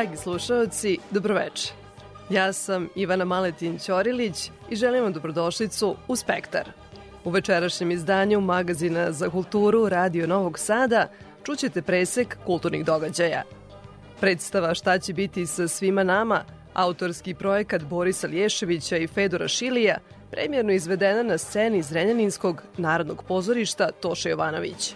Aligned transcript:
Dragi 0.00 0.16
slušalci, 0.16 0.98
dobroveče. 1.10 1.72
Ja 2.30 2.52
sam 2.52 2.88
Ivana 2.94 3.24
Maletin 3.24 3.78
Ćorilić 3.78 4.50
i 4.70 4.76
želim 4.76 5.02
vam 5.02 5.12
dobrodošlicu 5.12 5.96
u 6.08 6.16
Spektar. 6.16 6.70
U 7.24 7.30
večerašnjem 7.30 7.90
izdanju 7.90 8.40
magazina 8.40 9.12
za 9.12 9.30
kulturu 9.30 9.88
Radio 9.88 10.26
Novog 10.26 10.58
Sada 10.58 11.08
čućete 11.42 11.82
presek 11.82 12.38
kulturnih 12.46 12.84
događaja. 12.84 13.42
Predstava 14.20 14.74
Šta 14.74 14.98
će 14.98 15.12
biti 15.12 15.46
sa 15.46 15.68
svima 15.68 16.04
nama, 16.04 16.44
autorski 16.74 17.34
projekat 17.34 17.82
Borisa 17.82 18.26
Lješevića 18.26 18.96
i 18.96 19.06
Fedora 19.06 19.48
Šilija, 19.48 19.98
premjerno 20.30 20.72
izvedena 20.72 21.22
na 21.22 21.38
sceni 21.38 21.82
Zrenjaninskog 21.82 22.62
narodnog 22.76 23.24
pozorišta 23.28 23.90
Toša 23.90 24.28
Jovanović. 24.28 24.94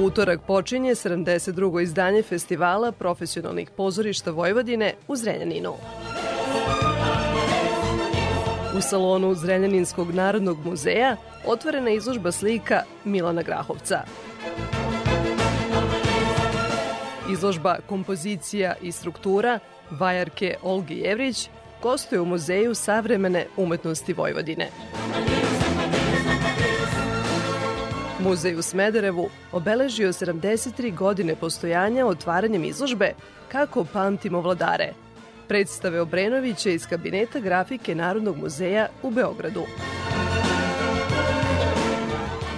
Utorak 0.00 0.40
počinje 0.46 0.94
72. 0.94 1.82
izdanje 1.82 2.22
festivala 2.22 2.92
profesionalnih 2.92 3.70
pozorišta 3.70 4.30
Vojvodine 4.30 4.94
u 5.08 5.16
Zrenjaninu. 5.16 5.74
U 8.76 8.80
salonu 8.80 9.34
Zrenjaninskog 9.34 10.14
narodnog 10.14 10.66
muzeja 10.66 11.16
otvorena 11.46 11.90
izložba 11.90 12.32
slika 12.32 12.82
Milana 13.04 13.42
Grahovca. 13.42 14.02
Izložba 17.32 17.76
kompozicija 17.88 18.74
i 18.82 18.92
struktura 18.92 19.58
vajarke 19.90 20.56
Olgi 20.62 20.94
Jevrić 20.94 21.48
gostuje 21.82 22.20
u 22.20 22.24
Muzeju 22.24 22.74
savremene 22.74 23.46
umetnosti 23.56 24.12
Vojvodine. 24.12 24.68
Muzej 28.24 28.54
u 28.54 28.62
Smederevu 28.62 29.30
obeležio 29.52 30.12
73 30.12 30.94
godine 30.94 31.36
postojanja 31.36 32.06
otvaranjem 32.06 32.64
izložbe 32.64 33.12
Kako 33.48 33.84
pamtimo 33.92 34.40
vladare, 34.40 34.92
predstave 35.48 36.00
Obrenovića 36.00 36.70
iz 36.70 36.86
kabineta 36.86 37.40
grafike 37.40 37.94
Narodnog 37.94 38.36
muzeja 38.36 38.88
u 39.02 39.10
Beogradu. 39.10 39.62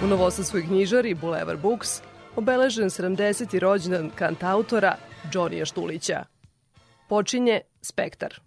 U 0.03 0.07
Novosadskoj 0.07 0.65
knjižari 0.67 1.13
Boulevard 1.13 1.61
Books 1.61 2.01
obeležen 2.35 2.89
70. 2.89 3.59
rođendan 3.59 4.09
kantautora 4.15 4.95
Džonija 5.31 5.65
Štulića. 5.65 6.23
Počinje 7.09 7.61
Spektar. 7.81 8.39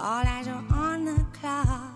All 0.00 0.24
eyes 0.24 0.46
are 0.46 0.64
on 0.70 1.04
the 1.06 1.26
clock. 1.32 1.92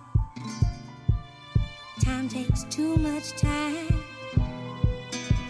Time 2.04 2.28
takes 2.28 2.64
too 2.64 2.96
much 2.96 3.30
time. 3.36 4.02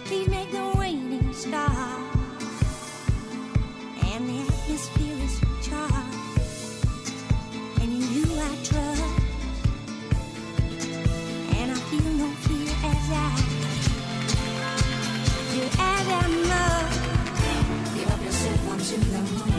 Please 0.05 0.29
make 0.29 0.53
the 0.53 0.71
waiting 0.77 1.33
stop. 1.33 1.99
And 4.05 4.29
the 4.29 4.41
atmosphere 4.53 5.17
is 5.25 5.41
charged. 5.63 5.95
And 7.81 7.91
in 7.91 8.03
you 8.13 8.25
I 8.37 8.57
trust. 8.63 9.03
And 11.57 11.71
I 11.71 11.75
feel 11.89 12.13
no 12.21 12.29
fear 12.45 12.69
as 12.85 13.11
I 13.13 13.25
do 15.55 15.63
as 15.79 16.07
I 16.07 16.29
must. 16.53 17.01
Give 17.95 18.11
up 18.11 18.23
yourself 18.23 18.71
unto 18.73 18.97
the 18.99 19.39
moment. 19.39 19.52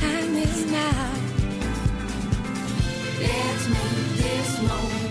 Time 0.00 0.34
is 0.36 0.66
now. 0.72 1.12
Let's 3.20 3.68
make 3.68 4.16
this 4.16 4.62
moment 4.62 5.03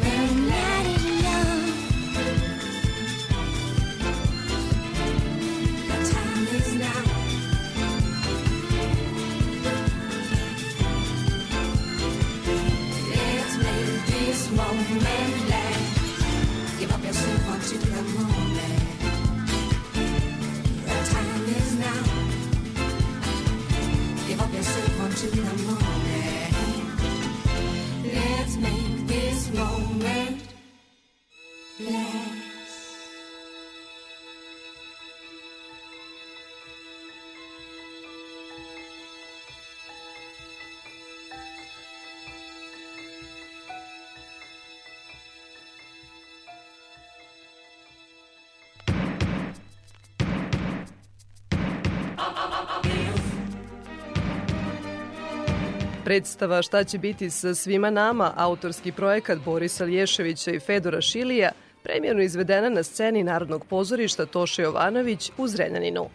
Predstava 56.13 56.61
Šta 56.61 56.83
će 56.83 56.97
biti 56.97 57.29
sa 57.29 57.55
svima 57.55 57.89
nama, 57.89 58.33
autorski 58.35 58.91
projekat 58.91 59.39
Borisa 59.39 59.85
Lješevića 59.85 60.51
i 60.51 60.59
Fedora 60.59 61.01
Šilija, 61.01 61.51
premijerno 61.83 62.21
izvedena 62.21 62.69
na 62.69 62.83
sceni 62.83 63.23
Narodnog 63.23 63.65
pozorišta 63.65 64.25
Toše 64.25 64.61
Jovanović 64.61 65.31
u 65.37 65.47
Zrenjaninu. 65.47 66.09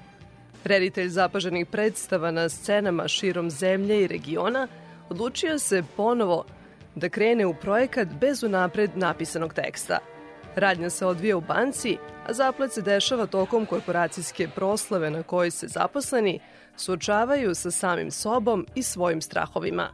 Reditelj 0.65 1.09
zapaženih 1.09 1.67
predstava 1.67 2.31
na 2.31 2.49
scenama 2.49 3.09
širom 3.09 3.51
zemlje 3.51 4.03
i 4.03 4.07
regiona 4.07 4.69
odlučio 5.09 5.59
se 5.59 5.83
ponovo 5.97 6.45
da 6.95 7.09
krene 7.09 7.47
u 7.47 7.55
projekat 7.55 8.09
bez 8.21 8.43
unapred 8.43 8.91
napisanog 8.95 9.55
teksta. 9.55 9.99
Radnja 10.57 10.91
se 10.91 11.07
odvija 11.07 11.37
u 11.37 11.41
banci, 11.41 11.97
a 12.27 12.33
zaplet 12.33 12.73
se 12.73 12.83
dešava 12.83 13.27
tokom 13.27 13.67
korporacijske 13.67 14.49
proslave 14.55 15.11
na 15.11 15.23
kojoj 15.23 15.51
se 15.51 15.69
zaposleni 15.69 16.41
suočavaju 16.79 17.55
sa 17.55 17.71
samim 17.71 18.11
sobom 18.11 18.67
i 18.75 18.83
svojim 18.83 19.21
strahovima. 19.21 19.91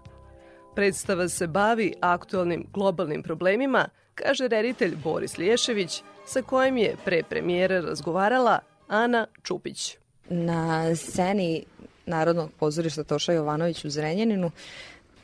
Predstava 0.74 1.28
se 1.28 1.46
bavi 1.46 1.94
aktualnim 2.00 2.66
globalnim 2.72 3.22
problemima, 3.22 3.88
kaže 4.14 4.48
reditelj 4.48 4.96
Boris 4.96 5.38
Liješević, 5.38 6.02
sa 6.26 6.42
kojim 6.42 6.76
je 6.76 6.96
pre 7.04 7.22
premijere 7.22 7.80
razgovarala 7.80 8.58
Ana 8.88 9.26
Čupić. 9.42 9.96
Na 10.28 10.96
sceni 10.96 11.64
Narodnog 12.06 12.50
pozorišta 12.58 13.04
Toša 13.04 13.32
Jovanović 13.32 13.84
u 13.84 13.90
Zrenjaninu 13.90 14.50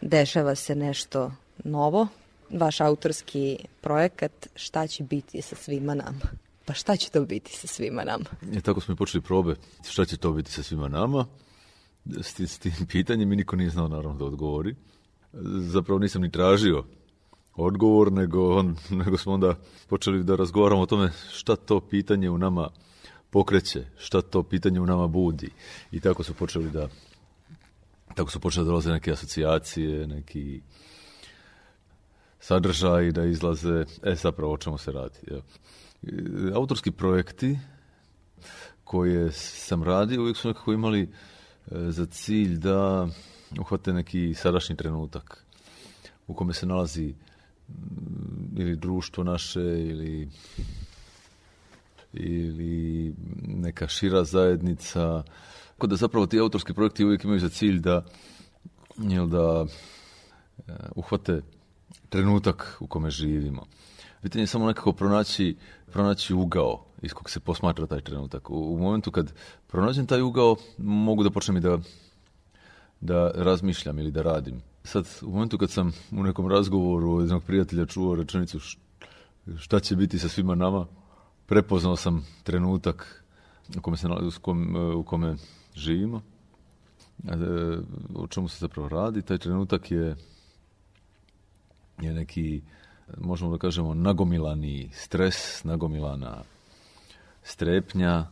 dešava 0.00 0.54
se 0.54 0.74
nešto 0.74 1.32
novo, 1.64 2.08
vaš 2.50 2.80
autorski 2.80 3.58
projekat 3.80 4.32
Šta 4.54 4.86
će 4.86 5.02
biti 5.02 5.42
sa 5.42 5.56
svima 5.56 5.94
nama? 5.94 6.20
Pa 6.64 6.74
šta 6.74 6.96
će 6.96 7.10
to 7.10 7.24
biti 7.24 7.56
sa 7.56 7.66
svima 7.66 8.04
nama? 8.04 8.24
I 8.52 8.60
tako 8.60 8.80
smo 8.80 8.94
i 8.94 8.96
počeli 8.96 9.22
probe. 9.22 9.54
Šta 9.88 10.04
će 10.04 10.16
to 10.16 10.32
biti 10.32 10.52
sa 10.52 10.62
svima 10.62 10.88
nama? 10.88 11.26
S 12.23 12.58
tim, 12.58 12.73
pitanjem 12.88 13.32
i 13.32 13.37
niko 13.37 13.56
nije 13.56 13.70
znao 13.70 13.88
naravno 13.88 14.19
da 14.19 14.25
odgovori. 14.25 14.75
Zapravo 15.58 15.99
nisam 15.99 16.23
ni 16.23 16.31
tražio 16.31 16.85
odgovor, 17.56 18.12
nego, 18.12 18.56
on, 18.56 18.76
nego 19.05 19.19
smo 19.19 19.32
onda 19.32 19.55
počeli 19.88 20.25
da 20.25 20.37
razgovaramo 20.37 20.82
o 20.82 20.87
tome 20.87 21.12
šta 21.31 21.56
to 21.56 21.81
pitanje 21.81 22.31
u 22.31 22.38
nama 22.38 22.69
pokreće, 23.31 23.85
šta 23.99 24.23
to 24.23 24.43
pitanje 24.43 24.81
u 24.81 24.87
nama 24.87 25.06
budi. 25.06 25.50
I 25.93 26.00
tako 26.00 26.23
su 26.23 26.35
počeli 26.35 26.70
da 26.70 26.88
tako 28.14 28.31
su 28.31 28.41
počele 28.41 28.64
da 28.64 28.69
dolaze 28.69 28.93
neke 28.93 29.12
asocijacije, 29.12 30.06
neki 30.06 30.61
sadržaji 32.41 33.12
da 33.12 33.25
izlaze, 33.25 33.85
e 34.02 34.14
zapravo 34.14 34.52
o 34.52 34.58
čemu 34.58 34.79
se 34.79 34.93
radi. 34.93 35.19
Evo. 35.31 35.43
E, 36.02 36.52
Autorski 36.55 36.91
projekti 36.91 37.58
koje 38.85 39.32
sam 39.32 39.82
radio 39.82 40.20
uvijek 40.20 40.37
su 40.37 40.49
nekako 40.49 40.73
imali 40.73 41.08
za 41.70 42.06
cilj 42.06 42.58
da 42.58 43.08
uhvate 43.61 43.93
neki 43.93 44.34
sadašnji 44.34 44.76
trenutak 44.76 45.44
u 46.26 46.34
kome 46.34 46.52
se 46.55 46.67
nalazi 46.67 47.14
mm, 47.69 48.56
ili 48.56 48.76
društvo 48.76 49.25
naše 49.25 49.61
ili 49.61 50.28
ili 52.12 53.14
neka 53.46 53.88
šira 53.88 54.25
zajednica. 54.25 55.22
Tako 55.72 55.87
da 55.87 55.96
zapravo 55.96 56.26
ti 56.26 56.38
autorski 56.38 56.75
projekti 56.75 57.05
uvijek 57.05 57.25
imaju 57.25 57.40
za 57.40 57.49
cilj 57.49 57.78
da 57.78 58.05
jel 58.96 59.26
da 59.26 59.66
e, 60.69 60.73
uhvate 60.96 61.43
trenutak 62.08 62.76
u 62.81 62.87
kome 62.87 63.11
živimo. 63.11 63.66
Pitanje 64.23 64.43
je 64.43 64.46
samo 64.46 64.66
nekako 64.66 64.93
pronaći, 64.93 65.56
pronaći 65.93 66.34
ugao 66.34 66.84
iz 67.02 67.12
kog 67.12 67.31
se 67.31 67.41
posmatra 67.41 67.87
taj 67.87 68.00
trenutak. 68.00 68.50
U, 68.50 68.75
u 68.75 68.79
momentu 68.79 69.11
kad 69.11 69.32
pronađem 69.66 70.07
taj 70.07 70.23
ugao, 70.23 70.57
mogu 70.78 71.23
da 71.23 71.30
počnem 71.30 71.57
i 71.57 71.61
da, 71.61 71.78
da 73.00 73.30
razmišljam 73.35 73.99
ili 73.99 74.11
da 74.11 74.23
radim. 74.23 74.62
Sad, 74.85 75.09
u 75.23 75.30
momentu 75.30 75.59
kad 75.59 75.71
sam 75.71 75.92
u 76.11 76.23
nekom 76.23 76.49
razgovoru 76.49 77.21
jednog 77.21 77.45
prijatelja 77.45 77.87
čuo 77.87 78.14
rečenicu 78.14 78.59
šta 79.59 79.80
će 79.80 79.97
biti 79.97 80.19
sa 80.19 80.28
svima 80.28 80.54
nama, 80.54 80.87
prepoznao 81.47 81.97
sam 81.97 82.26
trenutak 82.42 83.25
u 83.78 83.80
kome, 83.80 83.97
se, 83.97 84.07
u 84.09 84.40
kom, 84.40 84.76
u 84.97 85.02
kome 85.02 85.37
živimo. 85.75 86.23
E, 87.28 87.37
O 88.14 88.26
čemu 88.26 88.49
se 88.49 88.59
zapravo 88.61 88.88
radi? 88.88 89.23
Taj 89.23 89.38
trenutak 89.38 89.90
je 89.90 90.16
je 92.02 92.14
neki, 92.14 92.62
možemo 93.19 93.50
da 93.50 93.59
kažemo, 93.59 93.95
nagomilani 93.95 94.90
stres, 94.92 95.64
nagomilana 95.64 96.42
strepnja, 97.42 98.26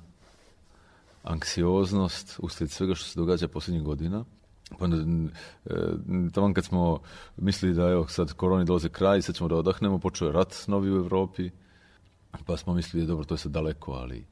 anksioznost 1.23 2.37
uslijed 2.43 2.71
svega 2.71 2.95
što 2.95 3.05
se 3.05 3.21
događa 3.21 3.49
posljednjih 3.49 3.83
godina. 3.83 4.25
Pa 4.79 4.87
e, 4.87 4.91
tamo 6.33 6.55
kad 6.55 6.65
smo 6.65 7.00
mislili 7.37 7.75
da 7.75 7.88
evo 7.88 8.09
sad 8.09 8.33
koroni 8.33 8.65
dolaze 8.65 8.88
kraj, 8.88 9.23
sad 9.23 9.37
ćemo 9.37 9.49
da 9.49 9.57
odahnemo, 9.57 9.99
počeo 9.99 10.27
je 10.27 10.33
rat 10.33 10.55
novi 10.67 10.93
u 10.93 10.97
Evropi, 10.97 11.50
pa 12.47 12.57
smo 12.57 12.75
mislili 12.75 13.07
dobro, 13.07 13.25
to 13.25 13.35
je 13.35 13.38
sad 13.38 13.53
daleko, 13.53 13.93
ali 13.93 14.25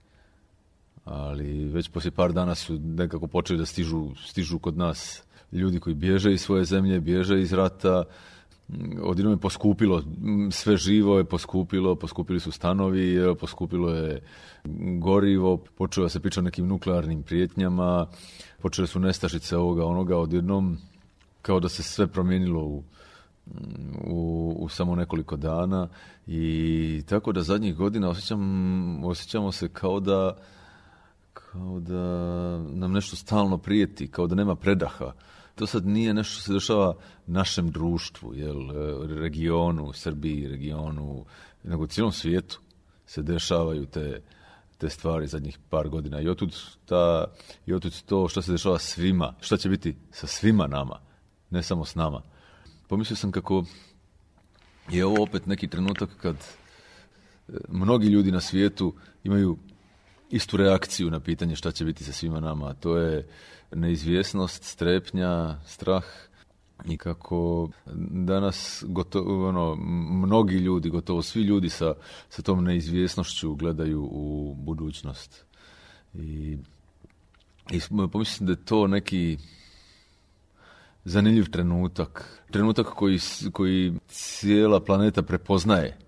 ali 1.06 1.64
već 1.64 1.88
poslije 1.88 2.10
par 2.10 2.32
dana 2.32 2.54
su 2.54 2.78
nekako 2.78 3.26
počeli 3.26 3.58
da 3.58 3.66
stižu, 3.66 4.10
stižu 4.26 4.58
kod 4.58 4.76
nas 4.76 5.22
ljudi 5.52 5.80
koji 5.80 5.94
bježe 5.94 6.32
iz 6.32 6.40
svoje 6.40 6.64
zemlje, 6.64 7.00
bježe 7.00 7.40
iz 7.40 7.52
rata, 7.52 8.04
odjednom 9.02 9.32
je 9.32 9.40
poskupilo, 9.40 10.02
sve 10.50 10.76
živo 10.76 11.18
je 11.18 11.24
poskupilo, 11.24 11.94
poskupili 11.94 12.40
su 12.40 12.52
stanovi, 12.52 13.18
poskupilo 13.40 13.90
je 13.90 14.22
gorivo, 14.98 15.56
počelo 15.56 16.08
se 16.08 16.20
priča 16.20 16.40
o 16.40 16.42
nekim 16.42 16.66
nuklearnim 16.66 17.22
prijetnjama, 17.22 18.06
počele 18.62 18.86
su 18.86 19.00
nestašice 19.00 19.56
ovoga, 19.56 19.86
onoga, 19.86 20.16
odjednom 20.16 20.78
kao 21.42 21.60
da 21.60 21.68
se 21.68 21.82
sve 21.82 22.06
promijenilo 22.06 22.64
u, 22.64 22.82
u, 24.04 24.56
u 24.58 24.68
samo 24.68 24.94
nekoliko 24.94 25.36
dana 25.36 25.88
i 26.26 27.02
tako 27.08 27.32
da 27.32 27.42
zadnjih 27.42 27.76
godina 27.76 28.08
osjećam, 28.08 29.04
osjećamo 29.04 29.52
se 29.52 29.68
kao 29.68 30.00
da 30.00 30.36
kao 31.34 31.80
da 31.80 32.02
nam 32.58 32.92
nešto 32.92 33.16
stalno 33.16 33.58
prijeti, 33.58 34.10
kao 34.10 34.26
da 34.26 34.34
nema 34.34 34.56
predaha. 34.56 35.12
To 35.56 35.66
sad 35.66 35.86
nije 35.86 36.14
nešto 36.14 36.32
što 36.32 36.42
se 36.42 36.52
dešava 36.52 36.94
našem 37.26 37.70
društvu, 37.70 38.34
jel, 38.34 38.70
e, 38.70 39.06
regionu, 39.20 39.92
Srbiji, 39.92 40.48
regionu, 40.48 41.24
nego 41.64 41.82
u 41.82 41.86
cijelom 41.86 42.12
svijetu 42.12 42.60
se 43.06 43.22
dešavaju 43.22 43.86
te, 43.86 44.22
te 44.78 44.90
stvari 44.90 45.26
zadnjih 45.26 45.58
par 45.70 45.88
godina. 45.88 46.20
I 46.20 46.28
otud, 46.28 46.56
ta, 46.84 47.24
i 47.66 47.72
otud 47.72 48.02
to 48.06 48.28
što 48.28 48.42
se 48.42 48.52
dešava 48.52 48.78
svima, 48.78 49.34
šta 49.40 49.56
će 49.56 49.68
biti 49.68 49.96
sa 50.10 50.26
svima 50.26 50.66
nama, 50.66 51.00
ne 51.50 51.62
samo 51.62 51.84
s 51.84 51.94
nama. 51.94 52.22
Pomislio 52.88 53.16
sam 53.16 53.32
kako 53.32 53.64
je 54.90 55.06
ovo 55.06 55.22
opet 55.22 55.46
neki 55.46 55.68
trenutak 55.68 56.10
kad 56.22 56.36
e, 56.36 57.52
mnogi 57.68 58.06
ljudi 58.06 58.32
na 58.32 58.40
svijetu 58.40 58.94
imaju 59.24 59.58
istu 60.30 60.56
reakciju 60.56 61.10
na 61.10 61.20
pitanje 61.20 61.56
šta 61.56 61.72
će 61.72 61.84
biti 61.84 62.04
sa 62.04 62.12
svima 62.12 62.40
nama. 62.40 62.68
a 62.68 62.74
To 62.74 62.96
je 62.96 63.28
neizvjesnost, 63.72 64.64
strepnja, 64.64 65.60
strah 65.66 66.04
i 66.84 66.96
kako 66.96 67.68
danas 68.10 68.84
gotovo, 68.88 69.48
ono, 69.48 69.76
mnogi 70.26 70.56
ljudi, 70.56 70.90
gotovo 70.90 71.22
svi 71.22 71.42
ljudi 71.42 71.68
sa, 71.68 71.94
sa 72.28 72.42
tom 72.42 72.64
neizvjesnošću 72.64 73.54
gledaju 73.54 74.08
u 74.10 74.54
budućnost. 74.58 75.44
I, 76.14 76.58
i 77.70 77.80
pomislim 78.12 78.46
da 78.46 78.52
je 78.52 78.64
to 78.64 78.86
neki 78.86 79.38
zanimljiv 81.04 81.50
trenutak. 81.50 82.42
Trenutak 82.50 82.86
koji, 82.86 83.18
koji 83.52 83.94
cijela 84.08 84.80
planeta 84.80 85.22
prepoznaje 85.22 85.98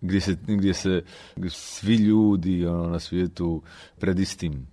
gdje 0.00 0.20
se, 0.20 0.36
gdje 0.46 0.74
se 0.74 1.02
svi 1.48 1.94
ljudi 1.94 2.66
ono, 2.66 2.86
na 2.86 2.98
svijetu 2.98 3.62
pred 3.98 4.18
istim 4.18 4.66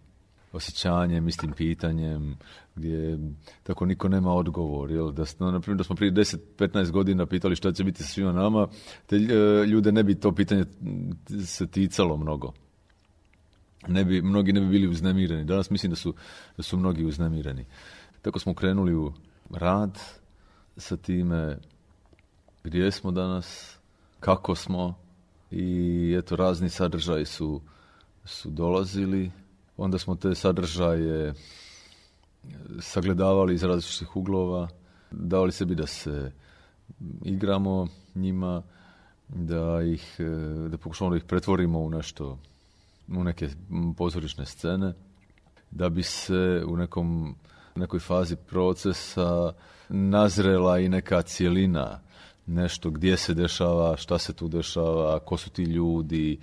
osjećanjem, 0.55 1.27
istim 1.27 1.51
pitanjem, 1.51 2.37
gdje 2.75 3.19
tako 3.63 3.85
niko 3.85 4.07
nema 4.09 4.33
odgovor. 4.33 4.91
Jel? 4.91 5.11
Da, 5.11 5.23
no, 5.39 5.51
na 5.51 5.59
primjer, 5.59 5.77
da 5.77 5.83
smo 5.83 5.95
prije 5.95 6.11
10-15 6.11 6.91
godina 6.91 7.25
pitali 7.25 7.55
šta 7.55 7.71
će 7.71 7.83
biti 7.83 8.03
sa 8.03 8.09
svima 8.09 8.31
nama, 8.31 8.67
te 9.05 9.15
e, 9.15 9.65
ljude 9.65 9.91
ne 9.91 10.03
bi 10.03 10.15
to 10.15 10.31
pitanje 10.31 10.65
se 11.45 11.67
ticalo 11.67 12.17
mnogo. 12.17 12.53
Ne 13.87 14.05
bi, 14.05 14.21
mnogi 14.21 14.53
ne 14.53 14.61
bi 14.61 14.67
bili 14.67 14.87
uznemireni. 14.87 15.45
Danas 15.45 15.69
mislim 15.69 15.89
da 15.89 15.95
su, 15.95 16.13
da 16.57 16.63
su 16.63 16.77
mnogi 16.77 17.05
uznemireni. 17.05 17.65
Tako 18.21 18.39
smo 18.39 18.53
krenuli 18.53 18.95
u 18.95 19.13
rad 19.51 19.99
sa 20.77 20.97
time 20.97 21.57
gdje 22.63 22.91
smo 22.91 23.11
danas, 23.11 23.77
kako 24.19 24.55
smo 24.55 24.95
i 25.51 26.15
eto 26.19 26.35
razni 26.35 26.69
sadržaji 26.69 27.25
su, 27.25 27.61
su 28.25 28.49
dolazili. 28.49 29.31
Onda 29.77 29.97
smo 29.97 30.15
te 30.15 30.35
sadržaje 30.35 31.33
sagledavali 32.79 33.53
iz 33.53 33.63
različitih 33.63 34.15
uglova, 34.15 34.67
davali 35.11 35.51
sebi 35.51 35.75
da 35.75 35.87
se 35.87 36.31
igramo 37.23 37.87
njima, 38.15 38.63
da 39.27 39.81
ih, 39.81 40.15
e, 40.19 40.69
da 40.69 40.77
pokušamo 40.77 41.09
da 41.09 41.17
ih 41.17 41.23
pretvorimo 41.23 41.79
u 41.79 41.89
nešto, 41.89 42.39
u 43.07 43.23
neke 43.23 43.49
pozorišne 43.97 44.45
scene, 44.45 44.93
da 45.71 45.89
bi 45.89 46.03
se 46.03 46.63
u 46.67 46.77
nekom 46.77 47.35
nekoj 47.75 47.99
fazi 47.99 48.35
procesa 48.35 49.53
nazrela 49.89 50.79
i 50.79 50.89
neka 50.89 51.21
cijelina, 51.21 51.99
nešto 52.45 52.89
gdje 52.89 53.17
se 53.17 53.33
dešava, 53.33 53.97
šta 53.97 54.17
se 54.17 54.33
tu 54.33 54.47
dešava, 54.47 55.19
ko 55.19 55.37
su 55.37 55.49
ti 55.49 55.63
ljudi. 55.63 56.39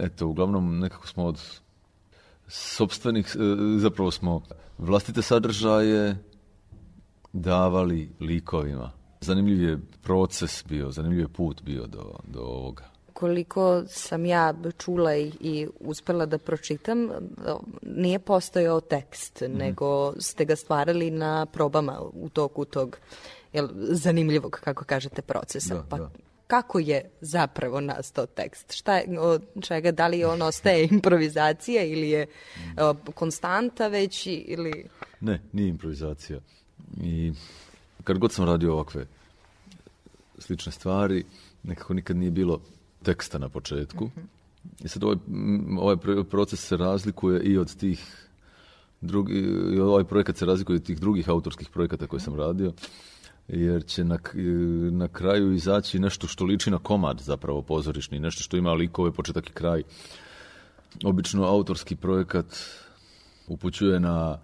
Eto, 0.00 0.26
uglavnom 0.26 0.78
nekako 0.78 1.06
smo 1.06 1.24
od 1.24 1.60
sobstvenih, 2.50 3.36
e, 3.36 3.38
zapravo 3.78 4.10
smo 4.10 4.42
vlastite 4.78 5.22
sadržaje 5.22 6.16
davali 7.32 8.10
likovima. 8.20 8.90
Zanimljiv 9.20 9.62
je 9.68 9.78
proces 10.02 10.64
bio, 10.68 10.90
zanimljiv 10.90 11.20
je 11.20 11.28
put 11.28 11.62
bio 11.62 11.86
do, 11.86 12.14
do 12.24 12.40
ovoga. 12.40 12.84
Koliko 13.12 13.82
sam 13.86 14.24
ja 14.26 14.54
čula 14.78 15.16
i, 15.16 15.32
i 15.40 15.68
uspela 15.80 16.26
da 16.26 16.38
pročitam, 16.38 17.08
nije 17.82 18.18
postojao 18.18 18.80
tekst, 18.80 19.40
Mhm. 19.40 19.58
nego 19.58 20.12
ste 20.20 20.44
ga 20.44 20.56
stvarali 20.56 21.10
na 21.10 21.46
probama 21.46 22.00
u 22.12 22.28
toku 22.28 22.64
tog 22.64 22.98
jel, 23.52 23.68
zanimljivog, 23.74 24.60
kako 24.64 24.84
kažete, 24.84 25.22
procesa. 25.22 25.74
Da, 25.74 25.82
pa 25.88 25.98
da. 25.98 26.10
Kako 26.50 26.78
je 26.78 27.10
zapravo 27.20 27.80
nastao 27.80 28.26
tekst? 28.26 28.72
Šta 28.72 28.96
je, 28.96 29.20
od 29.20 29.42
čega, 29.60 29.92
da 29.92 30.06
li 30.06 30.24
on 30.24 30.42
ostaje 30.42 30.88
improvizacija 30.90 31.84
ili 31.84 32.10
je 32.10 32.26
o, 32.78 32.94
konstanta 33.14 33.88
već 33.88 34.26
ili... 34.26 34.84
Ne, 35.20 35.40
nije 35.52 35.68
improvizacija. 35.68 36.40
I 37.02 37.32
kad 38.04 38.18
god 38.18 38.32
sam 38.32 38.44
radio 38.44 38.72
ovakve 38.72 39.06
slične 40.38 40.72
stvari, 40.72 41.24
nekako 41.62 41.94
nikad 41.94 42.16
nije 42.16 42.30
bilo 42.30 42.60
teksta 43.02 43.38
na 43.38 43.48
početku. 43.48 44.10
I 44.84 44.88
sad 44.88 45.04
ovaj, 45.04 45.16
ovaj 45.78 45.96
pr- 45.96 46.24
proces 46.24 46.66
se 46.66 46.76
razlikuje 46.76 47.42
i 47.42 47.58
od 47.58 47.76
tih 47.76 48.28
drugi, 49.00 49.44
ovaj 49.80 50.04
projekat 50.04 50.36
se 50.36 50.46
razlikuje 50.46 50.76
od 50.76 50.86
tih 50.86 51.00
drugih 51.00 51.28
autorskih 51.28 51.68
projekata 51.68 52.06
koje 52.06 52.20
sam 52.20 52.34
radio, 52.34 52.72
jer 53.52 53.84
će 53.84 54.04
na, 54.04 54.18
na 54.90 55.08
kraju 55.08 55.52
izaći 55.52 55.98
nešto 55.98 56.26
što 56.26 56.44
liči 56.44 56.70
na 56.70 56.78
komad 56.78 57.20
zapravo 57.20 57.62
pozorišni, 57.62 58.20
nešto 58.20 58.42
što 58.42 58.56
ima 58.56 58.72
likove, 58.72 59.12
početak 59.12 59.50
i 59.50 59.52
kraj. 59.52 59.82
Obično 61.04 61.44
autorski 61.44 61.96
projekat 61.96 62.46
upućuje 63.48 64.00
na 64.00 64.38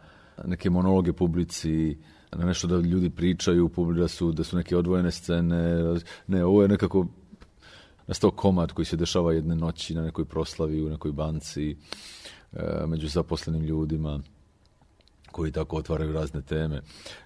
neke 0.45 0.71
monologe 0.71 1.13
publici, 1.13 1.97
na 2.33 2.45
nešto 2.45 2.67
da 2.67 2.77
ljudi 2.77 3.11
pričaju, 3.11 3.71
da 3.97 4.09
su, 4.09 4.33
da 4.33 4.45
su 4.45 4.57
neke 4.57 4.77
odvojene 4.77 5.11
scene. 5.11 5.83
Ne, 6.27 6.45
ovo 6.45 6.63
je 6.63 6.69
nekako 6.69 7.07
nastao 8.07 8.31
komad 8.31 8.73
koji 8.73 8.87
se 8.87 8.97
dešava 8.97 9.33
jedne 9.33 9.55
noći 9.55 9.95
na 9.95 10.03
nekoj 10.03 10.25
proslavi, 10.25 10.83
u 10.83 10.89
nekoj 10.89 11.13
banci, 11.13 11.77
e, 12.53 12.87
među 12.87 13.09
zaposlenim 13.09 13.63
ljudima 13.63 14.21
koji 15.37 15.53
tako 15.53 15.77
otvaraju 15.77 16.13
razne 16.13 16.43
teme. 16.43 16.81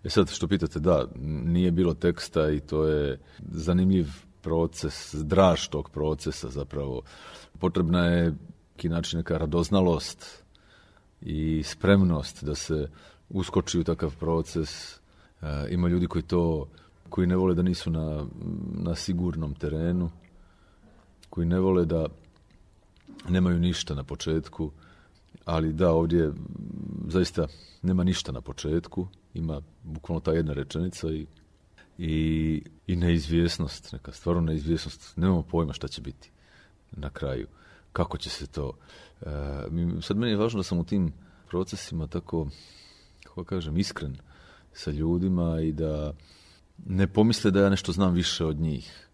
E 0.04 0.10
sad, 0.10 0.30
što 0.30 0.48
pitate, 0.48 0.80
da, 0.80 1.06
nije 1.46 1.70
bilo 1.70 1.94
teksta 1.94 2.50
i 2.50 2.60
to 2.60 2.84
je 2.86 3.18
zanimljiv 3.52 4.06
proces, 4.42 5.14
draž 5.14 5.68
tog 5.68 5.90
procesa 5.90 6.48
zapravo. 6.48 7.02
Potrebna 7.58 8.06
je 8.06 8.34
neki 8.74 8.88
način 8.88 9.18
neka 9.18 9.38
radoznalost 9.38 10.42
i 11.20 11.62
spremnost 11.62 12.44
da 12.44 12.54
se 12.54 12.88
uskoči 13.28 13.78
u 13.78 13.84
takav 13.84 14.16
proces. 14.18 14.94
E, 14.94 14.98
ima 15.70 15.88
ljudi 15.88 16.06
koji 16.06 16.22
to, 16.22 16.68
koji 17.08 17.26
ne 17.26 17.36
vole 17.36 17.54
da 17.54 17.62
nisu 17.62 17.90
na, 17.90 18.26
na 18.72 18.94
sigurnom 18.94 19.54
terenu, 19.54 20.10
koji 21.30 21.46
ne 21.46 21.60
vole 21.60 21.84
da 21.84 22.06
nemaju 23.28 23.58
ništa 23.58 23.94
na 23.94 24.04
početku, 24.04 24.72
ali 25.44 25.72
da, 25.72 25.90
ovdje 25.90 26.32
zaista 27.08 27.46
nema 27.82 28.04
ništa 28.04 28.32
na 28.32 28.40
početku, 28.40 29.08
ima 29.34 29.62
bukvalno 29.82 30.20
ta 30.20 30.32
jedna 30.32 30.52
rečenica 30.52 31.08
i, 31.08 31.26
i, 31.98 32.62
i 32.86 32.96
neizvjesnost, 32.96 33.92
neka 33.92 34.12
stvarno 34.12 34.40
neizvjesnost, 34.42 35.16
nemamo 35.16 35.42
pojma 35.42 35.72
šta 35.72 35.88
će 35.88 36.00
biti 36.00 36.30
na 36.92 37.10
kraju, 37.10 37.46
kako 37.92 38.18
će 38.18 38.30
se 38.30 38.46
to... 38.46 38.72
E, 39.20 39.26
sad 40.02 40.16
meni 40.16 40.32
je 40.32 40.36
važno 40.36 40.58
da 40.58 40.64
sam 40.64 40.78
u 40.78 40.84
tim 40.84 41.12
procesima 41.48 42.06
tako, 42.06 42.48
kako 43.24 43.44
kažem, 43.44 43.76
iskren 43.76 44.16
sa 44.72 44.90
ljudima 44.90 45.60
i 45.60 45.72
da 45.72 46.12
ne 46.86 47.06
pomisle 47.06 47.50
da 47.50 47.60
ja 47.60 47.70
nešto 47.70 47.92
znam 47.92 48.14
više 48.14 48.44
od 48.44 48.60
njih. 48.60 49.08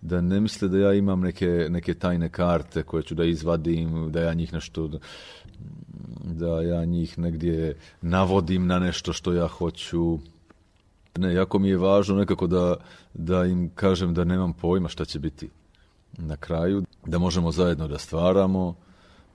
Da 0.00 0.20
ne 0.20 0.40
misle 0.40 0.68
da 0.68 0.78
ja 0.78 0.94
imam 0.94 1.20
neke, 1.20 1.66
neke 1.70 1.94
tajne 1.94 2.28
karte 2.28 2.82
koje 2.82 3.02
ću 3.02 3.14
da 3.14 3.24
izvadim, 3.24 4.12
da 4.12 4.20
ja 4.20 4.34
njih 4.34 4.52
nešto 4.52 5.00
da 6.24 6.62
ja 6.62 6.84
njih 6.84 7.18
negdje 7.18 7.76
navodim 8.02 8.66
na 8.66 8.78
nešto 8.78 9.12
što 9.12 9.32
ja 9.32 9.48
hoću. 9.48 10.18
Ne, 11.18 11.34
jako 11.34 11.58
mi 11.58 11.68
je 11.68 11.76
važno 11.76 12.16
nekako 12.16 12.46
da, 12.46 12.76
da 13.14 13.44
im 13.44 13.70
kažem 13.74 14.14
da 14.14 14.24
nemam 14.24 14.52
pojma 14.52 14.88
šta 14.88 15.04
će 15.04 15.18
biti 15.18 15.50
na 16.18 16.36
kraju, 16.36 16.82
da 17.06 17.18
možemo 17.18 17.52
zajedno 17.52 17.88
da 17.88 17.98
stvaramo, 17.98 18.74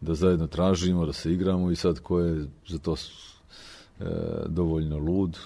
da 0.02 0.16
zajedno 0.16 0.48
tražimo, 0.48 1.06
da 1.06 1.14
se 1.14 1.34
igramo 1.34 1.72
i 1.72 1.76
sad 1.76 2.00
ko 2.00 2.20
je 2.20 2.46
za 2.68 2.78
to 2.78 2.96
e, 2.96 4.06
dovoljno 4.48 4.98
lud, 4.98 5.38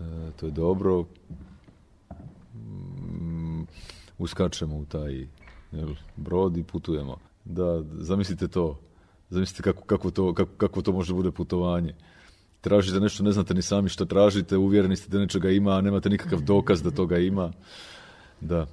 e, 0.00 0.30
to 0.36 0.46
je 0.46 0.52
dobro, 0.52 1.04
Mm, 2.54 3.62
uskačemo 4.18 4.76
u 4.76 4.84
taj 4.84 5.26
jel, 5.72 5.94
brod 6.16 6.56
i 6.56 6.62
putujemo. 6.62 7.16
Da, 7.44 7.82
zamislite 7.92 8.48
to. 8.48 8.78
Zamislite 9.30 9.62
kako, 9.62 9.84
kako, 9.84 10.10
to, 10.10 10.34
kako, 10.34 10.50
kako 10.56 10.82
to 10.82 10.92
može 10.92 11.14
bude 11.14 11.30
putovanje. 11.30 11.94
Tražite 12.60 13.00
nešto, 13.00 13.22
ne 13.22 13.32
znate 13.32 13.54
ni 13.54 13.62
sami 13.62 13.88
što 13.88 14.04
tražite, 14.04 14.56
uvjereni 14.56 14.96
ste 14.96 15.08
da 15.08 15.18
nečega 15.18 15.50
ima, 15.50 15.72
a 15.76 15.80
nemate 15.80 16.08
nikakav 16.08 16.40
dokaz 16.40 16.82
da 16.82 16.90
toga 16.90 17.18
ima. 17.18 17.52
Da. 18.40 18.66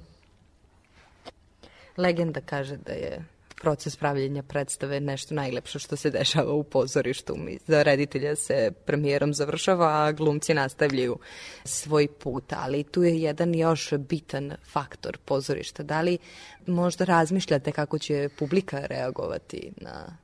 Legenda 1.96 2.40
kaže 2.40 2.76
da 2.76 2.92
je 2.92 3.24
proces 3.60 3.96
pravljenja 3.96 4.42
predstave 4.42 5.00
nešto 5.00 5.34
najlepše 5.34 5.78
što 5.78 5.96
se 5.96 6.10
dešava 6.10 6.52
u 6.52 6.62
pozorištu. 6.62 7.36
Za 7.66 7.82
reditelja 7.82 8.36
se 8.36 8.72
premijerom 8.86 9.34
završava, 9.34 9.86
a 9.86 10.12
glumci 10.12 10.54
nastavljaju 10.54 11.18
svoj 11.64 12.08
put, 12.08 12.52
ali 12.52 12.84
tu 12.84 13.02
je 13.02 13.20
jedan 13.20 13.54
još 13.54 13.92
bitan 13.94 14.52
faktor 14.72 15.18
pozorišta. 15.24 15.82
Da 15.82 16.00
li 16.00 16.18
možda 16.66 17.04
razmišljate 17.04 17.72
kako 17.72 17.98
će 17.98 18.28
publika 18.38 18.86
reagovati 18.86 19.72
na 19.76 20.16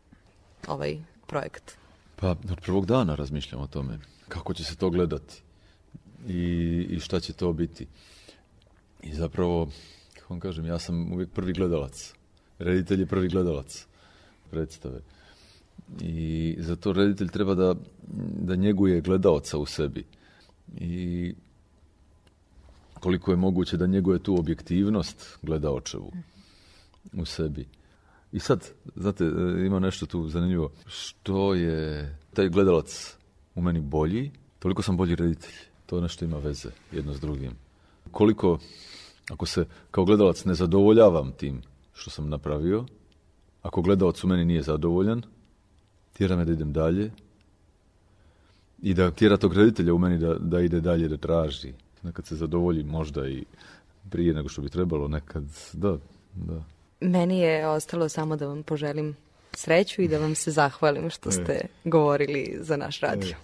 ovaj 0.69 0.99
projekt? 1.27 1.77
Pa 2.17 2.31
od 2.31 2.61
prvog 2.63 2.87
dana 2.87 3.15
razmišljam 3.15 3.61
o 3.61 3.67
tome. 3.67 3.99
Kako 4.29 4.55
će 4.55 4.65
se 4.65 4.77
to 4.77 4.91
gledati 4.91 5.43
i, 6.29 6.43
i 6.91 7.01
šta 7.01 7.21
će 7.21 7.33
to 7.33 7.53
biti. 7.53 7.87
I 9.03 9.15
zapravo, 9.15 9.69
kako 10.15 10.35
vam 10.35 10.41
kažem, 10.41 10.67
ja 10.67 10.79
sam 10.79 11.13
uvijek 11.13 11.31
prvi 11.31 11.53
gledalac. 11.53 12.15
Reditelj 12.59 13.01
je 13.01 13.07
prvi 13.07 13.29
gledalac 13.29 13.87
predstave. 14.51 15.01
I 16.01 16.57
zato 16.59 16.93
reditelj 16.93 17.29
treba 17.29 17.55
da, 17.55 17.75
da 18.41 18.57
njeguje 18.57 19.01
gledaoca 19.01 19.59
u 19.59 19.67
sebi. 19.67 20.05
I 20.79 21.35
koliko 23.01 23.31
je 23.31 23.37
moguće 23.37 23.77
da 23.77 23.87
njeguje 23.87 24.19
tu 24.19 24.39
objektivnost 24.39 25.39
gledaočevu 25.43 26.13
u 27.13 27.25
sebi. 27.25 27.67
I 28.35 28.39
sad, 28.41 28.71
znate, 28.97 29.25
e, 29.25 29.67
ima 29.67 29.79
nešto 29.79 30.07
tu 30.07 30.29
zanimljivo. 30.29 30.71
Što 30.87 31.55
je 31.55 32.19
taj 32.33 32.49
gledalac 32.49 33.17
u 33.55 33.63
meni 33.63 33.81
bolji, 33.81 34.31
toliko 34.59 34.83
sam 34.83 34.97
bolji 34.97 35.15
reditelj. 35.15 35.55
To 35.87 36.01
nešto 36.01 36.25
ima 36.25 36.39
veze 36.39 36.69
jedno 36.93 37.15
s 37.15 37.21
drugim. 37.21 37.53
Koliko, 38.11 38.59
ako 39.31 39.47
se 39.47 39.65
kao 39.91 40.05
gledalac 40.05 40.45
ne 40.45 40.55
zadovoljavam 40.55 41.33
tim 41.33 41.63
što 41.93 42.11
sam 42.11 42.29
napravio, 42.29 42.85
ako 43.63 43.83
gledalac 43.83 44.25
u 44.25 44.27
meni 44.27 44.45
nije 44.45 44.63
zadovoljan, 44.63 45.23
tjera 46.13 46.37
me 46.37 46.45
da 46.45 46.53
idem 46.53 46.73
dalje 46.73 47.11
i 48.83 48.95
da 48.95 49.11
tjera 49.11 49.37
tog 49.37 49.55
reditelja 49.55 49.95
u 49.95 49.99
meni 49.99 50.19
da, 50.19 50.35
da 50.35 50.61
ide 50.61 50.81
dalje, 50.81 51.09
da 51.09 51.17
traži. 51.17 51.73
Nekad 52.03 52.27
se 52.27 52.37
zadovolji 52.37 52.85
možda 52.85 53.29
i 53.29 53.45
prije 54.11 54.35
nego 54.35 54.49
što 54.49 54.63
bi 54.63 54.69
trebalo, 54.69 55.09
nekad, 55.09 55.45
da, 55.73 55.99
da. 56.35 56.74
Meni 57.05 57.39
je 57.39 57.69
ostalo 57.69 58.09
samo 58.09 58.37
da 58.37 58.47
vam 58.47 58.63
poželim 58.63 59.17
sreću 59.53 60.03
i 60.03 60.09
da 60.09 60.19
vam 60.19 60.35
se 60.35 60.51
zahvalim 60.51 61.11
što 61.11 61.31
ste 61.31 61.61
govorili 61.85 62.57
za 62.61 62.77
naš 62.77 63.01
radio. 63.01 63.37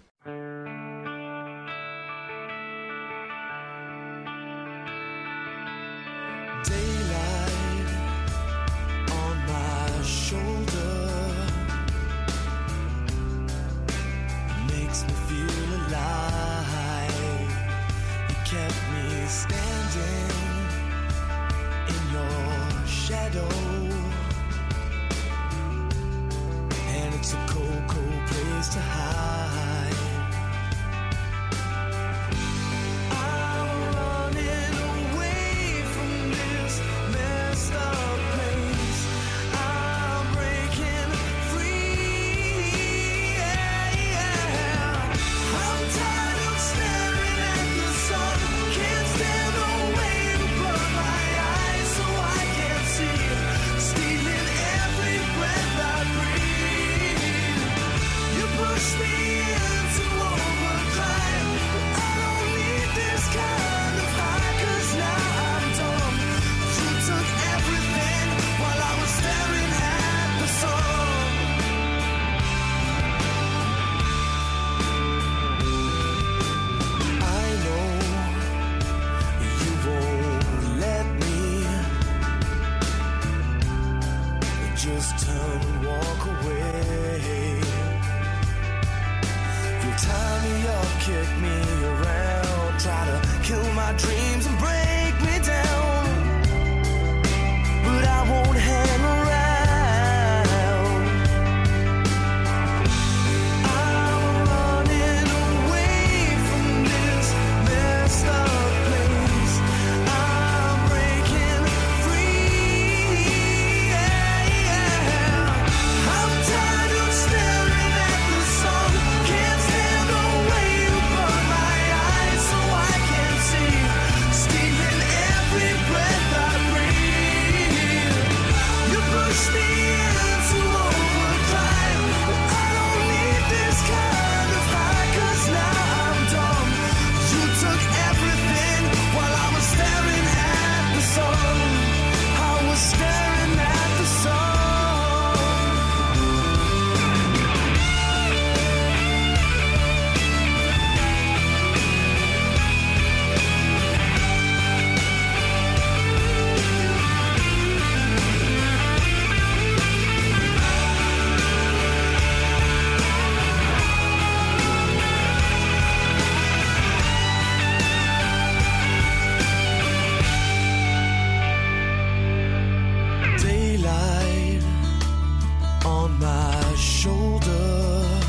Shoulder. 177.01 178.21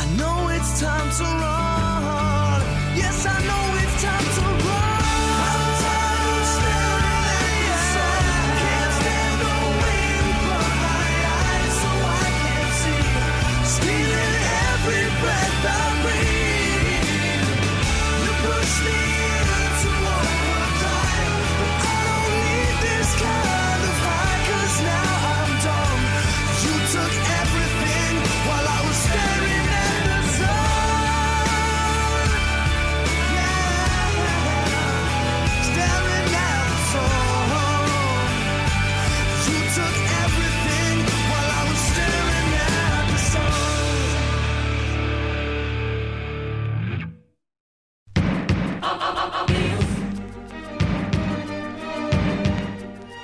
I 0.00 0.04
know 0.16 0.48
it's 0.48 0.80
time 0.80 1.10
to 1.18 1.24
run. 1.24 1.55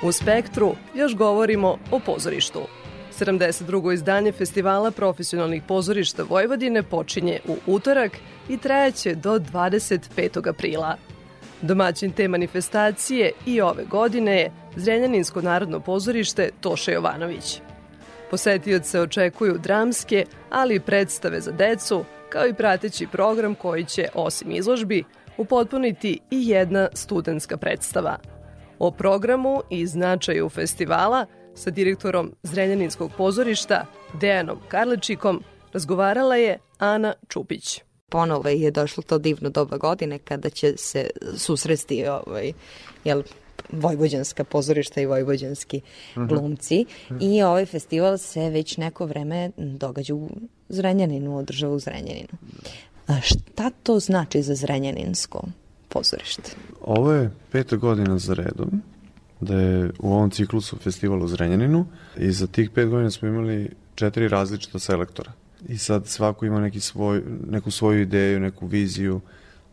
U 0.03 0.11
Spektru 0.11 0.75
još 0.95 1.15
govorimo 1.15 1.77
o 1.91 1.99
pozorištu. 1.99 2.59
72. 3.19 3.93
izdanje 3.93 4.31
Festivala 4.31 4.91
profesionalnih 4.91 5.63
pozorišta 5.67 6.23
Vojvodine 6.23 6.83
počinje 6.83 7.39
u 7.47 7.57
utorak 7.67 8.11
i 8.49 8.57
trajaće 8.57 9.15
do 9.15 9.39
25. 9.39 10.49
aprila. 10.49 10.97
Domaćin 11.61 12.11
te 12.11 12.27
manifestacije 12.27 13.31
i 13.45 13.61
ove 13.61 13.85
godine 13.85 14.39
je 14.39 14.51
Zrenjaninsko 14.75 15.41
narodno 15.41 15.79
pozorište 15.79 16.49
Toša 16.61 16.91
Jovanović. 16.91 17.61
Posetioce 18.31 19.01
očekuju 19.01 19.57
dramske, 19.57 20.25
ali 20.49 20.75
i 20.75 20.79
predstave 20.79 21.41
za 21.41 21.51
decu, 21.51 22.05
kao 22.29 22.47
i 22.47 22.53
prateći 22.53 23.07
program 23.07 23.55
koji 23.55 23.85
će, 23.85 24.07
osim 24.13 24.51
izložbi, 24.51 25.03
upotpuniti 25.37 26.19
i 26.31 26.47
jedna 26.47 26.89
studentska 26.93 27.57
predstava. 27.57 28.32
O 28.79 28.91
programu 28.91 29.61
i 29.69 29.87
značaju 29.87 30.49
festivala 30.49 31.25
sa 31.55 31.69
direktorom 31.69 32.35
Zrenjaninskog 32.43 33.11
pozorišta 33.17 33.85
Dejanom 34.21 34.59
Karlečikom 34.67 35.43
razgovarala 35.73 36.35
je 36.35 36.59
Ana 36.77 37.13
Čupić. 37.27 37.81
ponovo 38.09 38.49
je 38.49 38.71
došlo 38.71 39.03
to 39.03 39.17
divno 39.17 39.49
doba 39.49 39.77
godine 39.77 40.19
kada 40.19 40.49
će 40.49 40.77
se 40.77 41.09
susresti 41.37 42.05
ovaj, 42.07 42.53
jel, 43.03 43.23
vojvođanska 43.71 44.43
pozorišta 44.43 45.01
i 45.01 45.05
vojvođanski 45.05 45.81
glumci 46.15 46.85
i 47.21 47.43
ovaj 47.43 47.65
festival 47.65 48.17
se 48.17 48.49
već 48.49 48.77
neko 48.77 49.05
vreme 49.05 49.51
događa 49.57 50.15
u 50.15 50.29
Zrenjaninu, 50.69 51.37
održava 51.37 51.73
u 51.73 51.79
Zrenjaninu. 51.79 52.37
A 53.07 53.21
šta 53.21 53.69
to 53.83 53.99
znači 53.99 54.41
za 54.41 54.55
Zrenjaninsko 54.55 55.43
pozorište? 55.93 56.51
Ovo 56.81 57.11
je 57.11 57.31
peta 57.51 57.75
godina 57.75 58.17
za 58.17 58.33
redom 58.33 58.81
da 59.41 59.55
je 59.55 59.91
u 59.99 60.13
ovom 60.13 60.29
ciklusu 60.29 60.77
festival 60.77 61.23
u 61.23 61.27
Zrenjaninu 61.27 61.85
i 62.17 62.31
za 62.31 62.47
tih 62.47 62.69
pet 62.69 62.89
godina 62.89 63.11
smo 63.11 63.27
imali 63.27 63.69
četiri 63.95 64.27
različita 64.27 64.79
selektora. 64.79 65.31
I 65.67 65.77
sad 65.77 66.07
svako 66.07 66.45
ima 66.45 66.59
neki 66.59 66.79
svoj, 66.79 67.23
neku 67.49 67.71
svoju 67.71 68.01
ideju, 68.01 68.39
neku 68.39 68.67
viziju 68.67 69.21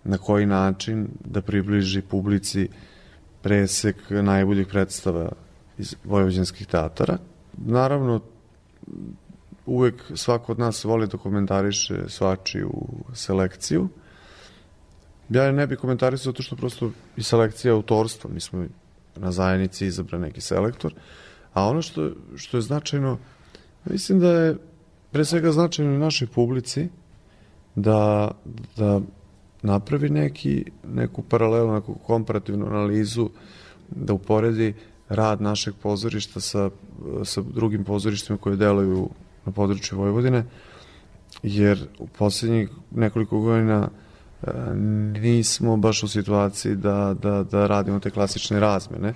na 0.05 0.19
koji 0.19 0.47
način 0.47 1.09
da 1.25 1.43
približi 1.43 2.03
publici 2.03 2.69
presek 3.43 3.97
najboljih 4.11 4.67
predstava 4.67 5.33
iz 5.79 5.95
vojvođanskih 6.05 6.67
teatara. 6.67 7.19
Naravno, 7.57 8.21
uvek 9.67 10.03
svako 10.15 10.53
od 10.53 10.59
nas 10.59 10.85
voli 10.85 11.07
da 11.07 11.19
komentariše 11.19 12.09
svačiju 12.09 12.73
selekciju, 13.15 13.89
Ja 15.31 15.53
ne 15.53 15.67
bih 15.67 15.79
komentarisao 15.79 16.33
zato 16.33 16.43
što 16.43 16.57
prosto 16.57 16.91
i 17.17 17.23
selekcija 17.23 17.75
autorstva, 17.75 18.31
mi 18.31 18.41
smo 18.41 18.67
na 19.17 19.33
zajednici 19.33 19.87
izabran 19.87 20.21
neki 20.21 20.41
selektor, 20.41 20.95
a 21.53 21.69
ono 21.69 21.83
što, 21.83 22.11
što 22.37 22.57
je 22.57 22.61
značajno, 22.61 23.19
mislim 23.85 24.21
da 24.21 24.31
je 24.31 24.57
pre 25.11 25.25
svega 25.25 25.53
značajno 25.53 25.95
i 25.95 25.99
našoj 25.99 26.29
publici 26.29 26.89
da, 27.75 28.31
da 28.77 29.01
napravi 29.63 30.11
neki, 30.11 30.65
neku 30.85 31.23
paralelu, 31.23 31.75
neku 31.75 31.95
komparativnu 31.95 32.67
analizu, 32.67 33.31
da 33.89 34.13
uporedi 34.13 34.75
rad 35.09 35.43
našeg 35.43 35.75
pozorišta 35.83 36.41
sa, 36.41 36.71
sa 37.25 37.43
drugim 37.43 37.85
pozorištima 37.85 38.39
koje 38.39 38.57
deluju 38.57 39.09
na 39.45 39.53
području 39.53 39.99
Vojvodine, 39.99 40.45
jer 41.43 41.87
u 41.99 42.07
poslednjih 42.07 42.69
nekoliko 42.91 43.41
godina 43.41 43.89
e, 43.89 44.10
nismo 45.21 45.77
baš 45.77 46.03
u 46.03 46.09
situaciji 46.09 46.77
da, 46.77 47.17
da, 47.23 47.43
da 47.43 47.67
radimo 47.67 48.01
te 48.01 48.11
klasične 48.11 48.61
razmene 48.61 49.15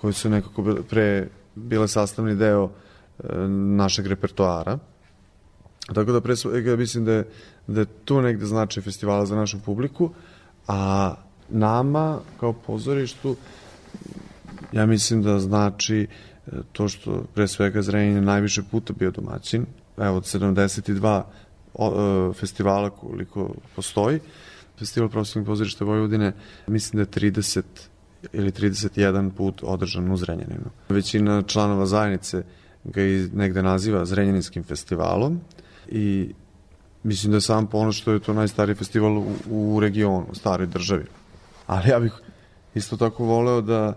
koje 0.00 0.12
su 0.12 0.30
nekako 0.30 0.76
pre 0.90 1.28
bile 1.54 1.88
sastavni 1.88 2.34
deo 2.34 2.70
e, 3.18 3.48
našeg 3.48 4.06
repertoara. 4.06 4.78
Tako 5.94 6.12
da 6.12 6.20
pre 6.20 6.36
svega 6.36 6.76
mislim 6.76 7.04
da 7.04 7.12
je, 7.12 7.24
da 7.66 7.80
je 7.80 7.86
tu 8.04 8.22
negde 8.22 8.46
značaj 8.46 8.82
festivala 8.82 9.26
za 9.26 9.36
našu 9.36 9.58
publiku, 9.64 10.10
a 10.68 11.14
nama 11.48 12.18
kao 12.40 12.52
pozorištu 12.52 13.36
ja 14.72 14.86
mislim 14.86 15.22
da 15.22 15.38
znači 15.38 16.06
e, 16.46 16.50
to 16.72 16.88
što 16.88 17.24
pre 17.34 17.48
svega 17.48 17.82
Zrenjanin 17.82 18.24
najviše 18.24 18.62
puta 18.70 18.92
bio 18.92 19.10
domaćin, 19.10 19.66
evo 19.98 20.16
od 20.16 20.24
72 20.24 21.22
o, 21.78 22.30
e, 22.30 22.32
festivala 22.34 22.90
koliko 22.90 23.54
postoji, 23.76 24.20
festival 24.78 25.08
profesionalnih 25.08 25.46
pozorišta 25.46 25.84
Vojvodine 25.84 26.32
mislim 26.66 26.96
da 26.96 27.18
je 27.18 27.30
30 27.32 27.62
ili 28.32 28.50
31 28.50 29.30
put 29.30 29.62
održan 29.62 30.12
u 30.12 30.16
Zrenjaninu. 30.16 30.70
Većina 30.88 31.42
članova 31.42 31.86
zajednice 31.86 32.42
ga 32.84 33.02
i 33.02 33.28
negde 33.34 33.62
naziva 33.62 34.04
Zrenjaninskim 34.04 34.64
festivalom 34.64 35.40
i 35.88 36.34
mislim 37.02 37.30
da 37.30 37.36
je 37.36 37.40
sam 37.40 37.66
ponos 37.66 37.96
što 37.96 38.12
je 38.12 38.20
to 38.20 38.34
najstariji 38.34 38.74
festival 38.74 39.18
u, 39.18 39.26
u 39.50 39.80
regionu, 39.80 40.26
u 40.30 40.34
staroj 40.34 40.66
državi. 40.66 41.04
Ali 41.66 41.88
ja 41.90 42.00
bih 42.00 42.12
isto 42.74 42.96
tako 42.96 43.24
voleo 43.24 43.60
da, 43.60 43.92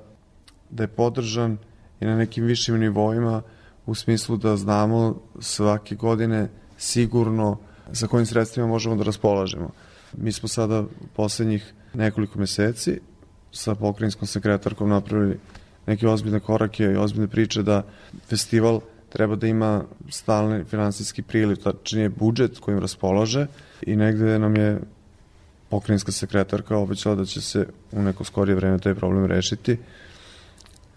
da 0.70 0.84
je 0.84 0.88
podržan 0.88 1.58
i 2.00 2.06
na 2.06 2.18
nekim 2.18 2.46
višim 2.46 2.78
nivoima 2.80 3.42
u 3.86 3.96
smislu 3.96 4.38
da 4.38 4.58
znamo 4.58 5.22
svake 5.40 5.96
godine 5.96 6.50
sigurno 6.78 7.58
sa 7.94 8.08
kojim 8.08 8.26
sredstvima 8.26 8.68
možemo 8.68 8.96
da 8.96 9.04
raspolažemo. 9.04 9.70
Mi 10.18 10.32
smo 10.32 10.50
sada 10.50 10.84
poslednjih 11.16 11.74
nekoliko 11.94 12.40
meseci 12.40 13.00
sa 13.52 13.76
pokrajinskom 13.76 14.28
sekretarkom 14.28 14.90
napravili 14.90 15.40
neke 15.88 16.08
ozbiljne 16.08 16.40
korake 16.40 16.84
i 16.84 16.98
ozbiljne 16.98 17.28
priče 17.28 17.64
da 17.64 17.84
festival 18.28 18.82
treba 19.10 19.36
da 19.36 19.48
ima 19.48 19.84
stalni 20.10 20.64
finansijski 20.64 21.22
priliv, 21.22 21.56
tačnije 21.56 22.10
budžet 22.10 22.60
kojim 22.60 22.80
raspolaže 22.80 23.48
i 23.82 23.96
negde 23.96 24.40
nam 24.40 24.56
je 24.56 24.80
pokrajinska 25.70 26.12
sekretarka 26.12 26.78
obećala 26.78 27.16
da 27.16 27.26
će 27.26 27.42
se 27.42 27.68
u 27.92 28.02
neko 28.02 28.24
skorije 28.24 28.56
vreme 28.56 28.80
taj 28.80 28.96
problem 28.96 29.26
rešiti. 29.26 29.78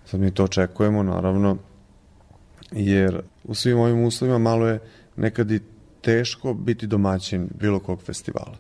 Sad 0.07 0.21
mi 0.21 0.31
to 0.31 0.45
očekujemo, 0.45 1.03
naravno, 1.03 1.57
jer 2.73 3.21
u 3.45 3.55
svim 3.55 3.79
ovim 3.79 4.05
uslovima 4.05 4.39
malo 4.39 4.67
je 4.69 4.79
nekad 5.17 5.51
i 5.51 5.61
teško 6.03 6.55
biti 6.55 6.87
domaćin 6.87 7.49
bilo 7.55 7.81
kog 7.81 8.03
festivala. 8.03 8.57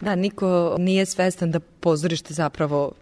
Da, 0.00 0.14
niko 0.14 0.76
nije 0.78 1.06
svestan 1.06 1.50
da 1.50 1.60
pozorište 1.60 2.34
zapravo 2.34 2.92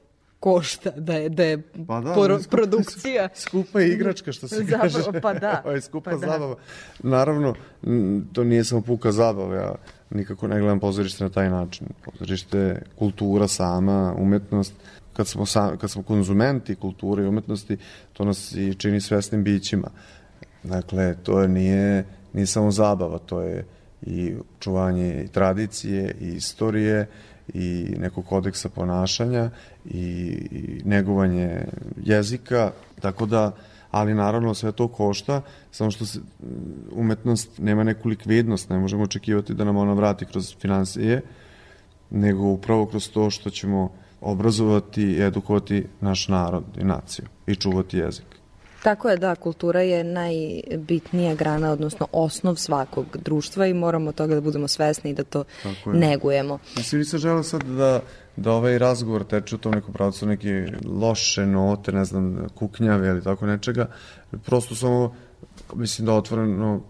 košta, 0.41 0.91
da 0.91 1.15
je, 1.15 1.29
da 1.29 1.45
je 1.45 1.63
Pa 1.87 2.01
da, 2.01 2.15
skupa- 2.15 2.49
produkcija. 2.51 3.29
Skupa 3.35 3.81
je 3.81 3.89
igračka, 3.89 4.33
što 4.33 4.49
se 4.49 4.57
Zapravo, 4.57 4.83
kaže. 4.83 5.21
pa 5.21 5.35
da, 5.35 5.61
Ovo 5.65 5.75
je 5.75 5.81
skupa 5.81 6.11
pa 6.11 6.17
da. 6.17 6.27
zabava. 6.27 6.57
Naravno, 6.99 7.55
m, 7.83 8.29
to 8.33 8.45
nije 8.45 8.65
samo 8.65 8.81
puka 8.81 9.13
zabava, 9.13 9.55
ja 9.57 9.75
nikako 10.11 10.49
ne 10.49 10.59
gledam 10.61 10.81
pozorište 10.81 11.25
na 11.25 11.31
taj 11.31 11.51
način. 11.51 11.87
Pozorište 12.05 12.59
je 12.59 12.83
kultura 12.97 13.49
sama, 13.49 14.15
umetnost. 14.19 14.73
Kad 15.13 15.29
smo, 15.29 15.47
sam, 15.47 15.77
kad 15.79 15.91
smo 15.91 16.03
konzumenti 16.03 16.75
kulture 16.75 17.25
i 17.25 17.29
umetnosti, 17.29 17.77
to 18.13 18.25
nas 18.25 18.53
i 18.53 18.75
čini 18.75 19.01
svesnim 19.01 19.45
bićima. 19.45 19.91
Dakle, 20.63 21.15
to 21.15 21.41
je 21.41 21.49
nije, 21.49 22.05
nije 22.33 22.47
samo 22.47 22.71
zabava, 22.71 23.19
to 23.19 23.41
je 23.41 23.67
i 24.03 24.35
čuvanje 24.61 25.23
i 25.25 25.29
tradicije 25.29 26.17
i 26.21 26.29
istorije 26.29 27.07
i 27.55 27.95
nekog 27.99 28.27
kodeksa 28.27 28.69
ponašanja 28.69 29.51
i, 29.85 30.01
i 30.51 30.83
negovanje 30.85 31.65
jezika, 32.03 32.73
tako 33.01 33.27
da 33.27 33.53
ali 33.91 34.15
naravno 34.15 34.55
sve 34.55 34.73
to 34.73 34.89
košta, 34.89 35.43
samo 35.71 35.91
što 35.91 36.07
se, 36.07 36.21
umetnost 36.93 37.59
nema 37.59 37.85
neku 37.85 38.09
likvidnost, 38.09 38.71
ne 38.71 38.79
možemo 38.79 39.03
očekivati 39.03 39.55
da 39.55 39.65
nam 39.65 39.77
ona 39.77 39.93
vrati 39.93 40.27
kroz 40.27 40.57
financije, 40.61 41.23
nego 42.11 42.43
upravo 42.43 42.87
kroz 42.87 43.11
to 43.11 43.31
što 43.31 43.51
ćemo 43.51 43.93
obrazovati 44.21 45.03
i 45.03 45.23
edukovati 45.23 45.87
naš 46.01 46.29
narod 46.29 46.65
i 46.79 46.85
naciju 46.85 47.27
i 47.47 47.55
čuvati 47.55 47.99
jezik. 47.99 48.40
Tako 48.83 49.09
je, 49.09 49.17
da, 49.17 49.35
kultura 49.35 49.81
je 49.81 50.05
najbitnija 50.05 51.35
grana, 51.35 51.73
odnosno 51.73 52.07
osnov 52.13 52.57
svakog 52.57 53.07
društva 53.17 53.67
i 53.67 53.75
moramo 53.75 54.13
toga 54.13 54.35
da 54.35 54.41
budemo 54.41 54.69
svesni 54.69 55.11
i 55.11 55.15
da 55.15 55.25
to 55.25 55.45
negujemo. 55.87 56.59
Mislim, 56.77 56.99
nisam 56.99 57.19
želeo 57.19 57.43
sad 57.43 57.63
da, 57.63 58.01
da 58.37 58.53
ovaj 58.53 58.79
razgovor 58.79 59.25
teče 59.25 59.55
u 59.55 59.59
tom 59.59 59.73
nekom 59.73 59.93
pravcu 59.95 60.27
neke 60.27 60.67
loše 61.01 61.47
note, 61.47 61.93
ne 61.93 62.05
znam, 62.05 62.47
kuknjave 62.55 63.09
ili 63.09 63.23
tako 63.23 63.47
nečega. 63.47 63.87
Prosto 64.45 64.75
samo, 64.75 65.15
mislim 65.75 66.07
da 66.07 66.15
otvoreno 66.15 66.81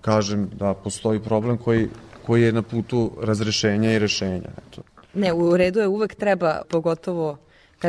kažem 0.00 0.50
da 0.58 0.74
postoji 0.74 1.20
problem 1.20 1.58
koji, 1.58 1.88
koji 2.26 2.42
je 2.42 2.52
na 2.52 2.62
putu 2.62 3.10
razrešenja 3.22 3.92
i 3.92 3.98
rešenja. 3.98 4.50
Eto. 4.68 4.82
Ne, 5.14 5.32
u 5.32 5.56
redu 5.56 5.80
je 5.80 5.88
uvek 5.88 6.14
treba, 6.14 6.62
pogotovo 6.68 7.36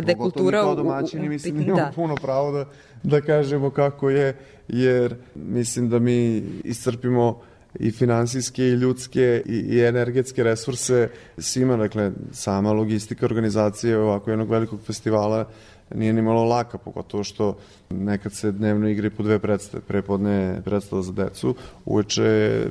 kada 0.02 0.12
je 0.12 0.18
kultura 0.18 0.58
mi 0.60 0.64
kao 0.64 0.70
u- 0.70 0.74
u- 0.74 0.76
domaćini, 0.76 1.28
u 1.28 1.30
mislim, 1.30 1.62
imamo 1.62 1.76
da. 1.82 1.92
puno 1.96 2.16
pravo 2.16 2.52
da, 2.52 2.66
da 3.04 3.22
kažemo 3.22 3.70
kako 3.70 4.10
je, 4.10 4.36
jer 4.68 5.16
mislim 5.36 5.90
da 5.90 6.00
mi 6.00 6.44
iscrpimo 6.64 7.42
i 7.80 7.92
finansijske 7.92 8.64
i 8.64 8.72
ljudske 8.72 9.44
i, 9.46 9.56
i 9.56 9.80
energetske 9.80 10.44
resurse 10.44 11.10
svima, 11.38 11.78
dakle, 11.78 12.12
sama 12.32 12.72
logistika 12.72 13.26
organizacije 13.26 13.98
ovako 13.98 14.30
jednog 14.30 14.50
velikog 14.50 14.80
festivala 14.82 15.50
nije 15.96 16.14
ni 16.14 16.22
malo 16.22 16.44
laka, 16.44 16.78
pogotovo 16.78 17.24
što 17.24 17.58
nekad 17.90 18.34
se 18.34 18.52
dnevno 18.52 18.90
igri 18.90 19.10
po 19.10 19.24
dve 19.24 19.40
predstave, 19.40 19.84
prepodne 19.88 20.62
predstava 20.66 21.02
za 21.02 21.12
decu, 21.12 21.56
uveče 21.86 22.62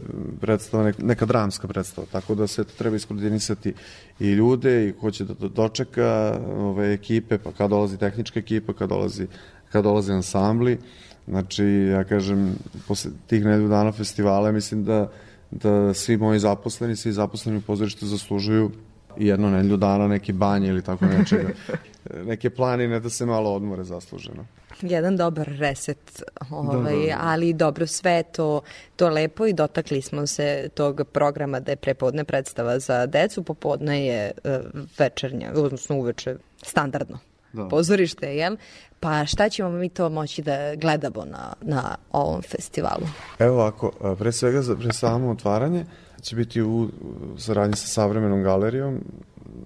predstava, 0.41 0.85
neka, 0.85 1.03
neka 1.03 1.27
dramska 1.27 1.69
predstava, 1.69 2.07
tako 2.13 2.35
da 2.35 2.47
se 2.47 2.65
treba 2.65 2.97
iskoordinisati 2.97 3.75
i 4.21 4.31
ljude 4.33 4.89
i 4.89 4.93
ko 4.93 5.11
će 5.11 5.25
da 5.25 5.35
do- 5.35 5.49
dočeka 5.49 6.41
ove 6.57 6.93
ekipe, 6.93 7.39
pa 7.39 7.53
kad 7.53 7.71
dolazi 7.71 7.99
tehnička 7.99 8.41
ekipa, 8.41 8.73
kad 8.73 8.89
dolazi, 8.89 9.27
kad 9.73 9.85
dolaze 9.85 10.13
ansambli, 10.13 10.79
znači 11.27 11.65
ja 11.65 12.05
kažem, 12.05 12.55
posle 12.89 13.11
tih 13.27 13.45
nedelju 13.45 13.69
dana 13.69 13.93
festivala 13.93 14.53
mislim 14.53 14.85
da, 14.85 15.11
da 15.51 15.95
svi 15.95 16.17
moji 16.17 16.39
zaposleni, 16.39 16.97
svi 16.97 17.13
zaposleni 17.13 17.59
u 17.59 17.63
pozorištu 17.63 18.07
zaslužuju 18.07 18.71
jedno 19.17 19.51
nedelju 19.51 19.77
dana 19.77 20.09
neki 20.09 20.33
banje 20.33 20.69
ili 20.69 20.83
tako 20.83 21.07
nečega, 21.07 21.49
neke 22.25 22.51
planine 22.51 23.01
da 23.01 23.11
se 23.11 23.27
malo 23.27 23.55
odmore 23.55 23.85
zasluženo. 23.85 24.47
Jedan 24.83 25.17
dobar 25.17 25.47
reset, 25.49 26.23
ovaj, 26.51 26.77
Da, 26.77 27.01
da, 27.01 27.07
da. 27.07 27.19
ali 27.21 27.53
dobro 27.53 27.87
sve 27.87 28.23
to, 28.23 28.61
to 28.97 29.09
lepo 29.09 29.47
i 29.47 29.53
dotakli 29.53 30.03
smo 30.03 30.27
se 30.27 30.69
tog 30.75 31.01
programa 31.13 31.61
da 31.61 31.73
je 31.73 31.77
prepodne 31.77 32.25
predstava 32.25 32.79
za 32.79 33.07
decu, 33.07 33.43
popodne 33.43 34.07
je 34.07 34.33
e, 34.45 34.61
večernja, 34.99 35.53
odnosno 35.57 35.97
uveče 35.97 36.37
standardno 36.63 37.19
Da. 37.53 37.69
pozorište, 37.69 38.37
jel? 38.37 38.57
Pa 39.01 39.27
šta 39.27 39.49
ćemo 39.49 39.71
mi 39.71 39.89
to 39.89 40.09
moći 40.09 40.43
da 40.43 40.75
gledamo 40.75 41.25
na, 41.25 41.53
na 41.61 41.97
ovom 42.13 42.43
festivalu? 42.43 43.07
Evo 43.39 43.55
ovako, 43.55 43.93
a, 44.01 44.15
pre 44.15 44.33
svega 44.33 44.63
pre 44.81 44.93
samo 44.93 45.31
otvaranje 45.31 45.85
će 46.23 46.37
biti 46.37 46.63
u 46.63 46.89
u 47.37 47.39
saradnji 47.39 47.77
sa 47.77 47.87
savremenom 47.87 48.43
galerijom, 48.43 49.01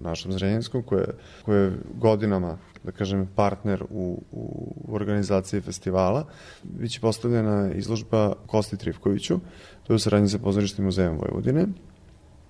našom 0.01 0.31
zrenjanskom, 0.31 0.83
koja, 0.83 0.99
je- 1.01 1.13
koja 1.45 1.59
je 1.59 1.77
godinama 1.99 2.57
da 2.83 2.91
kažem, 2.91 3.27
partner 3.35 3.83
u, 3.89 4.21
u 4.31 4.73
organizaciji 4.89 5.61
festivala. 5.61 6.25
Biće 6.63 6.99
postavljena 7.01 7.71
izložba 7.73 8.33
Kosti 8.47 8.77
Trivkoviću, 8.77 9.39
to 9.83 9.93
je 9.93 9.95
u 9.95 9.99
saradnji 9.99 10.29
sa 10.29 10.39
pozorištim 10.39 10.85
muzejem 10.85 11.17
Vojvodine. 11.17 11.67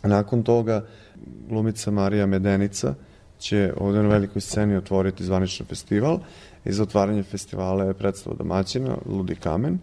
Nakon 0.04 0.44
toga 0.44 0.86
glumica 1.50 1.92
Marija 1.92 2.26
Medenica 2.26 2.94
će 3.40 3.74
ovde 3.78 4.04
na 4.04 4.10
velikoj 4.10 4.42
sceni 4.42 4.76
otvoriti 4.78 5.24
zvaničan 5.24 5.68
festival 5.68 6.20
i 6.66 6.72
za 6.72 6.84
otvaranje 6.84 7.24
festivala 7.24 7.84
je 7.84 7.94
predstava 7.94 8.36
domaćina 8.36 8.98
Ludi 9.06 9.36
kamen. 9.36 9.80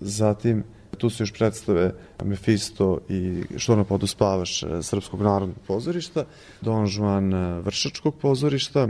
Zatim 0.00 0.64
tu 0.98 1.10
su 1.10 1.22
još 1.22 1.32
predstave 1.32 1.94
Mefisto 2.24 2.98
i 3.08 3.42
Što 3.56 3.76
na 3.76 3.84
podu 3.84 4.06
spavaš 4.06 4.62
eh, 4.62 4.82
Srpskog 4.82 5.22
narodnog 5.22 5.56
pozorišta, 5.66 6.24
Don 6.60 6.86
Juan 6.96 7.34
eh, 7.34 7.60
Vršačkog 7.60 8.14
pozorišta, 8.20 8.88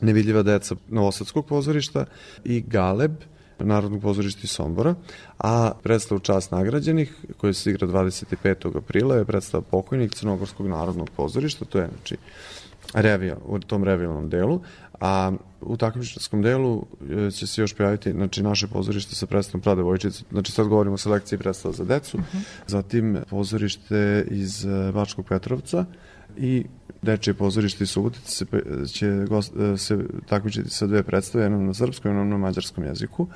Nevidljiva 0.00 0.42
deca 0.42 0.74
Novosadskog 0.88 1.46
pozorišta 1.46 2.04
i 2.44 2.60
Galeb 2.60 3.12
Narodnog 3.58 4.02
pozorišta 4.02 4.40
iz 4.44 4.50
Sombora, 4.50 4.94
a 5.38 5.72
predstavu 5.82 6.20
Čast 6.20 6.50
nagrađenih, 6.50 7.14
koja 7.36 7.52
se 7.52 7.70
igra 7.70 7.86
25. 7.86 8.76
aprila, 8.76 9.16
je 9.16 9.24
predstava 9.24 9.62
Pokojnik 9.70 10.14
Crnogorskog 10.14 10.66
narodnog 10.66 11.10
pozorišta, 11.16 11.64
to 11.64 11.78
je 11.78 11.88
znači 11.88 12.16
revija, 12.94 13.36
u 13.46 13.58
tom 13.58 13.84
revijalnom 13.84 14.28
delu, 14.28 14.60
a 15.00 15.32
u 15.60 15.76
takmičarskom 15.76 16.42
delu 16.42 16.86
e, 17.26 17.30
će 17.30 17.46
se 17.46 17.60
još 17.60 17.74
pojaviti 17.74 18.12
znači, 18.12 18.42
naše 18.42 18.66
pozorište 18.66 19.14
sa 19.14 19.26
predstavom 19.26 19.62
Prade 19.62 19.82
Vojčice, 19.82 20.24
znači 20.30 20.52
sad 20.52 20.66
govorimo 20.66 20.94
o 20.94 20.98
selekciji 20.98 21.38
predstava 21.38 21.74
za 21.74 21.84
decu, 21.84 22.18
zatim 22.66 23.18
pozorište 23.30 24.26
iz 24.30 24.64
e, 24.64 24.92
Bačkog 24.92 25.26
Petrovca 25.28 25.84
i 26.36 26.64
Dečije 27.02 27.34
pozorište 27.34 27.84
iz 27.84 27.90
Subotice 27.90 28.30
se, 28.30 28.44
pe- 28.44 28.86
će 28.92 29.24
gost, 29.28 29.52
e, 29.56 29.76
se 29.76 29.98
takmičiti 30.28 30.70
sa 30.70 30.86
dve 30.86 31.02
predstave, 31.02 31.44
jednom 31.44 31.66
na 31.66 31.74
srpskom, 31.74 32.10
jednom 32.10 32.28
na 32.28 32.38
mađarskom 32.38 32.84
jeziku. 32.84 33.26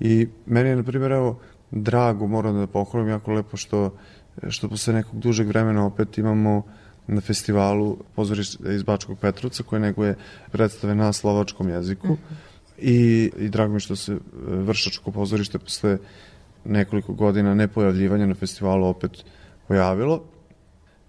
I 0.00 0.28
meni 0.46 0.68
je, 0.68 0.76
na 0.76 0.82
primjer, 0.82 1.12
evo, 1.12 1.40
drago, 1.70 2.26
moram 2.26 2.58
da 2.58 2.66
pohvalim 2.66 3.08
jako 3.08 3.32
lepo 3.32 3.56
što, 3.56 3.96
što 4.48 4.68
posle 4.68 4.94
nekog 4.94 5.18
dužeg 5.18 5.48
vremena 5.48 5.86
opet 5.86 6.18
imamo 6.18 6.62
na 7.10 7.20
festivalu 7.20 7.96
pozorište 8.14 8.74
iz 8.74 8.82
Bačkog 8.82 9.18
Petrovca 9.18 9.62
koje 9.62 9.80
neguje 9.80 10.16
predstave 10.52 10.94
na 10.94 11.12
slovačkom 11.12 11.68
jeziku 11.68 12.16
i, 12.78 13.30
i 13.38 13.48
drago 13.48 13.74
mi 13.74 13.80
što 13.80 13.96
se 13.96 14.12
e, 14.12 14.18
Vršačko 14.46 15.10
pozorište 15.10 15.58
posle 15.58 15.98
nekoliko 16.64 17.12
godina 17.12 17.54
nepojavljivanja 17.54 18.26
na 18.26 18.34
festivalu 18.34 18.86
opet 18.86 19.24
pojavilo. 19.68 20.22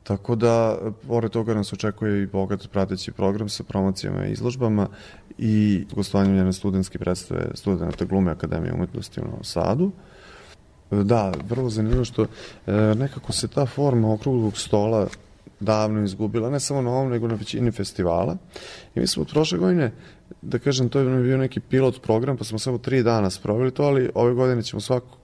Tako 0.04 0.36
da, 0.36 0.78
pored 1.08 1.32
toga 1.32 1.54
nas 1.54 1.74
očekuje 1.74 2.24
i 2.24 2.28
bogat 2.28 2.68
prateći 2.72 3.12
program 3.12 3.50
sa 3.50 3.64
promocijama 3.64 4.26
i 4.26 4.32
izložbama 4.32 4.88
i 5.38 5.86
gostovanjem 5.96 6.36
jedne 6.36 6.54
studentske 6.54 7.00
predstave 7.00 7.52
studenta 7.54 8.06
glume 8.06 8.32
Akademije 8.32 8.74
umetnosti 8.74 9.22
u 9.22 9.24
Novom 9.24 9.44
Sadu. 9.44 9.92
Da, 10.92 11.34
vrlo 11.50 11.70
zanimljivo 11.70 12.06
što 12.06 12.24
e, 12.24 12.28
nekako 12.74 13.32
se 13.32 13.48
ta 13.48 13.66
forma 13.66 14.14
okruglog 14.14 14.58
stola 14.58 15.08
davno 15.62 16.04
izgubila, 16.04 16.50
ne 16.50 16.60
samo 16.60 16.82
na 16.82 16.92
ovom, 16.92 17.12
nego 17.12 17.28
na 17.28 17.36
većini 17.36 17.72
festivala. 17.72 18.38
I 18.96 19.00
mi 19.00 19.08
smo 19.08 19.22
od 19.22 19.30
prošle 19.30 19.58
godine, 19.58 19.92
da 20.42 20.60
kažem, 20.60 20.90
to 20.90 21.00
je 21.00 21.24
bio 21.24 21.38
neki 21.38 21.60
pilot 21.60 22.02
program, 22.02 22.38
pa 22.38 22.44
smo 22.44 22.60
samo 22.60 22.78
tri 22.78 23.04
dana 23.04 23.30
sproveli 23.30 23.72
to, 23.72 23.84
ali 23.84 24.10
ove 24.16 24.34
godine 24.34 24.64
ćemo 24.64 24.80
svako 24.80 25.18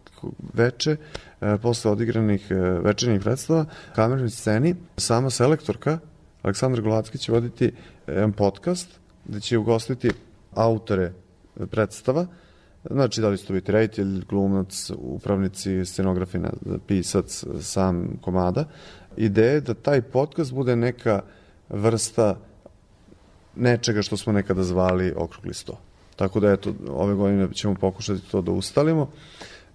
veče, 0.53 0.95
e, 1.41 1.57
posle 1.61 1.91
odigranih 1.91 2.51
e, 2.51 2.55
večernjih 2.55 3.21
predstava, 3.21 3.65
kamernoj 3.95 4.29
sceni, 4.29 4.75
sama 4.97 5.29
selektorka, 5.29 5.99
Aleksandar 6.41 6.81
Golacki 6.81 7.17
će 7.17 7.31
voditi 7.31 7.71
jedan 8.07 8.33
podcast, 8.33 8.89
gde 9.25 9.39
će 9.39 9.57
ugostiti 9.57 10.11
autore 10.53 11.11
predstava, 11.71 12.27
Znači, 12.91 13.21
da 13.21 13.29
li 13.29 13.37
su 13.37 13.47
to 13.47 13.53
biti 13.53 13.71
reditelj, 13.71 14.25
glumac, 14.29 14.91
upravnici, 14.97 15.85
scenografi, 15.85 16.37
pisac, 16.87 17.43
sam 17.61 18.17
komada. 18.21 18.65
Ideja 19.17 19.51
je 19.51 19.61
da 19.61 19.73
taj 19.73 20.01
podcast 20.01 20.53
bude 20.53 20.75
neka 20.75 21.21
vrsta 21.69 22.35
nečega 23.55 24.01
što 24.01 24.17
smo 24.17 24.33
nekada 24.33 24.63
zvali 24.63 25.13
okrugli 25.17 25.53
sto. 25.53 25.79
Tako 26.15 26.39
da, 26.39 26.51
eto, 26.51 26.73
ove 26.89 27.13
godine 27.13 27.47
ćemo 27.53 27.75
pokušati 27.75 28.31
to 28.31 28.41
da 28.41 28.51
ustalimo, 28.51 29.11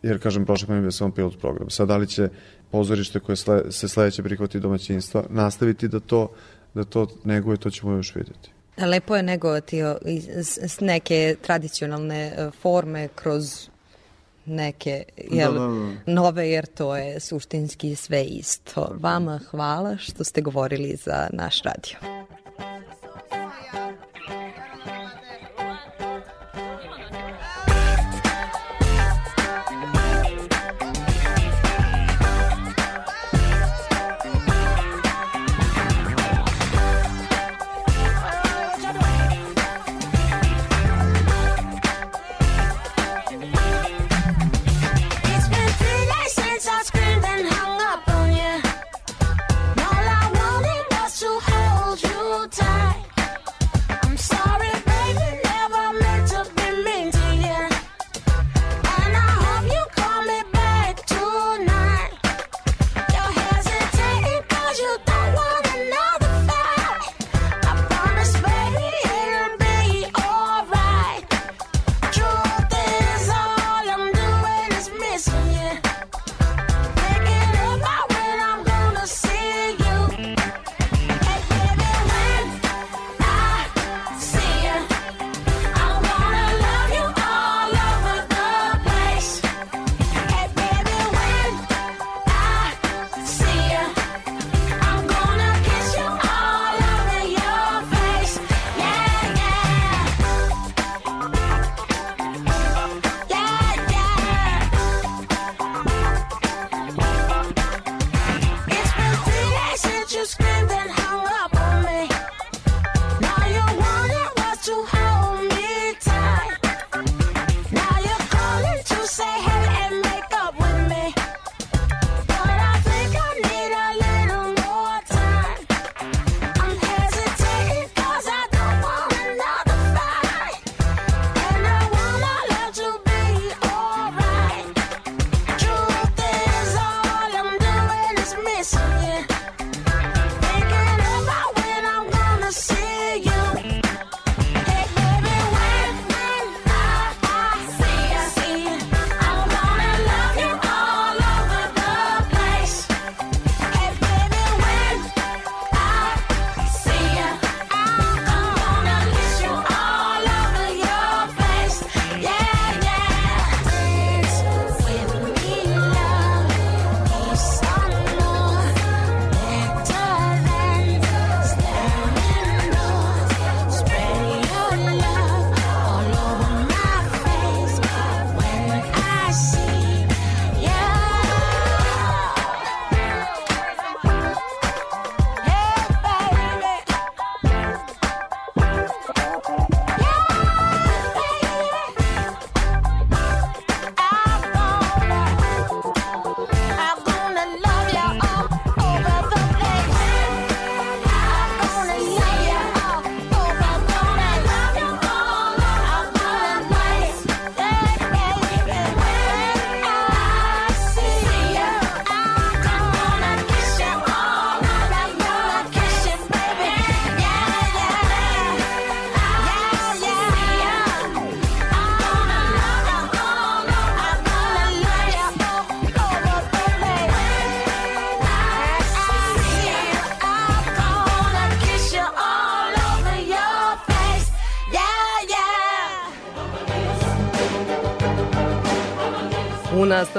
jer, 0.02 0.22
kažem, 0.22 0.44
prošle 0.44 0.66
godine 0.66 0.78
je 0.78 0.83
bio 0.83 0.92
samo 0.92 1.12
pilot 1.12 1.40
program. 1.40 1.70
Sad, 1.70 1.88
da 1.88 1.96
li 1.96 2.07
će 2.07 2.28
pozorište 2.70 3.20
koje 3.20 3.37
se 3.70 3.88
sledeće 3.88 4.22
prihvati 4.22 4.61
domaćinstva 4.61 5.24
nastaviti 5.31 5.88
da 5.88 6.00
to, 6.00 6.28
da 6.74 6.85
to 6.85 7.07
neguje, 7.24 7.57
to 7.57 7.70
ćemo 7.70 7.92
još 7.92 8.14
vidjeti. 8.14 8.50
Lepo 8.78 9.16
je 9.16 9.22
negovati 9.22 9.78
neke 10.81 11.37
tradicionalne 11.42 12.26
e, 12.26 12.50
forme 12.62 13.09
kroz 13.14 13.68
neke 14.44 15.05
jel, 15.31 15.52
Da, 15.52 15.59
da, 15.59 15.66
da. 15.66 16.12
nove, 16.12 16.50
jer 16.50 16.66
to 16.66 16.96
je 16.96 17.20
suštinski 17.20 17.94
sve 17.96 18.24
isto. 18.24 18.96
Vama 19.00 19.40
hvala 19.50 19.96
što 19.96 20.24
ste 20.24 20.40
govorili 20.40 20.96
za 21.05 21.28
naš 21.33 21.62
radio. 21.62 22.22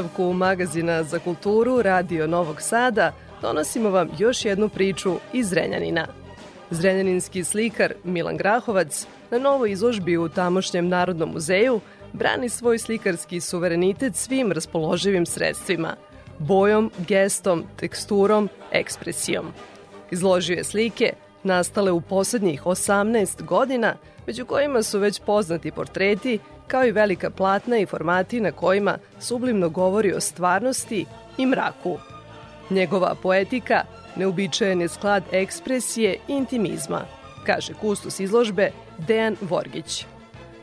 Nastavku 0.03 0.33
magazina 0.33 1.03
za 1.03 1.19
kulturu 1.19 1.81
Radio 1.81 2.27
Novog 2.27 2.61
Sada 2.61 3.13
donosimo 3.41 3.89
vam 3.89 4.09
još 4.19 4.45
jednu 4.45 4.69
priču 4.69 5.15
iz 5.33 5.49
Zrenjanina. 5.49 6.07
Zrenjaninski 6.69 7.43
slikar 7.43 7.93
Milan 8.03 8.37
Grahovac 8.37 9.07
na 9.31 9.39
novoj 9.39 9.71
izložbi 9.71 10.17
u 10.17 10.29
tamošnjem 10.29 10.87
Narodnom 10.87 11.29
muzeju 11.29 11.79
brani 12.13 12.49
svoj 12.49 12.77
slikarski 12.77 13.39
suverenitet 13.39 14.15
svim 14.15 14.51
raspoloživim 14.51 15.25
sredstvima– 15.25 15.95
bojom, 16.39 16.91
gestom, 17.07 17.63
teksturom, 17.79 18.49
ekspresijom. 18.71 19.45
Izložio 20.11 20.55
je 20.55 20.63
slike 20.63 21.13
nastale 21.43 21.91
u 21.91 22.01
poslednjih 22.01 22.63
18 22.63 23.43
godina, 23.43 23.95
među 24.27 24.45
kojima 24.45 24.83
su 24.83 24.99
već 24.99 25.21
poznati 25.25 25.71
portreti, 25.71 26.39
kao 26.67 26.85
i 26.85 26.91
velika 26.91 27.29
platna 27.29 27.77
i 27.77 27.85
formati 27.85 28.39
na 28.39 28.51
kojima 28.51 28.97
sublimno 29.19 29.69
govori 29.69 30.13
o 30.13 30.21
stvarnosti 30.21 31.05
i 31.37 31.45
mraku. 31.45 31.97
Njegova 32.69 33.15
poetika 33.23 33.83
neobičajen 34.15 34.81
je 34.81 34.87
sklad 34.87 35.23
ekspresije 35.31 36.13
i 36.13 36.33
intimizma, 36.33 37.01
kaže 37.45 37.73
kustos 37.73 38.19
izložbe 38.19 38.71
Dejan 38.97 39.35
Vorgić. 39.41 40.05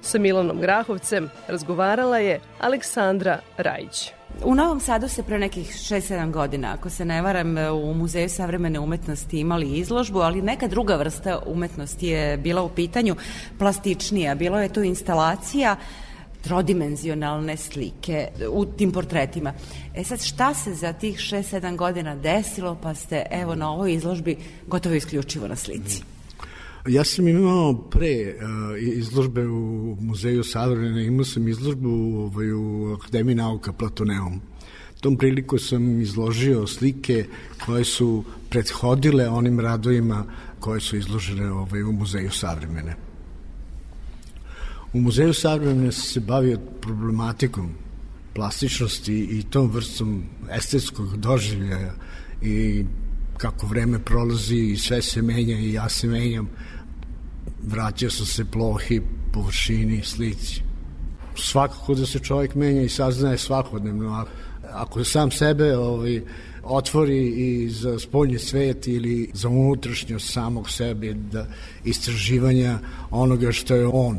Sa 0.03 0.19
Milanom 0.19 0.61
Grahovcem 0.61 1.31
razgovarala 1.49 2.19
je 2.19 2.41
Aleksandra 2.61 3.39
Rajić. 3.57 4.11
U 4.45 4.55
Novom 4.55 4.81
Sadu 4.81 5.09
se 5.09 5.23
pre 5.23 5.39
nekih 5.39 5.69
6-7 5.69 6.31
godina, 6.31 6.73
ako 6.73 6.91
se 6.91 7.05
ne 7.05 7.23
varam, 7.23 7.57
u 7.59 7.95
Muzeju 7.95 8.29
savremene 8.29 8.79
umetnosti 8.79 9.41
imali 9.41 9.79
izložbu, 9.79 10.19
ali 10.19 10.43
neka 10.43 10.69
druga 10.69 10.97
vrsta 10.97 11.39
umetnosti 11.47 12.07
je 12.07 12.37
bila 12.37 12.63
u 12.63 12.69
pitanju 12.69 13.17
plastičnija. 13.59 14.35
Bilo 14.35 14.61
je 14.61 14.73
tu 14.73 14.83
instalacija 14.83 15.77
trodimenzionalne 16.43 17.57
slike 17.57 18.29
u 18.51 18.65
tim 18.65 18.93
portretima. 18.93 19.53
E 19.95 20.05
sad, 20.05 20.23
šta 20.23 20.55
se 20.55 20.75
za 20.75 20.93
tih 20.93 21.19
6-7 21.19 21.77
godina 21.77 22.17
desilo, 22.17 22.79
pa 22.83 22.95
ste 22.95 23.27
evo 23.31 23.55
na 23.55 23.73
ovoj 23.73 23.95
izložbi 23.95 24.37
gotovo 24.67 24.95
isključivo 24.95 25.49
na 25.49 25.57
slici? 25.57 26.03
Ja 26.89 27.05
sam 27.05 27.29
imao 27.29 27.75
pre 27.91 28.35
uh, 28.35 28.83
izložbe 28.83 29.47
u 29.47 29.97
Muzeju 30.01 30.45
Savremene, 30.45 31.05
imao 31.07 31.25
sam 31.25 31.49
izložbu 31.49 31.89
ovaj, 31.89 32.53
u 32.53 32.95
Akademiji 32.95 33.35
nauka 33.35 33.73
Platoneum. 33.73 34.41
Tom 35.01 35.17
priliku 35.17 35.59
sam 35.59 36.01
izložio 36.01 36.67
slike 36.67 37.25
koje 37.67 37.85
su 37.85 38.25
prethodile 38.51 39.29
onim 39.29 39.61
radovima 39.61 40.25
koje 40.61 40.81
su 40.81 40.97
izložene 40.97 41.53
ovaj, 41.53 41.83
u 41.83 41.93
Muzeju 41.93 42.31
Savremene. 42.31 42.97
U 44.93 45.01
Muzeju 45.01 45.35
Savremene 45.35 45.93
sam 45.93 46.03
se 46.03 46.21
bavio 46.21 46.59
problematikom 46.81 47.71
plastičnosti 48.35 49.15
i 49.15 49.43
tom 49.43 49.71
vrstom 49.71 50.23
estetskog 50.51 51.17
doživljaja 51.17 51.95
i 52.43 52.85
kako 53.41 53.67
vreme 53.67 53.99
prolazi 53.99 54.57
i 54.57 54.77
sve 54.77 55.03
se 55.03 55.23
menja 55.23 55.59
i 55.59 55.73
ja 55.73 55.89
se 55.89 56.07
menjam, 56.07 56.49
vraćao 57.63 58.11
sam 58.11 58.27
se 58.27 58.45
plohi, 58.45 59.01
površini, 59.33 60.03
slici. 60.03 60.63
Svakako 61.37 61.95
da 61.95 62.07
se 62.07 62.19
čovjek 62.19 62.55
menja 62.55 62.83
i 62.83 62.89
saznaje 62.89 63.39
svakodnevno, 63.39 64.27
ako 64.73 65.05
sam 65.05 65.31
sebe 65.31 65.77
ovaj, 65.77 66.23
otvori 66.63 67.29
i 67.29 67.69
za 67.69 67.99
spoljni 67.99 68.39
svet 68.39 68.89
ili 68.89 69.31
za 69.35 69.49
unutrašnjost 69.49 70.33
samog 70.33 70.71
sebe, 70.71 71.15
da 71.15 71.47
istraživanja 71.85 72.79
onoga 73.11 73.53
što 73.53 73.75
je 73.75 73.87
on. 73.87 74.19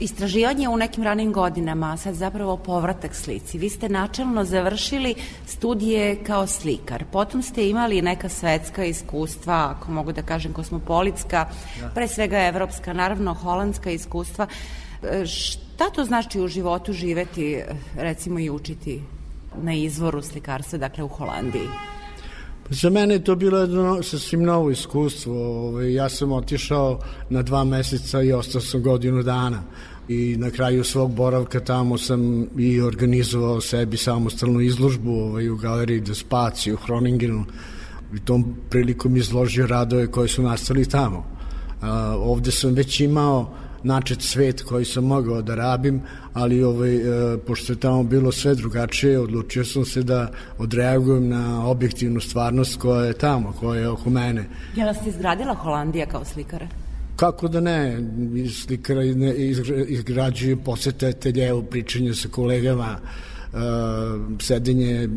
Istraživanje 0.00 0.68
u 0.68 0.76
nekim 0.76 1.04
ranim 1.04 1.32
godinama, 1.32 1.92
a 1.92 1.96
sad 1.96 2.14
zapravo 2.14 2.56
povratak 2.56 3.14
slici. 3.14 3.58
Vi 3.58 3.68
ste 3.68 3.88
načalno 3.88 4.44
završili 4.44 5.14
studije 5.46 6.24
kao 6.24 6.46
slikar, 6.46 7.04
potom 7.12 7.42
ste 7.42 7.68
imali 7.68 8.02
neka 8.02 8.28
svetska 8.28 8.84
iskustva, 8.84 9.74
ako 9.76 9.92
mogu 9.92 10.12
da 10.12 10.22
kažem 10.22 10.52
kosmopolitska, 10.52 11.46
pre 11.94 12.08
svega 12.08 12.38
evropska, 12.38 12.92
naravno 12.92 13.34
holandska 13.34 13.90
iskustva. 13.90 14.46
E, 15.02 15.26
Šta 15.26 15.90
to 15.90 16.04
znači 16.04 16.40
u 16.40 16.48
životu 16.48 16.92
živeti, 16.92 17.62
recimo 17.96 18.38
i 18.38 18.50
učiti 18.50 19.02
na 19.62 19.74
izvoru 19.74 20.22
slikarstva, 20.22 20.78
dakle 20.78 21.04
u 21.04 21.08
Holandiji? 21.08 21.68
Za 22.70 22.90
mene 22.90 23.14
je 23.14 23.24
to 23.24 23.34
bilo 23.36 23.58
jedno 23.58 24.02
sasvim 24.02 24.42
novo 24.42 24.70
iskustvo. 24.70 25.34
Ovaj, 25.68 25.94
Ja 25.94 26.08
sam 26.08 26.32
otišao 26.32 26.98
na 27.30 27.42
dva 27.42 27.64
meseca 27.64 28.22
i 28.22 28.32
ostao 28.32 28.60
sam 28.60 28.82
godinu 28.82 29.22
dana. 29.22 29.62
I 30.10 30.36
na 30.38 30.50
kraju 30.50 30.84
svog 30.84 31.12
boravka 31.14 31.60
tamo 31.60 31.98
sam 31.98 32.46
i 32.58 32.80
organizovao 32.80 33.60
sebi 33.60 33.96
samostalnu 33.96 34.60
izložbu 34.60 35.10
ovaj, 35.10 35.48
u 35.48 35.56
galeriji 35.56 36.00
De 36.00 36.14
Spaci 36.14 36.72
u 36.72 36.76
Hroningenu. 36.76 37.44
I 38.14 38.18
tom 38.18 38.54
prilikom 38.70 39.16
izložio 39.16 39.66
radove 39.66 40.06
koji 40.06 40.28
su 40.28 40.42
nastali 40.42 40.88
tamo. 40.88 41.24
A, 41.82 42.16
ovde 42.18 42.50
sam 42.50 42.74
već 42.74 43.00
imao 43.00 43.54
načet 43.82 44.22
svet 44.22 44.62
koji 44.62 44.84
sam 44.84 45.04
mogao 45.04 45.42
da 45.42 45.54
rabim, 45.54 46.00
ali 46.34 46.62
ovaj, 46.64 46.96
e, 46.96 47.38
pošto 47.46 47.72
je 47.72 47.80
tamo 47.80 48.02
bilo 48.02 48.32
sve 48.32 48.54
drugačije, 48.54 49.20
odlučio 49.20 49.64
sam 49.64 49.84
se 49.84 50.02
da 50.02 50.30
odreagujem 50.58 51.28
na 51.28 51.66
objektivnu 51.66 52.20
stvarnost 52.20 52.80
koja 52.80 53.04
je 53.04 53.12
tamo, 53.12 53.52
koja 53.60 53.80
je 53.80 53.88
oko 53.88 54.10
mene. 54.10 54.48
Je 54.76 54.86
li 54.86 54.94
ste 54.94 55.08
izgradila 55.08 55.54
Holandija 55.54 56.06
kao 56.06 56.24
slikara? 56.24 56.66
Kako 57.20 57.48
da 57.48 57.60
ne, 57.60 57.98
slikara 58.48 59.02
ne- 59.04 59.34
izgra- 59.36 59.84
izgrađuju 59.88 60.56
posetetelje 60.64 61.52
u 61.52 61.62
pričanju 61.62 62.14
sa 62.14 62.28
kolegama, 62.28 62.96
uh, 63.52 63.60
sedenje 64.40 65.08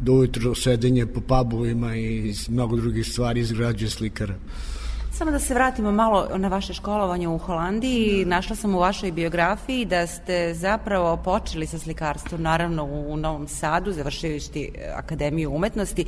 do 0.00 0.12
ujutro, 0.12 0.54
sedenje 0.54 1.06
po 1.06 1.20
pubovima 1.20 1.96
i 1.96 2.34
mnogo 2.48 2.76
drugih 2.76 3.06
stvari 3.06 3.40
izgrađuje 3.40 3.90
slikara. 3.90 4.34
Samo 5.18 5.30
da 5.30 5.38
se 5.38 5.54
vratimo 5.54 5.92
malo 5.92 6.28
na 6.36 6.48
vaše 6.48 6.74
školovanje 6.74 7.28
u 7.28 7.38
Holandiji. 7.38 8.24
Našla 8.24 8.56
sam 8.56 8.74
u 8.74 8.78
vašoj 8.78 9.12
biografiji 9.12 9.84
da 9.84 10.06
ste 10.06 10.54
zapravo 10.54 11.16
počeli 11.16 11.66
sa 11.66 11.78
slikarstvom, 11.78 12.42
naravno 12.42 12.84
u 12.84 13.16
Novom 13.16 13.48
Sadu, 13.48 13.92
završili 13.92 14.40
Akademiju 14.94 15.50
umetnosti, 15.54 16.04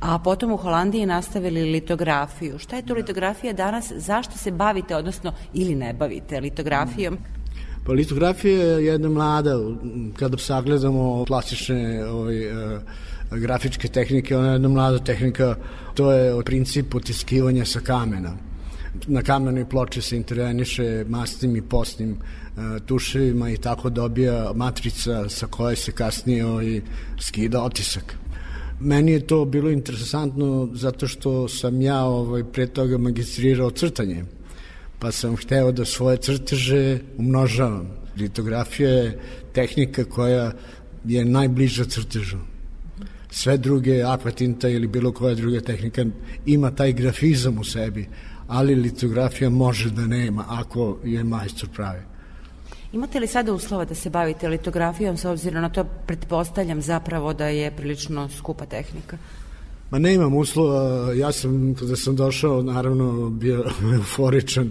a 0.00 0.18
potom 0.18 0.52
u 0.52 0.56
Holandiji 0.56 1.06
nastavili 1.06 1.72
litografiju. 1.72 2.58
Šta 2.58 2.76
je 2.76 2.86
to 2.86 2.94
litografija 2.94 3.52
danas? 3.52 3.92
Zašto 3.96 4.38
se 4.38 4.50
bavite, 4.50 4.96
odnosno 4.96 5.32
ili 5.54 5.74
ne 5.74 5.92
bavite 5.92 6.40
litografijom? 6.40 7.18
Pa 7.86 7.92
litografija 7.92 8.64
je 8.64 8.86
jedna 8.86 9.08
mlada, 9.08 9.56
kada 10.16 10.38
sagledamo 10.38 11.24
klasične 11.24 12.04
ovaj, 12.04 12.44
e, 12.44 12.80
grafičke 13.30 13.88
tehnike, 13.88 14.36
ona 14.36 14.48
je 14.48 14.54
jedna 14.54 14.68
mlada 14.68 14.98
tehnika, 14.98 15.54
to 15.94 16.12
je 16.12 16.44
princip 16.44 16.94
otiskivanja 16.94 17.64
sa 17.64 17.80
kamena. 17.80 18.49
Na 19.06 19.22
kamenoj 19.22 19.68
ploči 19.68 20.02
se 20.02 20.16
interveniše 20.16 21.04
masnim 21.08 21.56
i 21.56 21.62
postnim 21.62 22.16
e, 22.16 22.80
tuševima 22.86 23.50
i 23.50 23.56
tako 23.56 23.90
dobija 23.90 24.52
matrica 24.54 25.28
sa 25.28 25.46
koje 25.46 25.76
se 25.76 25.92
kasnije 25.92 26.46
ovaj, 26.46 26.80
skida 27.20 27.62
otisak. 27.62 28.16
Meni 28.80 29.12
je 29.12 29.26
to 29.26 29.44
bilo 29.44 29.70
interesantno 29.70 30.68
zato 30.74 31.08
što 31.08 31.48
sam 31.48 31.80
ja 31.82 32.04
ovaj, 32.04 32.44
pre 32.44 32.66
toga 32.66 32.98
magistrirao 32.98 33.70
crtanje 33.70 34.24
pa 35.00 35.12
sam 35.12 35.36
hteo 35.36 35.72
da 35.72 35.84
svoje 35.84 36.16
crteže 36.16 36.98
umnožavam. 37.16 37.88
Litografija 38.16 38.90
je 38.90 39.18
tehnika 39.52 40.04
koja 40.04 40.52
je 41.04 41.24
najbliža 41.24 41.84
crtežu. 41.84 42.38
Sve 43.30 43.56
druge, 43.58 44.02
akvatinta 44.02 44.68
ili 44.68 44.86
bilo 44.86 45.12
koja 45.12 45.34
druga 45.34 45.60
tehnika 45.60 46.04
ima 46.46 46.70
taj 46.70 46.92
grafizam 46.92 47.58
u 47.58 47.64
sebi, 47.64 48.08
ali 48.50 48.74
litografija 48.74 49.50
može 49.50 49.90
da 49.90 50.06
nema 50.06 50.44
ako 50.48 50.98
je 51.04 51.24
majstor 51.24 51.68
pravi. 51.68 52.02
Imate 52.92 53.20
li 53.20 53.26
sada 53.26 53.52
uslova 53.52 53.84
da 53.84 53.94
se 53.94 54.10
bavite 54.10 54.48
litografijom 54.48 55.16
s 55.16 55.24
obzirom 55.24 55.62
na 55.62 55.68
to 55.68 55.84
pretpostavljam 55.84 56.82
zapravo 56.82 57.32
da 57.32 57.46
je 57.46 57.70
prilično 57.70 58.28
skupa 58.28 58.66
tehnika? 58.66 59.18
Ma 59.90 59.98
ne 59.98 60.14
imam 60.14 60.34
uslova, 60.36 61.12
ja 61.12 61.32
sam, 61.32 61.74
kada 61.74 61.96
sam 61.96 62.16
došao, 62.16 62.62
naravno, 62.62 63.30
bio 63.30 63.64
euforičan, 63.96 64.70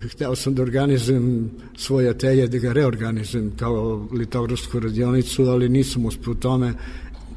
hteo 0.00 0.36
sam 0.36 0.54
da 0.54 0.62
organizujem 0.62 1.50
svoj 1.76 2.08
atelje, 2.08 2.46
da 2.46 2.58
ga 2.58 2.72
reorganizujem 2.72 3.52
kao 3.56 4.08
litografsku 4.12 4.80
radionicu, 4.80 5.44
ali 5.44 5.68
nisam 5.68 6.06
uspio 6.06 6.32
u 6.32 6.34
tome. 6.34 6.74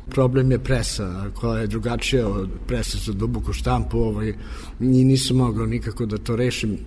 Problem 0.10 0.52
je 0.52 0.60
presa, 0.60 1.30
koja 1.36 1.62
je 1.62 1.68
drugačija 1.68 2.28
od 2.28 2.50
presa 2.68 2.98
za 2.98 3.14
duboku 3.14 3.54
štampu, 3.54 4.00
ovaj, 4.00 4.34
i 4.80 5.04
nisam 5.04 5.38
mogao 5.38 5.66
nikako 5.66 6.06
da 6.06 6.18
to 6.18 6.36
rešim. 6.36 6.78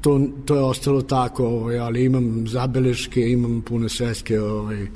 To, 0.00 0.20
to 0.44 0.54
je 0.54 0.62
ostalo 0.62 1.02
tako, 1.02 1.46
ovaj, 1.46 1.78
ali 1.78 2.04
imam 2.04 2.48
zabeleške, 2.48 3.20
imam 3.30 3.62
pune 3.62 3.88
sveske 3.88 4.40
ovaj, 4.40 4.86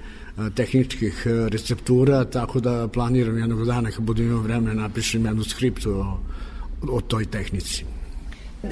tehničkih 0.55 1.27
e, 1.27 1.49
receptura, 1.49 2.25
tako 2.25 2.61
da 2.61 2.89
planiram 2.89 3.39
jednog 3.39 3.67
dana 3.67 3.91
kad 3.91 4.05
budem 4.05 4.27
imao 4.27 4.41
vremena 4.41 4.83
napišem 4.83 5.27
jednu 5.27 5.45
skriptu 5.45 5.91
o, 5.91 6.19
o 6.91 7.01
toj 7.01 7.25
tehnici. 7.25 7.85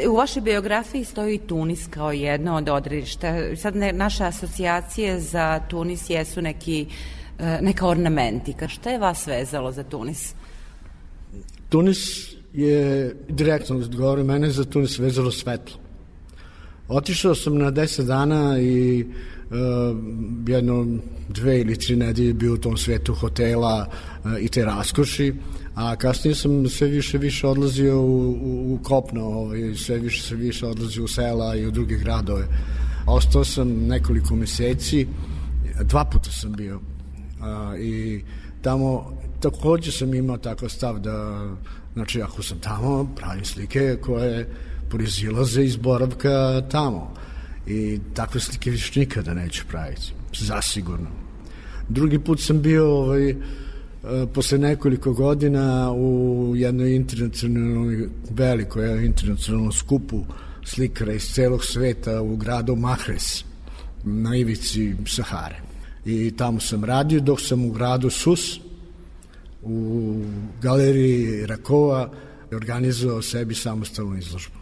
U 0.09 0.17
vašoj 0.17 0.43
biografiji 0.43 1.05
stoji 1.05 1.39
Tunis 1.39 1.87
kao 1.91 2.13
jedno 2.13 2.57
od 2.57 2.69
odredišta. 2.69 3.57
Sad 3.57 3.77
ne, 3.77 3.93
naše 3.93 4.25
asocijacije 4.25 5.21
za 5.21 5.61
Tunis 5.69 6.11
jesu 6.11 6.43
neki 6.43 6.83
e, 6.83 6.87
neka 7.39 7.87
ornamentika. 7.87 8.69
Šta 8.69 8.91
je 8.91 8.99
vas 8.99 9.27
vezalo 9.27 9.73
za 9.73 9.83
Tunis? 9.83 10.35
Tunis 11.69 12.35
je, 12.53 13.17
direktno 13.29 13.77
odgovore 13.77 14.23
mene, 14.25 14.51
za 14.51 14.65
Tunis 14.65 14.99
vezalo 14.99 15.31
svetlo. 15.31 15.77
Otišao 16.89 17.35
sam 17.35 17.59
na 17.59 17.73
10 17.73 18.07
dana 18.07 18.61
i 18.61 19.05
uh, 19.05 19.57
jedno 20.49 20.99
dve 21.29 21.61
ili 21.61 21.79
tri 21.79 21.97
nedelje 21.97 22.35
bio 22.35 22.55
u 22.55 22.59
tom 22.59 22.77
svetu 22.77 23.15
hotela 23.15 23.89
uh, 23.89 24.33
i 24.41 24.49
te 24.49 24.65
raskoši, 24.65 25.35
a 25.75 25.97
kasnije 25.97 26.35
sam 26.35 26.69
sve 26.69 26.89
više 26.89 27.19
više 27.19 27.47
odlazio 27.47 28.01
u, 28.01 28.31
u, 28.31 28.75
u 28.75 28.79
kopno, 28.83 29.25
ovaj, 29.25 29.75
sve 29.75 29.99
više 29.99 30.23
sve 30.23 30.37
više 30.37 30.67
odlazio 30.67 31.05
u 31.05 31.09
sela 31.09 31.57
i 31.57 31.67
u 31.67 31.71
druge 31.71 31.97
gradove. 31.97 32.47
Ostao 33.07 33.45
sam 33.45 33.69
nekoliko 33.69 34.37
meseci, 34.37 35.07
dva 35.85 36.05
puta 36.05 36.31
sam 36.31 36.53
bio 36.53 36.81
a, 37.45 37.77
i 37.79 38.23
tamo 38.63 39.13
takođe 39.41 39.93
sam 39.93 40.15
imao 40.15 40.37
takav 40.37 40.69
stav 40.69 40.99
da 40.99 41.49
znači 41.95 42.23
ako 42.23 42.43
sam 42.43 42.59
tamo 42.61 43.15
pravim 43.17 43.45
slike 43.45 43.97
koje 44.03 44.49
proizilaze 44.91 45.65
iz 45.65 45.77
boravka 45.77 46.63
tamo. 46.71 47.15
I 47.67 48.01
takve 48.15 48.41
slike 48.41 48.71
više 48.71 49.01
nikada 49.01 49.35
neću 49.35 49.65
praviti 49.69 50.13
zasigurno. 50.39 51.11
Drugi 51.89 52.19
put 52.19 52.41
sam 52.41 52.63
bio 52.63 52.87
ovaj, 52.87 53.31
e, 53.31 53.37
posle 54.35 54.59
nekoliko 54.59 55.13
godina 55.13 55.93
u 55.93 56.53
jednoj 56.57 56.95
internacionalnoj 56.95 58.09
velikoj 58.31 59.07
internacionalnom 59.07 59.73
skupu 59.73 60.25
slikara 60.65 61.13
iz 61.13 61.23
celog 61.23 61.65
sveta 61.65 62.23
u 62.23 62.37
gradu 62.37 62.77
Mahres 62.77 63.45
na 64.05 64.37
ivici 64.37 64.95
Sahare 65.07 65.74
i 66.07 66.33
tamo 66.37 66.61
sam 66.61 66.85
radio 66.85 67.21
dok 67.21 67.41
sam 67.41 67.65
u 67.65 67.73
gradu 67.73 68.11
Sus 68.11 68.61
u 69.63 70.15
galeriji 70.63 71.47
Rakova 71.47 72.11
organizovao 72.53 73.23
sebi 73.23 73.55
samostalnu 73.55 74.19
izložbu. 74.19 74.55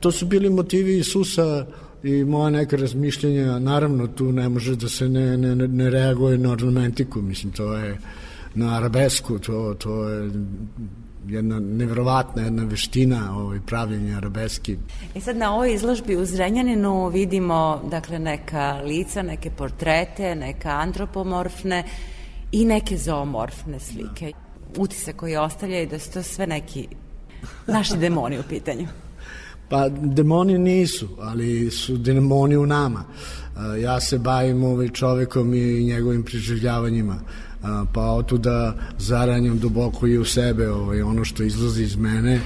To 0.00 0.12
su 0.12 0.26
bili 0.26 0.50
motivi 0.50 0.98
Isusa 0.98 1.66
i 2.02 2.24
moja 2.24 2.50
neka 2.50 2.76
razmišljenja, 2.76 3.58
naravno 3.58 4.06
tu 4.06 4.32
ne 4.32 4.48
može 4.48 4.76
da 4.76 4.88
se 4.88 5.08
ne, 5.08 5.36
ne, 5.36 5.54
ne 5.54 5.90
reaguje 5.90 6.38
na 6.38 6.50
ornamentiku, 6.52 7.22
mislim 7.22 7.52
to 7.52 7.74
je 7.74 7.98
na 8.54 8.76
arabesku, 8.76 9.38
to, 9.38 9.74
to 9.78 10.08
je 10.08 10.30
jedna 11.26 11.60
nevrovatna 11.60 12.42
jedna 12.42 12.64
veština 12.64 13.36
ovaj, 13.36 13.60
pravljenja 13.66 14.16
arabeski. 14.16 14.76
I 15.14 15.20
sad 15.20 15.36
na 15.36 15.54
ovoj 15.54 15.74
izložbi 15.74 16.16
u 16.16 16.24
Zrenjaninu 16.24 17.08
vidimo 17.08 17.82
dakle 17.90 18.18
neka 18.18 18.80
lica, 18.84 19.22
neke 19.22 19.50
portrete, 19.50 20.34
neka 20.34 20.68
antropomorfne 20.68 21.84
i 22.52 22.64
neke 22.64 22.96
zoomorfne 22.96 23.80
slike. 23.80 24.32
Utisak 24.76 25.16
koji 25.16 25.36
ostavljaju 25.36 25.88
da 25.88 25.98
su 25.98 26.12
to 26.12 26.22
sve 26.22 26.46
neki 26.46 26.88
naši 27.66 27.96
demoni 27.96 28.38
u 28.38 28.42
pitanju. 28.48 28.88
Pa 29.68 29.88
demoni 29.88 30.58
nisu, 30.58 31.08
ali 31.20 31.70
su 31.70 31.96
demoni 31.96 32.56
u 32.56 32.66
nama. 32.66 33.04
A, 33.56 33.76
Ja 33.76 34.00
se 34.00 34.18
bavim 34.18 34.64
ovaj 34.64 34.88
čovekom 34.88 35.54
i 35.54 35.84
njegovim 35.84 36.22
preživljavanjima. 36.22 37.20
Pa 37.92 38.10
otuda 38.10 38.74
zaranjam 38.98 39.58
duboko 39.58 40.06
i 40.06 40.18
u 40.18 40.24
sebe 40.24 40.70
ovaj, 40.70 41.02
ono 41.02 41.24
što 41.24 41.42
izlazi 41.42 41.82
iz 41.82 41.96
mene 41.96 42.40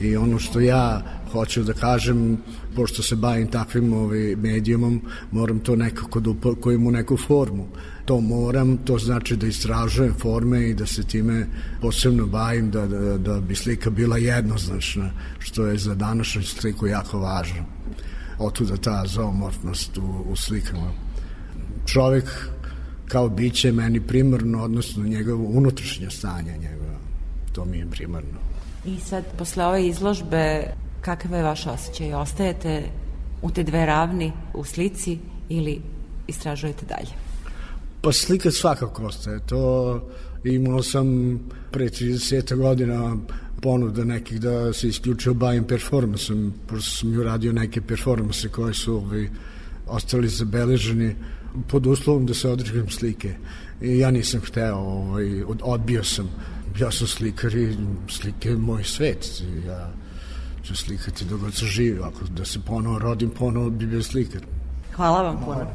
i 0.00 0.16
ono 0.16 0.38
što 0.38 0.60
ja 0.60 1.02
hoću 1.32 1.62
da 1.62 1.72
kažem, 1.72 2.38
pošto 2.76 3.02
se 3.02 3.16
bavim 3.16 3.48
takvim 3.50 3.92
ovaj, 3.92 4.36
medijumom, 4.36 5.00
moram 5.30 5.58
to 5.58 5.76
nekako 5.76 6.20
da 6.20 6.30
upakujem 6.30 6.86
u 6.86 6.90
neku 6.90 7.16
formu. 7.16 7.66
To 8.04 8.20
moram, 8.20 8.76
to 8.76 8.98
znači 8.98 9.36
da 9.36 9.46
istražujem 9.46 10.14
forme 10.18 10.68
i 10.68 10.74
da 10.74 10.86
se 10.86 11.02
time 11.02 11.46
posebno 11.80 12.26
bavim 12.26 12.70
da, 12.70 12.86
da, 12.86 13.18
da 13.18 13.40
bi 13.40 13.54
slika 13.54 13.90
bila 13.90 14.18
jednoznačna, 14.18 15.10
što 15.38 15.66
je 15.66 15.78
za 15.78 15.94
današnju 15.94 16.42
sliku 16.42 16.86
jako 16.86 17.18
važno. 17.18 17.64
Otuda 18.38 18.76
ta 18.76 19.04
zoomorfnost 19.06 19.98
u, 19.98 20.24
u 20.28 20.36
slikama. 20.36 20.92
Čovek 21.86 22.50
kao 23.10 23.28
biće 23.28 23.72
meni 23.72 24.00
primarno, 24.00 24.62
odnosno 24.64 25.04
njegovo 25.04 25.44
unutrašnje 25.44 26.10
stanje 26.10 26.52
njegovo. 26.52 26.98
To 27.52 27.64
mi 27.64 27.78
je 27.78 27.86
primarno. 27.90 28.38
I 28.84 28.96
sad, 29.00 29.24
posle 29.38 29.66
ove 29.66 29.86
izložbe, 29.86 30.74
kakav 31.00 31.32
je 31.32 31.42
vaš 31.42 31.66
osjećaj? 31.66 32.14
Ostajete 32.14 32.82
u 33.42 33.50
te 33.50 33.62
dve 33.62 33.86
ravni 33.86 34.32
u 34.54 34.64
slici 34.64 35.18
ili 35.48 35.80
istražujete 36.28 36.86
dalje? 36.86 37.12
Pa 38.02 38.12
slika 38.12 38.50
svakako 38.50 39.06
ostaje. 39.06 39.40
To 39.46 40.00
imao 40.44 40.82
sam 40.82 41.38
pre 41.70 41.88
30 41.88 42.56
godina 42.56 43.16
ponuda 43.62 44.04
nekih 44.04 44.40
da 44.40 44.72
se 44.72 44.88
isključio 44.88 45.34
bavim 45.34 45.64
performansom, 45.64 46.52
pošto 46.66 46.90
sam 46.90 47.14
ju 47.14 47.22
radio 47.22 47.52
neke 47.52 47.80
performanse 47.80 48.48
koje 48.48 48.74
su 48.74 48.94
ovaj, 48.94 49.28
ostali 49.86 50.28
zabeleženi 50.28 51.14
pod 51.68 51.86
uslovom 51.86 52.26
da 52.26 52.34
se 52.34 52.48
održim 52.48 52.90
slike. 52.90 53.34
I 53.80 53.98
ja 53.98 54.10
nisam 54.10 54.40
hteo, 54.40 54.76
ovaj, 54.76 55.42
od- 55.42 55.60
odbio 55.62 56.04
sam. 56.04 56.28
Ja 56.78 56.90
sam 56.90 57.06
slikar 57.06 57.54
i 57.54 57.76
slike 58.08 58.48
je 58.48 58.56
moj 58.56 58.84
svet. 58.84 59.42
Ja 59.66 59.90
ću 60.64 60.76
slikati 60.76 61.24
dok 61.24 61.40
god 61.40 61.54
sam. 61.54 62.02
Ako 62.02 62.24
da 62.24 62.44
se 62.44 62.58
ponovo 62.66 62.98
rodim, 62.98 63.30
ponovo 63.30 63.70
bi 63.70 63.86
bio 63.86 64.02
slikar. 64.02 64.40
Hvala 64.96 65.22
vam 65.22 65.44
puno. 65.44 65.66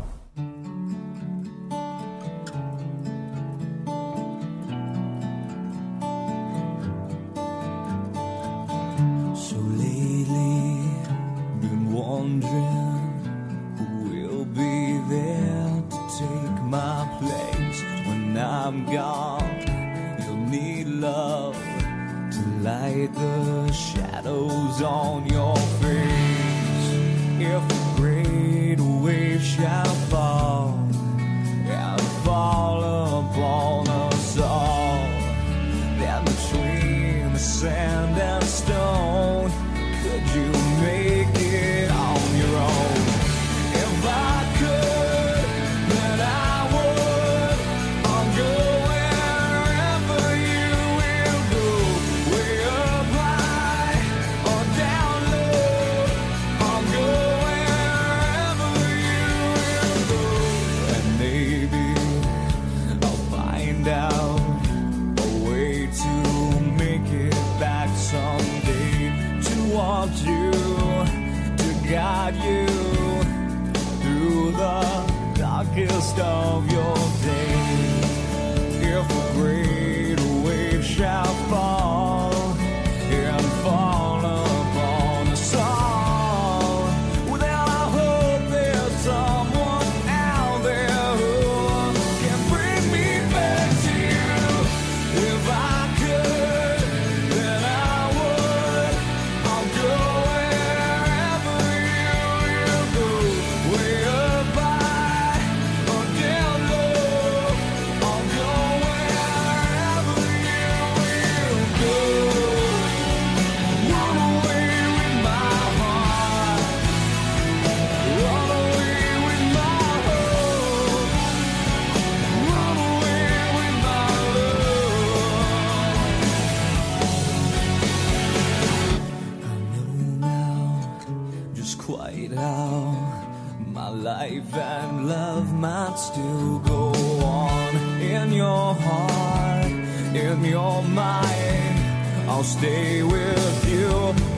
Stay 142.45 143.01
with 143.01 143.67
you 143.67 144.34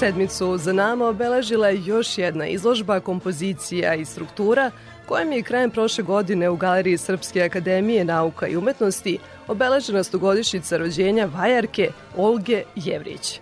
Sedmicu 0.00 0.58
za 0.58 0.72
nama 0.72 1.06
obeležila 1.06 1.68
je 1.68 1.82
još 1.84 2.18
jedna 2.18 2.46
izložba 2.46 3.00
kompozicija 3.00 3.94
i 3.94 4.04
struktura 4.04 4.70
kojom 5.06 5.32
je 5.32 5.42
krajem 5.42 5.70
prošle 5.70 6.04
godine 6.04 6.50
u 6.50 6.56
Galeriji 6.56 6.98
Srpske 6.98 7.42
akademije 7.42 8.04
nauka 8.04 8.46
i 8.46 8.56
umetnosti 8.56 9.18
obeležena 9.48 10.02
stogodišnjica 10.02 10.76
rođenja 10.76 11.28
vajarke 11.34 11.90
Olge 12.16 12.62
Jevrić. 12.76 13.40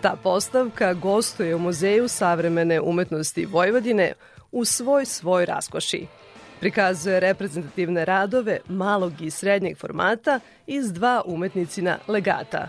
Ta 0.00 0.16
postavka 0.22 0.94
gostuje 0.94 1.54
u 1.54 1.58
Muzeju 1.58 2.08
savremene 2.08 2.80
umetnosti 2.80 3.46
Vojvodine 3.46 4.12
u 4.52 4.64
svoj 4.64 5.04
svoj 5.04 5.46
raskoši. 5.46 6.06
Prikazuje 6.60 7.20
reprezentativne 7.20 8.04
radove 8.04 8.58
malog 8.68 9.12
i 9.20 9.30
srednjeg 9.30 9.78
formata 9.78 10.40
iz 10.66 10.92
dva 10.92 11.22
umetnicina 11.26 11.98
legata. 12.08 12.68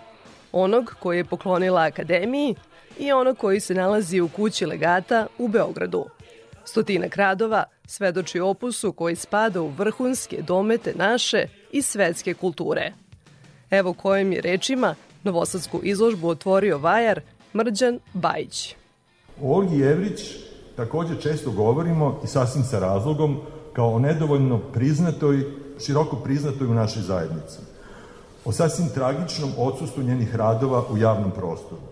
Onog 0.52 0.96
koji 1.00 1.18
je 1.18 1.26
poklonila 1.26 1.82
akademiji 1.82 2.56
i 3.00 3.12
onog 3.12 3.38
koji 3.38 3.60
se 3.60 3.74
nalazi 3.74 4.20
u 4.20 4.30
kući 4.30 4.66
legata 4.66 5.28
u 5.38 5.48
Beogradu. 5.48 6.06
Stotinak 6.66 7.16
radova 7.16 7.64
svedoči 7.86 8.40
opusu 8.40 8.92
koji 8.94 9.16
spada 9.16 9.62
u 9.62 9.68
vrhunske 9.68 10.42
domete 10.42 10.94
naše 10.96 11.48
i 11.72 11.82
svetske 11.82 12.34
kulture. 12.34 12.94
Evo 13.70 13.94
kojim 13.94 14.34
je 14.34 14.42
rečima 14.42 14.96
novosadsku 15.24 15.80
izložbu 15.84 16.30
otvorio 16.30 16.78
vajar 16.78 17.22
Mrđan 17.54 18.00
Bajić. 18.14 18.76
O 19.42 19.56
Olgi 19.56 19.80
Jevrić 19.80 20.22
takođe 20.76 21.22
često 21.22 21.52
govorimo 21.52 22.22
i 22.24 22.28
sasvim 22.28 22.64
sa 22.64 22.80
razlogom 22.80 23.42
kao 23.74 23.94
o 23.94 24.00
nedovoljno 24.00 24.60
priznatoj, 24.74 25.44
široko 25.86 26.16
priznatoj 26.16 26.68
u 26.68 26.74
našoj 26.74 27.02
zajednici. 27.02 27.60
O 28.46 28.52
sasvim 28.52 28.90
tragičnom 28.90 29.52
odsustvu 29.58 30.04
njenih 30.04 30.36
radova 30.36 30.84
u 30.92 30.98
javnom 30.98 31.32
prostoru. 31.32 31.91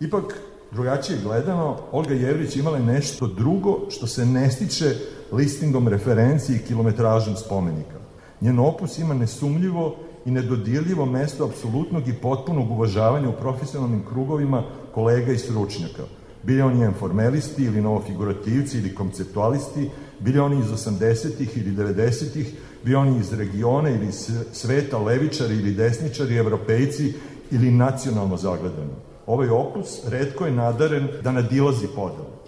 Ipak, 0.00 0.34
drugačije 0.72 1.18
gledano, 1.22 1.76
Olga 1.92 2.14
Jevrić 2.14 2.56
imala 2.56 2.76
je 2.76 2.84
nešto 2.84 3.26
drugo 3.26 3.80
što 3.90 4.06
se 4.06 4.26
ne 4.26 4.50
stiče 4.50 4.94
listingom 5.32 5.88
referenci 5.88 6.54
i 6.54 6.58
kilometražom 6.58 7.36
spomenika. 7.36 7.98
Njen 8.40 8.58
opus 8.58 8.98
ima 8.98 9.14
nesumljivo 9.14 9.96
i 10.26 10.30
nedodirljivo 10.30 11.06
mesto 11.06 11.44
apsolutnog 11.44 12.08
i 12.08 12.12
potpunog 12.12 12.70
uvažavanja 12.70 13.28
u 13.28 13.40
profesionalnim 13.40 14.04
krugovima 14.06 14.62
kolega 14.94 15.32
i 15.32 15.38
stručnjaka. 15.38 16.02
Bili 16.42 16.62
oni 16.62 16.84
informelisti 16.84 17.64
ili 17.64 17.80
novofigurativci 17.80 18.78
ili 18.78 18.94
konceptualisti, 18.94 19.90
bili 20.20 20.38
oni 20.38 20.58
iz 20.58 20.66
80-ih 20.66 21.56
ili 21.56 21.76
90-ih, 21.76 22.54
bili 22.84 22.96
oni 22.96 23.18
iz 23.18 23.32
regiona 23.32 23.90
ili 23.90 24.12
sveta, 24.52 24.98
levičari 24.98 25.54
ili 25.54 25.74
desničari, 25.74 26.36
evropejci 26.36 27.12
ili 27.50 27.70
nacionalno 27.70 28.36
zagledani. 28.36 29.07
Ovaj 29.28 29.48
opus 29.48 30.00
redko 30.08 30.46
je 30.46 30.52
nadaren 30.52 31.08
da 31.22 31.32
nadilazi 31.32 31.86
podelu. 31.86 32.38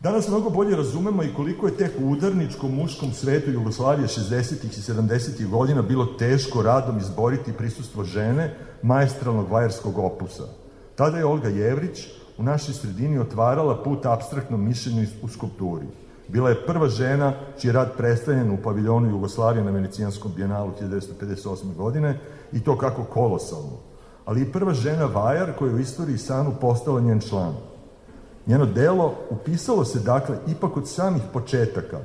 Danas 0.00 0.28
mnogo 0.28 0.50
bolje 0.50 0.76
razumemo 0.76 1.22
i 1.22 1.34
koliko 1.36 1.66
je 1.66 1.76
tek 1.76 1.92
u 2.00 2.10
udarničkom 2.10 2.74
muškom 2.74 3.12
svetu 3.12 3.50
Jugoslavije 3.50 4.08
60. 4.08 4.64
i 4.64 4.92
70. 4.92 5.48
godina 5.48 5.82
bilo 5.82 6.04
teško 6.04 6.62
radom 6.62 6.98
izboriti 6.98 7.52
prisustvo 7.52 8.04
žene 8.04 8.56
maestralnog 8.82 9.50
vajarskog 9.50 9.98
opusa. 9.98 10.44
Tada 10.94 11.18
je 11.18 11.24
Olga 11.24 11.48
Jevrić 11.48 12.08
u 12.38 12.42
našoj 12.42 12.74
sredini 12.74 13.18
otvarala 13.18 13.82
put 13.82 14.06
abstraktnom 14.06 14.64
mišljenju 14.64 15.06
u 15.22 15.28
skulpturi. 15.28 15.86
Bila 16.28 16.50
je 16.50 16.66
prva 16.66 16.88
žena 16.88 17.32
čiji 17.60 17.68
je 17.68 17.72
rad 17.72 17.96
predstavljen 17.96 18.50
u 18.50 18.62
paviljonu 18.64 19.10
Jugoslavije 19.10 19.64
na 19.64 19.70
Venecijanskom 19.70 20.32
bijenalu 20.36 20.72
1958. 20.80 21.74
godine 21.76 22.18
i 22.52 22.60
to 22.60 22.78
kako 22.78 23.04
kolosalno. 23.04 23.91
Ali 24.24 24.40
i 24.40 24.52
prva 24.52 24.74
žena 24.74 25.04
vajar 25.04 25.52
koja 25.58 25.68
je 25.68 25.74
u 25.74 25.80
istoriji 25.80 26.18
Sanu 26.18 26.54
postala 26.60 27.00
njen 27.00 27.20
član. 27.20 27.54
Njeno 28.46 28.66
delo 28.66 29.14
upisalo 29.30 29.84
se 29.84 30.00
dakle 30.00 30.36
ipak 30.48 30.76
od 30.76 30.88
samih 30.88 31.22
početaka 31.32 31.98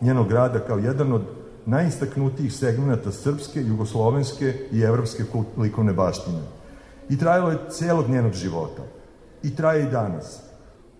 njenog 0.00 0.32
rada 0.32 0.58
kao 0.58 0.78
jedan 0.78 1.12
od 1.12 1.22
najistaknutijih 1.66 2.54
segmenta 2.54 3.12
srpske, 3.12 3.62
jugoslovenske 3.62 4.68
i 4.72 4.80
evropske 4.80 5.24
likovne 5.56 5.92
baštine. 5.92 6.42
I 7.08 7.18
trajalo 7.18 7.50
je 7.50 7.58
celog 7.70 8.08
njenog 8.08 8.32
života. 8.32 8.82
I 9.42 9.56
traje 9.56 9.82
i 9.82 9.90
danas. 9.90 10.40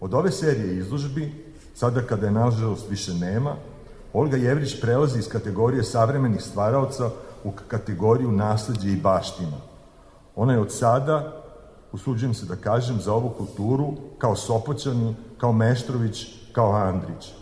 Od 0.00 0.14
ove 0.14 0.30
serije 0.30 0.78
izložbi, 0.78 1.32
sada 1.74 2.02
kada 2.02 2.26
je 2.26 2.32
nažalost 2.32 2.90
više 2.90 3.14
nema, 3.14 3.56
Olga 4.12 4.36
Jevrić 4.36 4.80
prelazi 4.80 5.18
iz 5.18 5.28
kategorije 5.28 5.82
savremenih 5.82 6.42
stvaraoca 6.42 7.10
u 7.44 7.52
kategoriju 7.68 8.32
nasledđe 8.32 8.92
i 8.92 8.96
baština. 8.96 9.73
Ona 10.36 10.52
je 10.52 10.60
od 10.60 10.72
sada 10.72 11.44
usuđujem 11.92 12.34
se 12.34 12.46
da 12.46 12.56
kažem, 12.56 13.00
za 13.00 13.12
ovu 13.12 13.30
kulturu 13.30 13.94
kao 14.18 14.36
Sopoćani, 14.36 15.14
kao 15.38 15.52
Meštrović, 15.52 16.26
kao 16.52 16.72
Andrić. 16.72 17.32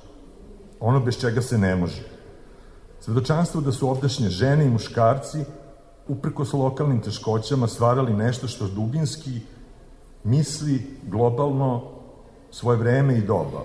Ono 0.80 1.01
bez 1.01 1.20
čega 1.20 1.43
se 1.43 1.59
ne 1.59 1.76
može. 1.76 2.03
Svedočanstvo 3.01 3.61
da 3.61 3.72
su 3.72 3.88
ovdašnje 3.88 4.28
žene 4.28 4.66
i 4.66 4.70
muškarci 4.70 5.45
uprkos 6.09 6.53
lokalnim 6.53 7.01
teškoćama 7.01 7.68
stvarali 7.68 8.12
nešto 8.12 8.49
što 8.49 8.68
dubinski 8.68 9.40
misli 10.24 11.01
globalno 11.03 11.82
svoje 12.51 12.78
vreme 12.78 13.18
i 13.18 13.26
doba. 13.26 13.64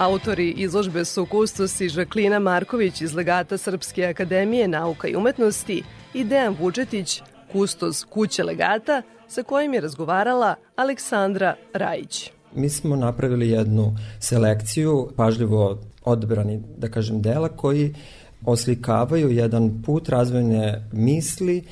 Autori 0.00 0.50
izložbe 0.50 1.04
su 1.04 1.26
kustosi 1.26 1.88
Žaklina 1.88 2.38
Marković 2.38 3.00
iz 3.00 3.14
legata 3.14 3.58
Srpske 3.58 4.06
akademije 4.06 4.68
nauka 4.68 5.08
i 5.08 5.16
umetnosti 5.16 5.82
i 6.14 6.24
Dejan 6.24 6.56
Vučetić, 6.60 7.22
kustos 7.52 8.04
kuće 8.04 8.44
legata, 8.44 9.02
sa 9.28 9.42
kojim 9.42 9.74
je 9.74 9.80
razgovarala 9.80 10.54
Aleksandra 10.76 11.56
Rajić. 11.74 12.30
Mi 12.54 12.68
smo 12.68 12.96
napravili 12.96 13.48
jednu 13.48 13.96
selekciju, 14.20 15.08
pažljivo 15.16 15.78
odbrani, 16.04 16.62
da 16.78 16.88
kažem, 16.88 17.22
dela 17.22 17.48
koji 17.48 17.94
oslikavaju 18.44 19.30
jedan 19.30 19.82
put 19.82 20.08
razvojne 20.08 20.88
misli, 20.92 21.64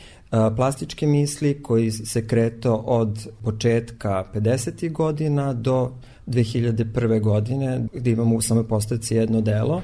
plastičke 0.57 1.07
misli 1.07 1.63
koji 1.63 1.91
se 1.91 2.27
kreto 2.27 2.75
od 2.75 3.29
početka 3.45 4.25
50. 4.35 4.93
godina 4.93 5.53
do 5.53 5.93
2001. 6.29 7.21
godine 7.21 7.81
gde 7.93 8.11
imamo 8.11 8.37
u 8.37 8.41
samoj 8.41 8.69
postavci 8.69 9.15
jedno 9.15 9.41
delo 9.41 9.83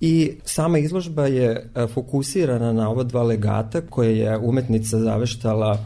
i 0.00 0.32
sama 0.44 0.78
izložba 0.78 1.26
je 1.26 1.70
fokusirana 1.94 2.72
na 2.72 2.90
ova 2.90 3.02
dva 3.02 3.22
legata 3.22 3.80
koje 3.80 4.18
je 4.18 4.38
umetnica 4.38 4.98
zaveštala 4.98 5.78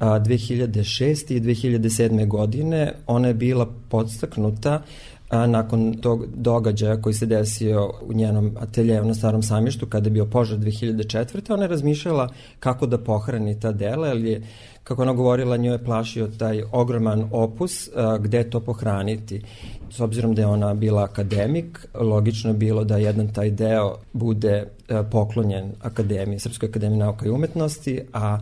2006. 0.00 1.34
i 1.34 1.40
2007. 1.40 2.28
godine. 2.28 2.92
Ona 3.06 3.28
je 3.28 3.34
bila 3.34 3.66
podstaknuta 3.88 4.82
a, 5.28 5.46
nakon 5.46 5.94
tog 5.94 6.26
događaja 6.34 7.02
koji 7.02 7.14
se 7.14 7.26
desio 7.26 7.92
u 8.02 8.12
njenom 8.12 8.56
ateljeju 8.60 9.04
na 9.04 9.14
Starom 9.14 9.42
samištu 9.42 9.86
kada 9.86 10.06
je 10.06 10.10
bio 10.10 10.26
požar 10.26 10.58
2004. 10.58 11.52
Ona 11.52 11.62
je 11.62 11.68
razmišljala 11.68 12.28
kako 12.60 12.86
da 12.86 12.98
pohrani 12.98 13.60
ta 13.60 13.72
dela, 13.72 14.08
jer 14.08 14.24
je, 14.24 14.42
kako 14.84 15.02
ona 15.02 15.12
govorila, 15.12 15.56
nju 15.56 15.72
je 15.72 15.84
plašio 15.84 16.28
taj 16.38 16.62
ogroman 16.72 17.28
opus 17.32 17.88
a, 17.96 18.18
gde 18.18 18.50
to 18.50 18.60
pohraniti. 18.60 19.42
S 19.90 20.00
obzirom 20.00 20.34
da 20.34 20.42
je 20.42 20.46
ona 20.46 20.74
bila 20.74 21.02
akademik, 21.02 21.86
logično 21.94 22.50
je 22.50 22.54
bilo 22.54 22.84
da 22.84 22.96
jedan 22.96 23.28
taj 23.28 23.50
deo 23.50 23.96
bude 24.12 24.66
a, 24.88 25.02
poklonjen 25.02 25.72
Akademiji, 25.82 26.38
Srpskoj 26.38 26.68
akademiji 26.68 26.98
nauka 26.98 27.26
i 27.26 27.30
umetnosti, 27.30 28.00
a 28.12 28.38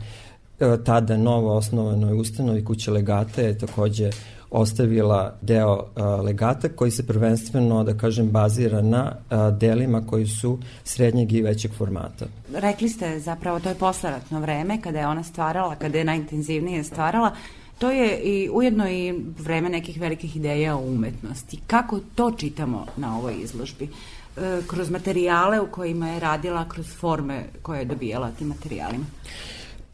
a, 0.61 0.77
tada 0.85 1.17
novo 1.17 1.57
osnovanoj 1.57 2.21
ustanovi 2.21 2.65
kuće 2.65 2.91
legata 2.91 3.43
je 3.43 3.59
takođe 3.59 4.11
ostavila 4.55 5.35
deo 5.43 5.85
a, 5.97 6.05
legata 6.05 6.69
koji 6.69 6.91
se 6.91 7.07
prvenstveno, 7.07 7.85
da 7.85 7.95
kažem, 7.95 8.31
bazira 8.31 8.83
na 8.83 9.13
a, 9.31 9.51
delima 9.51 10.07
koji 10.07 10.27
su 10.27 10.59
srednjeg 10.85 11.33
i 11.33 11.43
većeg 11.43 11.73
formata. 11.79 12.27
Rekli 12.55 12.89
ste 12.89 13.21
zapravo 13.21 13.61
to 13.61 13.69
je 13.69 13.75
posleratno 13.75 14.41
vreme 14.41 14.81
kada 14.81 15.01
je 15.01 15.07
ona 15.07 15.23
stvarala, 15.23 15.75
kada 15.75 15.99
je 15.99 16.05
najintenzivnije 16.05 16.85
stvarala. 16.85 17.35
To 17.79 17.91
je 17.91 18.19
i 18.19 18.51
ujedno 18.53 18.91
i 18.91 19.15
vreme 19.39 19.69
nekih 19.69 20.01
velikih 20.01 20.37
ideja 20.37 20.77
o 20.77 20.87
umetnosti. 20.87 21.61
Kako 21.67 22.01
to 22.15 22.31
čitamo 22.31 22.87
na 22.97 23.19
ovoj 23.19 23.35
izložbi? 23.43 23.89
E, 24.37 24.61
kroz 24.67 24.91
materijale 24.91 25.61
u 25.61 25.67
kojima 25.67 26.09
je 26.09 26.21
radila, 26.21 26.69
kroz 26.69 26.87
forme 26.87 27.45
koje 27.63 27.79
je 27.79 27.85
dobijala 27.85 28.31
tim 28.31 28.49
materijalima. 28.49 29.05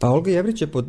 Pa 0.01 0.09
Olga 0.09 0.31
Jevrić 0.31 0.61
je 0.61 0.67
po 0.67 0.79
uh, 0.79 0.87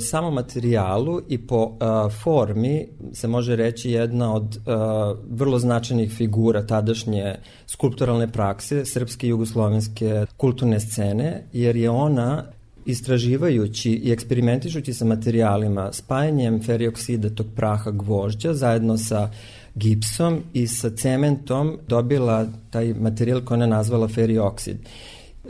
samom 0.00 0.34
materijalu 0.34 1.20
i 1.28 1.38
po 1.46 1.56
uh, 1.56 2.12
formi, 2.22 2.86
se 3.12 3.28
može 3.28 3.56
reći, 3.56 3.90
jedna 3.90 4.34
od 4.34 4.56
uh, 4.56 5.18
vrlo 5.30 5.58
značajnih 5.58 6.12
figura 6.12 6.66
tadašnje 6.66 7.34
skulpturalne 7.66 8.32
prakse 8.32 8.84
srpske 8.84 9.26
i 9.26 9.30
jugoslovenske 9.30 10.26
kulturne 10.36 10.80
scene, 10.80 11.44
jer 11.52 11.76
je 11.76 11.90
ona 11.90 12.44
istraživajući 12.86 13.90
i 13.90 14.12
eksperimentišući 14.12 14.94
sa 14.94 15.04
materijalima, 15.04 15.92
spajanjem 15.92 16.62
ferioksida 16.62 17.30
tog 17.30 17.46
praha 17.56 17.90
gvožđa 17.90 18.54
zajedno 18.54 18.98
sa 18.98 19.30
gipsom 19.74 20.42
i 20.52 20.66
sa 20.66 20.90
cementom 20.90 21.78
dobila 21.88 22.46
taj 22.70 22.94
materijal 22.94 23.44
koji 23.44 23.56
ona 23.56 23.66
nazvala 23.66 24.08
ferioksid 24.08 24.76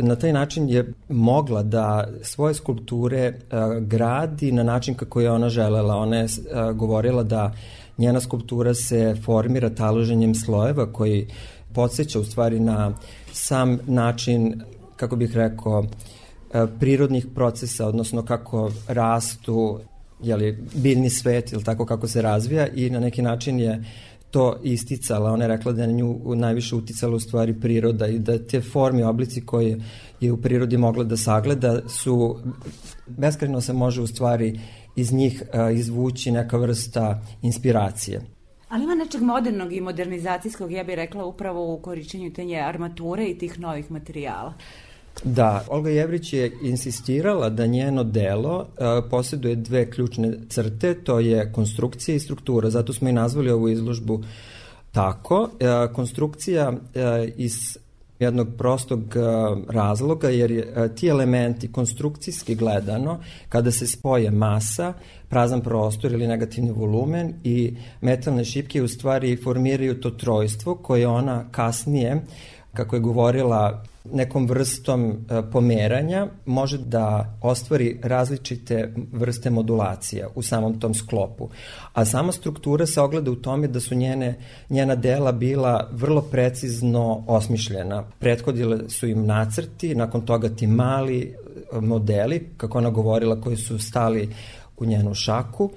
na 0.03 0.17
taj 0.17 0.33
način 0.33 0.69
je 0.69 0.93
mogla 1.09 1.63
da 1.63 2.09
svoje 2.23 2.55
skulpture 2.55 3.29
uh, 3.35 3.83
gradi 3.83 4.53
na 4.53 4.63
način 4.63 4.95
kako 4.95 5.21
je 5.21 5.31
ona 5.31 5.49
želela. 5.49 5.97
Ona 5.97 6.17
je 6.17 6.25
uh, 6.25 6.77
govorila 6.77 7.23
da 7.23 7.53
njena 7.99 8.21
skulptura 8.21 8.75
se 8.75 9.17
formira 9.25 9.71
taloženjem 9.71 10.35
slojeva 10.35 10.93
koji 10.93 11.27
podsjeća 11.75 12.21
u 12.21 12.25
stvari 12.25 12.61
na 12.61 12.93
sam 13.33 13.79
način, 13.87 14.63
kako 14.97 15.17
bih 15.17 15.37
rekao, 15.37 15.79
uh, 15.79 15.87
prirodnih 16.81 17.27
procesa, 17.35 17.87
odnosno 17.87 18.25
kako 18.25 18.71
rastu 18.89 19.81
jeli, 20.23 20.65
biljni 20.75 21.11
svet 21.11 21.53
ili 21.53 21.65
tako 21.65 21.87
kako 21.87 22.09
se 22.09 22.23
razvija 22.23 22.69
i 22.69 22.91
na 22.91 23.01
neki 23.01 23.23
način 23.23 23.61
je 23.61 23.79
uh, 23.79 24.10
to 24.31 24.57
isticala. 24.63 25.33
Ona 25.33 25.45
je 25.45 25.49
rekla 25.49 25.73
da 25.73 25.83
je 25.83 25.89
na 25.89 25.93
nju 25.93 26.35
najviše 26.35 26.77
uticala 26.77 27.17
u 27.17 27.21
stvari 27.21 27.61
priroda 27.61 28.07
i 28.07 28.19
da 28.19 28.39
te 28.39 28.61
forme, 28.61 29.07
oblici 29.07 29.47
koje 29.47 29.81
je 30.21 30.33
u 30.33 30.37
prirodi 30.37 30.77
mogla 30.77 31.05
da 31.05 31.17
sagleda 31.17 31.89
su, 31.89 32.39
beskreno 33.07 33.61
se 33.61 33.73
može 33.73 34.03
u 34.03 34.07
stvari 34.07 34.61
iz 34.97 35.13
njih 35.13 35.43
a, 35.53 35.71
izvući 35.71 36.31
neka 36.31 36.57
vrsta 36.57 37.23
inspiracije. 37.43 38.21
Ali 38.69 38.85
ima 38.85 38.95
nečeg 38.95 39.23
modernog 39.23 39.73
i 39.73 39.81
modernizacijskog, 39.81 40.73
ja 40.73 40.85
bih 40.85 40.95
rekla, 40.95 41.25
upravo 41.25 41.75
u 41.75 41.79
korišćenju 41.83 42.33
te 42.33 42.43
armature 42.67 43.25
i 43.25 43.39
tih 43.39 43.61
novih 43.61 43.91
materijala. 43.91 44.55
Da, 45.25 45.65
Olga 45.69 45.91
Jevrić 45.91 46.33
je 46.33 46.53
insistirala 46.63 47.51
da 47.51 47.67
njeno 47.67 48.05
delo 48.05 48.59
uh, 48.59 48.67
posjeduje 49.11 49.57
dve 49.57 49.91
ključne 49.91 50.33
crte, 50.49 50.95
to 50.95 51.19
je 51.21 51.53
konstrukcija 51.53 52.15
i 52.15 52.21
struktura, 52.21 52.71
zato 52.71 52.93
smo 52.93 53.09
i 53.09 53.13
nazvali 53.13 53.51
ovu 53.51 53.69
izložbu 53.69 54.23
tako. 54.93 55.41
Uh, 55.41 55.95
konstrukcija 55.95 56.71
uh, 56.71 56.79
iz 57.37 57.79
jednog 58.19 58.49
prostog 58.59 59.01
uh, 59.01 59.59
razloga, 59.69 60.29
jer 60.29 60.51
je, 60.51 60.75
uh, 60.77 60.95
ti 60.95 61.09
elementi 61.09 61.73
konstrukcijski 61.73 62.55
gledano, 62.55 63.21
kada 63.49 63.71
se 63.71 63.87
spoje 63.87 64.31
masa, 64.31 64.93
prazan 65.29 65.61
prostor 65.61 66.13
ili 66.13 66.27
negativni 66.27 66.71
volumen 66.71 67.35
i 67.45 67.77
metalne 68.01 68.45
šipke 68.45 68.83
u 68.83 68.89
stvari 68.89 69.37
formiraju 69.37 70.01
to 70.01 70.11
trojstvo 70.11 70.75
koje 70.75 71.09
ona 71.09 71.45
kasnije 71.51 72.23
kako 72.75 72.97
je 72.97 73.01
govorila 73.01 73.85
nekom 74.05 74.47
vrstom 74.47 75.11
e, 75.11 75.43
pomeranja 75.53 76.27
može 76.47 76.79
da 76.79 77.37
ostvari 77.43 78.01
različite 78.03 78.95
vrste 79.13 79.51
modulacija 79.51 80.29
u 80.35 80.43
samom 80.43 80.81
tom 80.81 80.95
sklopu. 80.95 81.49
A 81.93 82.05
sama 82.05 82.33
struktura 82.33 82.87
se 82.87 83.01
ogleda 83.01 83.31
u 83.31 83.37
tome 83.37 83.69
da 83.69 83.81
su 83.81 83.95
njene, 83.95 84.35
njena 84.71 84.95
dela 84.95 85.33
bila 85.33 85.89
vrlo 85.93 86.23
precizno 86.23 87.25
osmišljena. 87.27 88.05
Prethodile 88.19 88.89
su 88.89 89.07
im 89.07 89.27
nacrti, 89.27 89.95
nakon 89.95 90.21
toga 90.21 90.49
ti 90.49 90.67
mali 90.67 91.21
e, 91.23 91.81
modeli, 91.81 92.49
kako 92.57 92.79
ona 92.79 92.91
govorila, 92.91 93.41
koji 93.41 93.57
su 93.57 93.79
stali 93.79 94.29
u 94.77 94.85
njenu 94.85 95.15
šaku 95.15 95.71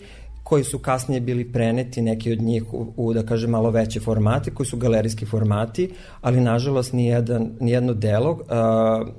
koji 0.54 0.64
su 0.64 0.80
kasnije 0.80 1.22
bili 1.22 1.52
preneti, 1.52 2.02
neki 2.02 2.32
od 2.32 2.42
njih 2.42 2.74
u, 2.74 2.94
u 2.98 3.14
da 3.14 3.24
kažem, 3.26 3.50
malo 3.50 3.72
veće 3.72 4.00
formate, 4.00 4.52
koji 4.52 4.68
su 4.68 4.78
galerijski 4.78 5.26
formati, 5.26 5.90
ali 6.22 6.42
nažalost 6.42 6.94
nijedan, 6.94 7.50
nijedno 7.60 7.94
delo 7.94 8.32
uh, 8.32 8.38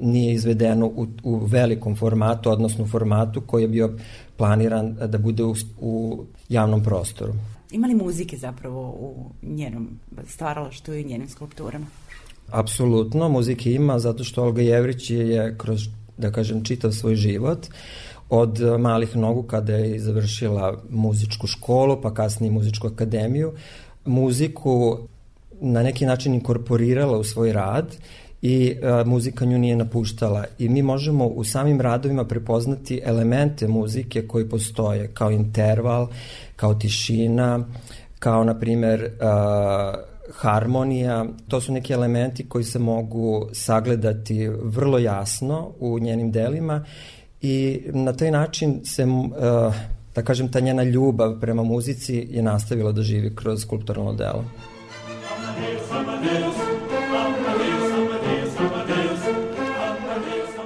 nije 0.00 0.34
izvedeno 0.34 0.86
u, 0.86 1.06
u 1.22 1.36
velikom 1.36 1.96
formatu, 1.96 2.50
odnosno 2.50 2.84
u 2.84 2.86
formatu 2.86 3.40
koji 3.40 3.62
je 3.62 3.68
bio 3.68 3.98
planiran 4.36 4.94
da 5.06 5.18
bude 5.18 5.44
u, 5.44 5.54
u 5.80 6.24
javnom 6.48 6.82
prostoru. 6.82 7.32
Ima 7.72 7.86
li 7.86 7.94
muzike 7.94 8.36
zapravo 8.36 8.88
u 8.90 9.30
njenom 9.42 9.88
stvaralaštu 10.26 10.94
i 10.94 11.04
njenim 11.04 11.28
skulpturama? 11.28 11.86
Apsolutno, 12.50 13.28
muzike 13.28 13.72
ima 13.72 13.98
zato 13.98 14.24
što 14.24 14.42
Olga 14.42 14.62
Jevrić 14.62 15.10
je 15.10 15.54
kroz, 15.58 15.88
da 16.18 16.32
kažem, 16.32 16.64
čitav 16.64 16.92
svoj 16.92 17.14
život 17.14 17.66
uh, 17.66 17.74
od 18.30 18.60
e, 18.60 18.78
malih 18.78 19.16
nogu 19.16 19.42
kada 19.42 19.76
je 19.76 20.00
završila 20.00 20.82
muzičku 20.90 21.46
školu, 21.46 22.00
pa 22.02 22.14
kasnije 22.14 22.50
muzičku 22.50 22.86
akademiju, 22.86 23.52
muziku 24.04 24.98
na 25.60 25.82
neki 25.82 26.06
način 26.06 26.34
inkorporirala 26.34 27.18
u 27.18 27.24
svoj 27.24 27.52
rad 27.52 27.96
i 28.42 28.76
a, 28.82 29.00
e, 29.00 29.04
muzika 29.04 29.44
nju 29.44 29.58
nije 29.58 29.76
napuštala. 29.76 30.44
I 30.58 30.68
mi 30.68 30.82
možemo 30.82 31.26
u 31.26 31.44
samim 31.44 31.80
radovima 31.80 32.24
prepoznati 32.24 33.00
elemente 33.04 33.68
muzike 33.68 34.28
koji 34.28 34.48
postoje 34.48 35.08
kao 35.14 35.30
interval, 35.30 36.08
kao 36.56 36.74
tišina, 36.74 37.64
kao 38.18 38.44
na 38.44 38.58
primer 38.58 39.10
a, 39.20 39.94
harmonija, 40.32 41.24
to 41.48 41.60
su 41.60 41.72
neki 41.72 41.92
elementi 41.92 42.48
koji 42.48 42.64
se 42.64 42.78
mogu 42.78 43.48
sagledati 43.52 44.48
vrlo 44.48 44.98
jasno 44.98 45.70
u 45.80 45.98
njenim 45.98 46.32
delima 46.32 46.84
i 47.44 47.80
na 47.92 48.12
taj 48.12 48.30
način 48.30 48.80
se, 48.84 49.04
uh, 49.04 49.74
da 50.14 50.22
kažem, 50.22 50.52
ta 50.52 50.60
njena 50.60 50.82
ljubav 50.82 51.40
prema 51.40 51.62
muzici 51.62 52.26
je 52.30 52.42
nastavila 52.42 52.92
da 52.92 53.02
živi 53.02 53.36
kroz 53.36 53.60
skulpturalno 53.62 54.12
delo. 54.12 54.44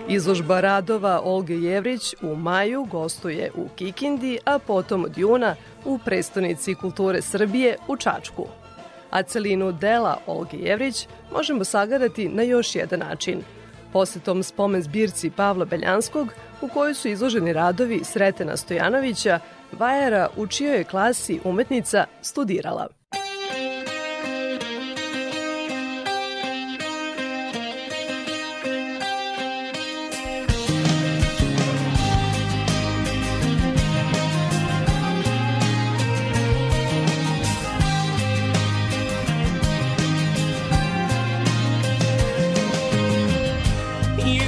Izložba 0.09 0.61
radova 0.61 1.21
Olge 1.25 1.55
Jevrić 1.55 2.15
u 2.23 2.37
maju 2.37 2.85
gostuje 2.91 3.51
u 3.57 3.69
Kikindi, 3.77 4.39
a 4.45 4.59
potom 4.59 5.05
od 5.05 5.19
juna 5.19 5.57
u 5.85 5.99
prestonici 6.05 6.75
kulture 6.75 7.23
Srbije 7.23 7.77
u 7.89 7.97
Čačku. 7.97 8.47
A 9.11 9.23
celinu 9.23 9.73
dela 9.73 10.19
Olge 10.27 10.57
Jevrić 10.57 11.09
možemo 11.33 11.65
sagledati 11.65 12.29
na 12.29 12.43
još 12.43 12.75
jedan 12.75 13.01
način– 13.01 13.43
posetom 13.99 14.43
spomen 14.43 14.83
zbirci 14.83 15.31
Pavla 15.31 15.65
Beljanskog 15.65 16.29
u 16.61 16.69
kojoj 16.69 16.95
su 16.95 17.09
izloženi 17.09 17.53
radovi 17.53 18.05
Sretena 18.05 18.57
Stojanovića, 18.57 19.41
Vajara 19.73 20.29
u 20.37 20.47
čijoj 20.47 20.77
je 20.77 20.85
klasi 20.85 21.41
umetnica 21.45 22.05
studirala. 22.23 22.98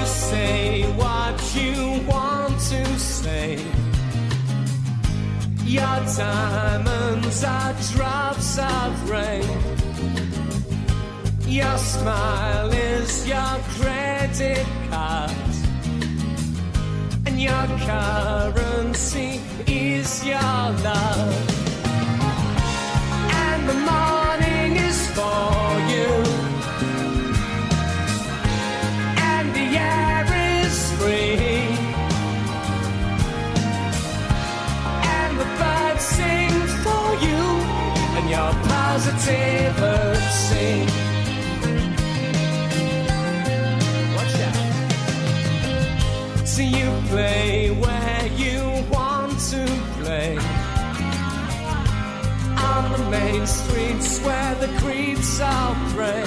Say 0.05 0.83
what 0.93 1.39
you 1.55 2.01
want 2.07 2.59
to 2.71 2.99
say. 2.99 3.59
Your 5.65 5.99
diamonds 6.17 7.45
are 7.45 7.75
drops 7.93 8.59
of 8.59 9.11
rain. 9.11 9.45
Your 11.47 11.79
smile 11.79 12.71
is 12.73 13.27
your 13.27 13.59
credit 13.79 14.67
card, 14.91 15.33
and 17.27 17.41
your 17.41 17.67
currency 17.87 19.41
is 19.67 20.25
your 20.25 20.63
love. 20.89 21.35
And 23.47 23.69
the 23.69 23.79
morning 23.93 24.77
is 24.89 25.07
for 25.17 25.81
you, 25.93 26.30
So 46.61 46.67
you 46.67 46.91
play 47.09 47.71
where 47.71 48.27
you 48.37 48.61
want 48.91 49.33
to 49.53 49.65
play. 49.99 50.37
On 52.71 52.93
the 52.93 53.11
main 53.11 53.47
streets 53.47 54.19
where 54.21 54.55
the 54.57 54.69
creeps 54.81 55.41
all 55.41 55.75
pray. 55.95 56.27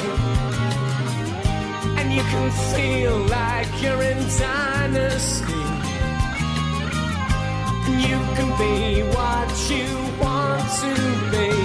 And 1.99 2.11
you 2.11 2.23
can 2.23 2.49
feel 2.73 3.17
like 3.27 3.69
you're 3.83 4.01
in 4.01 4.17
dynasty. 4.39 5.63
And 7.85 8.01
you 8.09 8.17
can 8.37 8.49
be 8.57 9.03
what 9.15 9.49
you 9.69 9.87
want 10.19 10.65
to 10.81 10.93
be. 11.31 11.62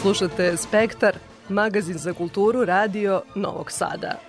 Slušate 0.00 0.56
Spektar, 0.56 1.16
magazin 1.48 1.98
za 1.98 2.12
kulturu 2.12 2.64
radio 2.64 3.22
Novog 3.34 3.70
Sada. 3.70 4.20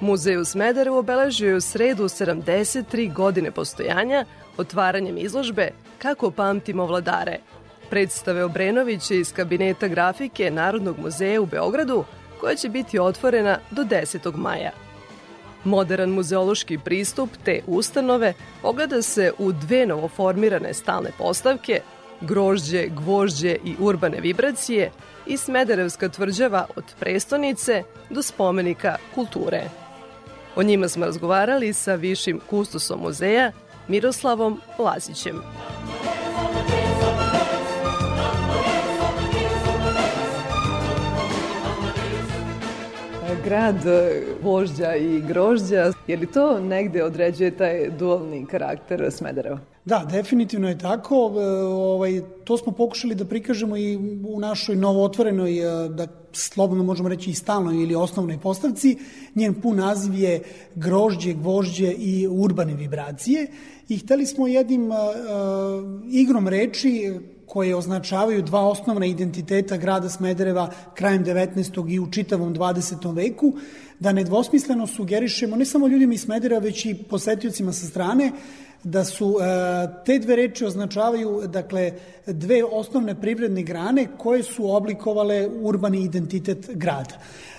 Muzej 0.00 0.36
u 0.36 0.44
Smederevu 0.44 0.96
obeležio 0.96 1.48
je 1.48 1.56
u 1.56 1.60
sredu 1.60 2.04
73 2.04 3.12
godine 3.12 3.50
postojanja 3.50 4.24
otvaranjem 4.56 5.18
izložbe 5.18 5.70
Kako 5.98 6.30
pamtimo 6.30 6.86
vladare, 6.86 7.38
predstave 7.90 8.44
Obrenovića 8.44 9.14
iz 9.14 9.32
kabineta 9.32 9.88
grafike 9.88 10.50
Narodnog 10.50 10.98
muzeja 10.98 11.40
u 11.40 11.46
Beogradu, 11.46 12.04
koja 12.40 12.54
će 12.54 12.68
biti 12.68 12.98
otvorena 12.98 13.58
do 13.70 13.84
10. 13.84 14.36
maja. 14.36 14.70
Modern 15.64 16.10
muzeološki 16.10 16.78
pristup 16.78 17.30
te 17.44 17.60
ustanove 17.66 18.34
ogleda 18.62 19.02
se 19.02 19.32
u 19.38 19.52
dve 19.52 19.86
novoformirane 19.86 20.74
stalne 20.74 21.10
postavke, 21.18 21.80
grožđe, 22.20 22.88
gvožđe 22.88 23.56
i 23.64 23.76
urbane 23.78 24.20
vibracije 24.20 24.90
i 25.26 25.36
Smederevska 25.36 26.08
tvrđava 26.08 26.66
od 26.76 26.84
prestonice 27.00 27.82
do 28.10 28.22
spomenika 28.22 28.96
kulture. 29.14 29.62
O 30.56 30.62
njima 30.62 30.88
smo 30.88 31.06
razgovarali 31.06 31.72
sa 31.72 31.94
višim 31.94 32.40
kustosom 32.50 33.00
muzeja 33.00 33.52
Miroslavom 33.88 34.60
Lazićem. 34.78 35.42
Grad 43.44 43.86
e, 43.86 44.22
vožđa 44.42 44.94
i 44.94 45.20
grožđa, 45.20 45.92
je 46.06 46.16
li 46.16 46.26
to 46.26 46.60
negde 46.60 47.04
određuje 47.04 47.50
taj 47.50 47.90
dualni 47.90 48.46
karakter 48.46 49.06
Smedereva? 49.10 49.75
Da, 49.86 50.04
definitivno 50.10 50.68
je 50.68 50.78
tako. 50.78 51.32
E, 51.36 51.44
Ovaj, 51.64 52.22
to 52.44 52.56
smo 52.56 52.72
pokušali 52.72 53.14
da 53.14 53.24
prikažemo 53.24 53.76
i 53.76 53.96
u 54.28 54.40
našoj 54.40 54.76
novootvorenoj, 54.76 55.58
e, 55.58 55.88
da 55.88 56.06
slobodno 56.32 56.84
možemo 56.84 57.08
reći 57.08 57.30
i 57.30 57.34
stalnoj 57.34 57.82
ili 57.82 57.94
osnovnoj 57.94 58.38
postavci. 58.38 58.96
Njen 59.34 59.54
pun 59.54 59.76
naziv 59.76 60.14
je 60.14 60.42
grožđe, 60.74 61.32
gvožđe 61.32 61.92
i 61.92 62.28
urbane 62.30 62.74
vibracije. 62.74 63.46
I 63.88 63.98
hteli 63.98 64.26
smo 64.26 64.46
jednim 64.46 64.90
uh, 64.90 64.96
igrom 66.10 66.48
reči 66.48 67.14
koje 67.46 67.76
označavaju 67.76 68.42
dva 68.42 68.66
osnovna 68.68 69.06
identiteta 69.06 69.76
grada 69.76 70.08
Smedereva 70.08 70.70
krajem 70.94 71.24
19. 71.24 71.92
i 71.94 72.00
u 72.00 72.10
čitavom 72.10 72.54
20. 72.54 73.14
veku, 73.14 73.52
da 74.00 74.12
nedvosmisleno 74.12 74.86
sugerišemo 74.86 75.56
ne 75.56 75.64
samo 75.64 75.88
ljudima 75.88 76.14
iz 76.14 76.20
Smedereva, 76.20 76.60
već 76.60 76.86
i 76.86 76.94
posetiocima 76.94 77.72
sa 77.72 77.86
strane, 77.86 78.32
da 78.86 79.04
su 79.04 79.36
e, 79.40 80.04
te 80.04 80.18
dve 80.18 80.36
reči 80.36 80.64
označavaju 80.64 81.42
dakle 81.46 81.92
dve 82.26 82.64
osnovne 82.64 83.14
privredne 83.14 83.62
grane 83.62 84.06
koje 84.18 84.42
su 84.42 84.70
oblikovale 84.74 85.48
urbani 85.62 86.04
identitet 86.04 86.70
grada. 86.74 87.18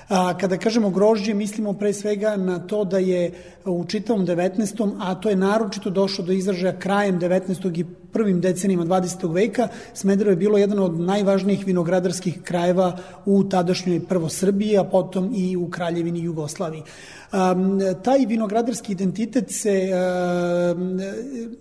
A, 0.09 0.37
kada 0.37 0.57
kažemo 0.57 0.89
grožđe, 0.89 1.33
mislimo 1.33 1.73
pre 1.73 1.93
svega 1.93 2.35
na 2.35 2.59
to 2.59 2.83
da 2.85 2.97
je 2.97 3.31
u 3.65 3.85
čitavom 3.85 4.25
19. 4.25 4.91
a 4.99 5.15
to 5.15 5.29
je 5.29 5.35
naročito 5.35 5.89
došlo 5.89 6.25
do 6.25 6.31
izražaja 6.31 6.79
krajem 6.79 7.19
19. 7.19 7.79
i 7.79 7.85
prvim 8.17 8.41
decenijama 8.41 8.85
20. 8.85 9.33
veka, 9.33 9.67
Smederevo 9.93 10.31
je 10.31 10.35
bilo 10.35 10.57
jedan 10.57 10.79
od 10.79 10.99
najvažnijih 10.99 11.65
vinogradarskih 11.65 12.41
krajeva 12.43 12.97
u 13.25 13.43
tadašnjoj 13.43 13.99
prvo 14.09 14.29
Srbiji, 14.29 14.77
a 14.77 14.83
potom 14.83 15.29
i 15.35 15.57
u 15.57 15.69
Kraljevini 15.69 16.23
Jugoslaviji. 16.23 16.81
Um, 16.81 17.79
taj 18.03 18.25
vinogradarski 18.25 18.91
identitet 18.91 19.51
se 19.51 19.89
um, 19.91 20.99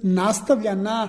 nastavlja 0.02 0.74
na 0.74 1.08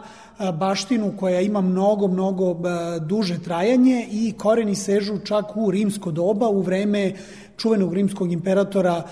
baštinu 0.53 1.13
koja 1.19 1.41
ima 1.41 1.61
mnogo, 1.61 2.07
mnogo 2.07 2.55
duže 2.99 3.39
trajanje 3.43 4.07
i 4.11 4.33
koreni 4.37 4.75
sežu 4.75 5.19
čak 5.23 5.57
u 5.57 5.71
rimsko 5.71 6.11
doba, 6.11 6.49
u 6.49 6.61
vreme 6.61 7.13
čuvenog 7.57 7.93
rimskog 7.93 8.31
imperatora 8.31 9.03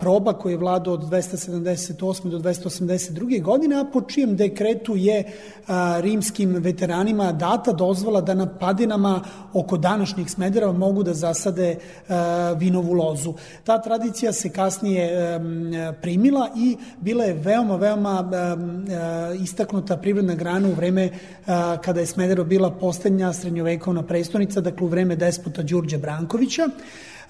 Proba 0.00 0.32
koji 0.32 0.52
je 0.52 0.56
vladao 0.56 0.94
od 0.94 1.00
278. 1.10 2.30
do 2.30 2.38
282. 2.38 3.42
godine, 3.42 3.80
a 3.80 3.84
po 3.92 4.00
čijem 4.00 4.36
dekretu 4.36 4.96
je 4.96 5.24
rimskim 6.00 6.54
veteranima 6.54 7.32
data 7.32 7.72
dozvola 7.72 8.20
da 8.20 8.34
na 8.34 8.46
padinama 8.58 9.20
oko 9.52 9.76
današnjih 9.76 10.30
Smedereva 10.30 10.72
mogu 10.72 11.02
da 11.02 11.14
zasade 11.14 11.76
vinovu 12.56 12.92
lozu. 12.92 13.34
Ta 13.64 13.82
tradicija 13.82 14.32
se 14.32 14.48
kasnije 14.48 15.10
primila 16.02 16.48
i 16.56 16.76
bila 17.00 17.24
je 17.24 17.34
veoma, 17.34 17.76
veoma 17.76 18.30
a, 18.32 19.34
istaknuta 19.42 19.96
privredna 19.96 20.34
grana 20.34 20.68
u 20.68 20.72
vreme 20.72 21.10
kada 21.84 22.00
je 22.00 22.06
Smederevo 22.06 22.48
bila 22.48 22.70
poslednja 22.70 23.32
srednjovekovna 23.32 24.02
prestonica, 24.02 24.60
dakle 24.60 24.86
u 24.86 24.88
vreme 24.88 25.16
despota 25.16 25.62
Đurđa 25.62 25.98
Brankovića. 25.98 26.68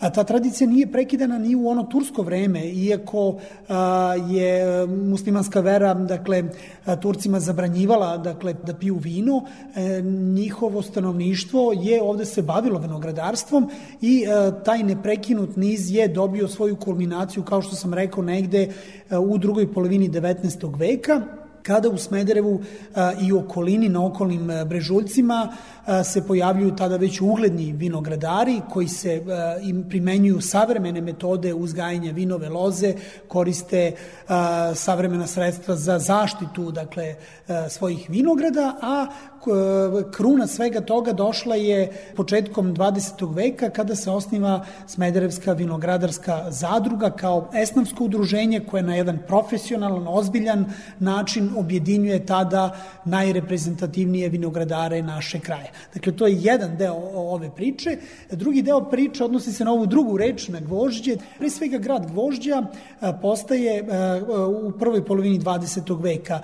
A 0.01 0.11
ta 0.11 0.25
tradicija 0.25 0.69
nije 0.69 0.93
prekidana 0.93 1.39
ni 1.39 1.55
u 1.57 1.69
ono 1.69 1.83
tursko 1.83 2.23
vreme, 2.23 2.69
iako 2.69 3.39
a, 3.69 4.15
je 4.29 4.87
muslimanska 4.87 5.61
vera, 5.61 5.95
dakle, 5.95 6.45
a, 6.85 6.97
Turcima 6.97 7.41
zabranjivala 7.41 8.17
dakle, 8.19 8.55
da 8.55 8.75
piju 8.75 8.97
vino, 8.97 9.45
e, 9.75 10.03
njihovo 10.35 10.83
stanovništvo 10.83 11.73
je 11.83 12.03
ovde 12.03 12.25
se 12.25 12.43
bavilo 12.43 12.79
vinogradarstvom 12.79 13.71
i 14.01 14.25
e, 14.25 14.65
taj 14.65 14.83
neprekinut 14.83 15.57
niz 15.57 15.93
je 15.93 16.09
dobio 16.09 16.49
svoju 16.49 16.77
kulminaciju, 16.77 17.43
kao 17.43 17.63
što 17.63 17.77
sam 17.77 17.95
rekao, 17.95 18.25
negde 18.25 18.69
e, 19.11 19.19
u 19.19 19.39
drugoj 19.39 19.73
polovini 19.73 20.11
19. 20.11 20.79
veka, 20.79 21.46
kada 21.67 21.89
u 21.89 21.99
Smederevu 21.99 22.61
a, 22.95 23.13
i 23.21 23.33
okolini 23.33 23.89
na 23.89 24.07
okolnim 24.07 24.51
a, 24.51 24.65
brežuljcima 24.65 25.53
a, 25.87 26.05
se 26.05 26.27
pojavljuju 26.27 26.77
tada 26.77 26.97
već 26.97 27.21
ugledni 27.21 27.73
vinogradari 27.73 28.61
koji 28.71 28.89
se 28.89 29.23
a, 29.29 29.57
im 29.63 29.85
primenjuju 29.89 30.41
savremene 30.41 31.01
metode 31.01 31.55
uzgajanja 31.55 32.13
vinove 32.13 32.49
loze, 32.49 32.95
koriste 33.29 33.93
a, 34.29 34.75
savremena 34.75 35.27
sredstva 35.27 35.77
za 35.77 35.99
zaštitu 35.99 36.71
dakle 36.71 37.15
a, 37.49 37.69
svojih 37.69 38.11
vinograda, 38.11 38.77
a 38.83 39.07
kruna 40.13 40.47
svega 40.47 40.81
toga 40.81 41.13
došla 41.13 41.55
je 41.55 41.93
početkom 42.17 42.75
20. 42.75 43.35
veka 43.35 43.71
kada 43.71 43.95
se 43.95 44.11
osniva 44.11 44.65
Smederevska 44.87 45.53
vinogradarska 45.53 46.45
zadruga 46.51 47.11
kao 47.11 47.51
esnavsko 47.55 48.05
udruženje 48.05 48.61
koje 48.61 48.83
na 48.83 48.97
jedan 48.97 49.19
profesionalan, 49.29 50.07
ozbiljan 50.09 50.65
način 50.99 51.51
objedinjuje 51.57 52.27
tada 52.27 52.77
najreprezentativnije 53.05 54.29
vinogradare 54.29 55.03
naše 55.03 55.41
kraja. 55.41 55.71
Dakle, 55.95 56.17
to 56.17 56.27
je 56.27 56.39
jedan 56.41 56.77
deo 56.77 56.97
ove 57.15 57.51
priče. 57.57 57.97
Drugi 58.31 58.63
deo 58.63 58.81
priče 58.91 59.25
odnosi 59.25 59.53
se 59.53 59.65
na 59.65 59.73
ovu 59.73 59.87
drugu 59.87 60.17
reč, 60.17 60.49
na 60.49 60.61
gvožđe. 60.61 61.17
Pre 61.39 61.51
svega 61.51 61.79
grad 61.79 62.11
gvožđa 62.11 62.63
postaje 63.23 63.85
u 64.67 64.73
prvoj 64.79 65.05
polovini 65.05 65.39
20. 65.39 66.03
veka. 66.03 66.41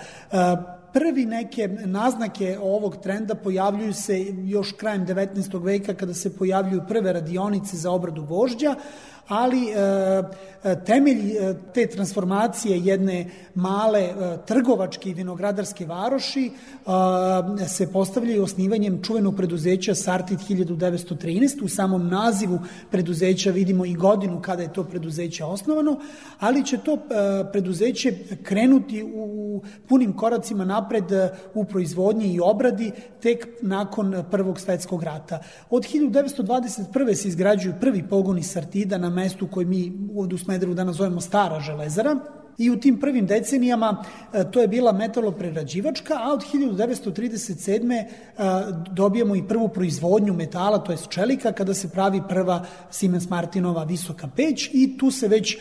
Prvi 0.92 1.26
neke 1.26 1.68
naznake 1.68 2.58
ovog 2.62 2.96
trenda 3.02 3.34
pojavljuju 3.34 3.94
se 3.94 4.26
još 4.44 4.72
krajem 4.72 5.06
19. 5.06 5.64
veka 5.64 5.94
kada 5.94 6.14
se 6.14 6.36
pojavljuju 6.36 6.82
prve 6.88 7.12
radionice 7.12 7.76
za 7.76 7.90
obradu 7.90 8.24
vožđa, 8.24 8.74
ali 9.28 9.68
e, 9.68 9.74
e, 10.64 10.84
temelj 10.84 11.30
e, 11.30 11.54
te 11.74 11.86
transformacije 11.86 12.78
jedne 12.78 13.26
male 13.54 14.08
trgovačke 14.46 15.10
i 15.10 15.14
vinogradarske 15.14 15.86
varoši 15.86 16.50
se 17.68 17.92
postavljaju 17.92 18.42
osnivanjem 18.42 19.02
čuvenog 19.02 19.36
preduzeća 19.36 19.94
Sartit 19.94 20.38
1913. 20.38 21.64
U 21.64 21.68
samom 21.68 22.08
nazivu 22.08 22.58
preduzeća 22.90 23.50
vidimo 23.50 23.84
i 23.84 23.94
godinu 23.94 24.42
kada 24.42 24.62
je 24.62 24.72
to 24.72 24.84
preduzeće 24.84 25.44
osnovano, 25.44 26.00
ali 26.38 26.64
će 26.64 26.78
to 26.78 26.98
preduzeće 27.52 28.14
krenuti 28.42 29.02
u 29.14 29.62
punim 29.88 30.16
koracima 30.16 30.64
napred 30.64 31.04
u 31.54 31.64
proizvodnji 31.64 32.34
i 32.34 32.40
obradi 32.40 32.90
tek 33.22 33.48
nakon 33.62 34.24
Prvog 34.30 34.60
svetskog 34.60 35.02
rata. 35.02 35.42
Od 35.70 35.86
1921. 35.92 37.14
se 37.14 37.28
izgrađuju 37.28 37.74
prvi 37.80 38.02
pogoni 38.02 38.42
Sartida 38.42 38.98
na 38.98 39.10
mestu 39.12 39.46
koji 39.46 39.66
mi 39.66 39.92
ovde 40.16 40.34
u 40.34 40.38
Smederu 40.38 40.74
danas 40.74 40.96
zovemo 40.96 41.20
Stara 41.20 41.60
železara, 41.60 42.16
I 42.58 42.70
u 42.70 42.80
tim 42.80 43.00
prvim 43.00 43.26
decenijama 43.26 44.04
e, 44.32 44.50
to 44.50 44.60
je 44.60 44.68
bila 44.68 44.92
metaloprerađivačka, 44.92 46.14
a 46.14 46.32
od 46.32 46.44
1937. 46.52 47.94
e, 47.94 48.06
dobijamo 48.90 49.36
i 49.36 49.48
prvu 49.48 49.68
proizvodnju 49.68 50.32
metala, 50.34 50.78
to 50.78 50.92
je 50.92 50.98
čelika, 51.08 51.52
kada 51.52 51.74
se 51.74 51.88
pravi 51.88 52.22
prva 52.28 52.64
Siemens 52.90 53.28
Martinova 53.28 53.84
visoka 53.84 54.28
peć 54.36 54.70
i 54.72 54.98
tu 54.98 55.10
se 55.10 55.28
već 55.28 55.54
e, 55.54 55.58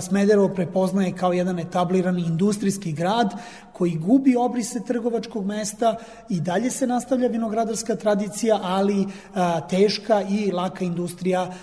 Smederevo 0.00 0.48
prepoznaje 0.48 1.12
kao 1.16 1.32
jedan 1.32 1.58
etablirani 1.58 2.22
industrijski 2.22 2.92
grad 2.92 3.34
koji 3.72 3.94
gubi 3.94 4.36
obrise 4.36 4.80
trgovačkog 4.86 5.46
mesta 5.46 5.96
i 6.28 6.40
dalje 6.40 6.70
se 6.70 6.86
nastavlja 6.86 7.28
vinogradarska 7.28 7.96
tradicija, 7.96 8.58
ali 8.62 9.06
teška 9.70 10.22
i 10.22 10.52
laka 10.52 10.84
industrija 10.84 11.54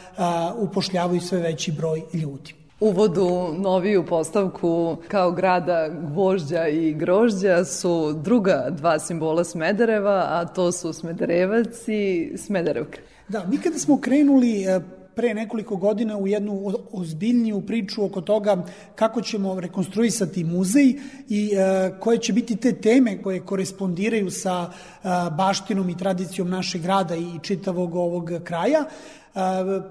upošljavaju 0.57 1.21
sve 1.21 1.39
veći 1.39 1.71
broj 1.71 2.01
ljudi. 2.13 2.58
Uvod 2.81 3.17
u 3.17 3.53
noviju 3.57 4.05
postavku 4.05 4.97
kao 5.07 5.31
grada 5.31 5.89
gvožđa 5.89 6.67
i 6.67 6.93
grožđa 6.93 7.65
su 7.65 8.13
druga 8.13 8.67
dva 8.69 8.99
simbola 8.99 9.43
Smedereva, 9.43 10.25
a 10.29 10.45
to 10.45 10.71
su 10.71 10.93
Smederevac 10.93 11.87
i 11.87 12.31
Smederevka. 12.37 12.99
Da, 13.27 13.45
mi 13.45 13.57
kada 13.57 13.79
smo 13.79 14.01
krenuli 14.01 14.63
e, 14.63 14.79
pre 15.15 15.33
nekoliko 15.33 15.75
godina 15.75 16.17
u 16.17 16.27
jednu 16.27 16.73
ozbiljniju 16.91 17.61
priču 17.61 18.05
oko 18.05 18.21
toga 18.21 18.63
kako 18.95 19.21
ćemo 19.21 19.59
rekonstruisati 19.59 20.43
muzej 20.43 20.93
i 21.29 21.51
e, 21.53 21.91
koje 21.99 22.17
će 22.17 22.33
biti 22.33 22.55
te 22.55 22.73
teme 22.73 23.21
koje 23.21 23.45
korespondiraju 23.45 24.31
sa 24.31 24.69
e, 24.69 25.07
baštinom 25.37 25.89
i 25.89 25.97
tradicijom 25.97 26.49
našeg 26.49 26.81
grada 26.81 27.15
i 27.15 27.39
čitavog 27.41 27.95
ovog 27.95 28.31
kraja. 28.43 28.85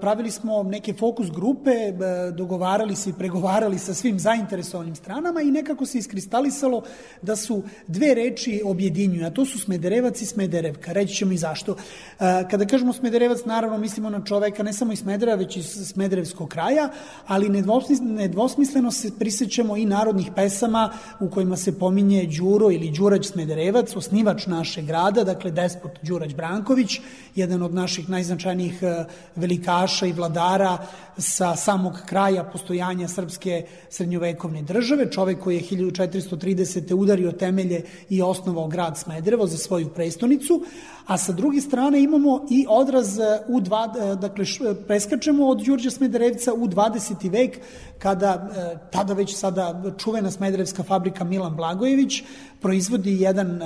Pravili 0.01 0.31
smo 0.31 0.63
neke 0.63 0.93
fokus 0.93 1.31
grupe, 1.31 1.71
e, 1.71 1.93
dogovarali 2.31 2.95
se 2.95 3.09
i 3.09 3.13
pregovarali 3.13 3.79
sa 3.79 3.93
svim 3.93 4.19
zainteresovanim 4.19 4.95
stranama 4.95 5.41
i 5.41 5.51
nekako 5.51 5.85
se 5.85 5.97
iskristalisalo 5.97 6.83
da 7.21 7.35
su 7.35 7.63
dve 7.87 8.13
reči 8.13 8.61
objedinjuju, 8.65 9.25
a 9.25 9.29
to 9.29 9.45
su 9.45 9.59
Smederevac 9.59 10.21
i 10.21 10.25
Smederevka. 10.25 10.91
Reći 10.91 11.15
ćemo 11.15 11.31
i 11.31 11.37
zašto. 11.37 11.75
E, 12.19 12.47
Kada 12.51 12.65
kažemo 12.65 12.93
Smederevac, 12.93 13.45
naravno 13.45 13.77
mislimo 13.77 14.09
na 14.09 14.23
čoveka 14.25 14.63
ne 14.63 14.73
samo 14.73 14.93
iz 14.93 14.99
Smedera, 14.99 15.35
već 15.35 15.55
i 15.55 15.59
iz 15.59 15.87
Smederevskog 15.87 16.49
kraja, 16.49 16.89
ali 17.27 17.49
nedvosmis- 17.49 18.01
nedvosmisleno 18.01 18.91
se 18.91 19.11
prisećamo 19.19 19.77
i 19.77 19.85
narodnih 19.85 20.31
pesama 20.35 20.91
u 21.19 21.29
kojima 21.29 21.57
se 21.57 21.79
pominje 21.79 22.29
Đuro 22.37 22.71
ili 22.71 22.91
Đurać 22.91 23.25
Smederevac, 23.25 23.95
osnivač 23.95 24.47
našeg 24.47 24.85
grada, 24.85 25.23
dakle 25.23 25.51
despot 25.51 25.91
Đurać 26.01 26.33
Branković, 26.35 26.99
jedan 27.35 27.61
od 27.61 27.73
naših 27.73 28.09
najznačajnijih 28.09 28.83
e, 28.83 29.05
velikaša 29.39 30.05
i 30.05 30.11
vladara 30.11 30.77
sa 31.17 31.55
samog 31.55 32.01
kraja 32.05 32.43
postojanja 32.43 33.07
srpske 33.07 33.65
srednjovekovne 33.89 34.61
države, 34.61 35.11
čovek 35.11 35.39
koji 35.39 35.55
je 35.55 35.63
1430. 35.63 36.93
udario 36.93 37.31
temelje 37.31 37.83
i 38.09 38.21
osnovao 38.21 38.67
grad 38.67 38.97
Smederevo 38.97 39.47
za 39.47 39.57
svoju 39.57 39.89
prestonicu, 39.89 40.63
a 41.05 41.17
sa 41.17 41.31
druge 41.33 41.61
strane 41.61 42.01
imamo 42.03 42.45
i 42.49 42.65
odraz 42.69 43.19
e, 43.19 43.39
u 43.47 43.61
dva, 43.61 43.93
e, 43.99 44.15
dakle 44.15 44.45
preskačemo 44.87 45.47
od 45.47 45.63
Đurđa 45.65 45.89
Smederevca 45.89 46.53
u 46.53 46.67
20. 46.67 47.31
vek 47.31 47.59
kada 47.99 48.49
e, 48.55 48.77
tada 48.91 49.13
već 49.13 49.35
sada 49.35 49.83
čuvena 49.97 50.31
smederevska 50.31 50.83
fabrika 50.83 51.23
Milan 51.23 51.55
Blagojević 51.55 52.23
proizvodi 52.61 53.21
jedan 53.21 53.59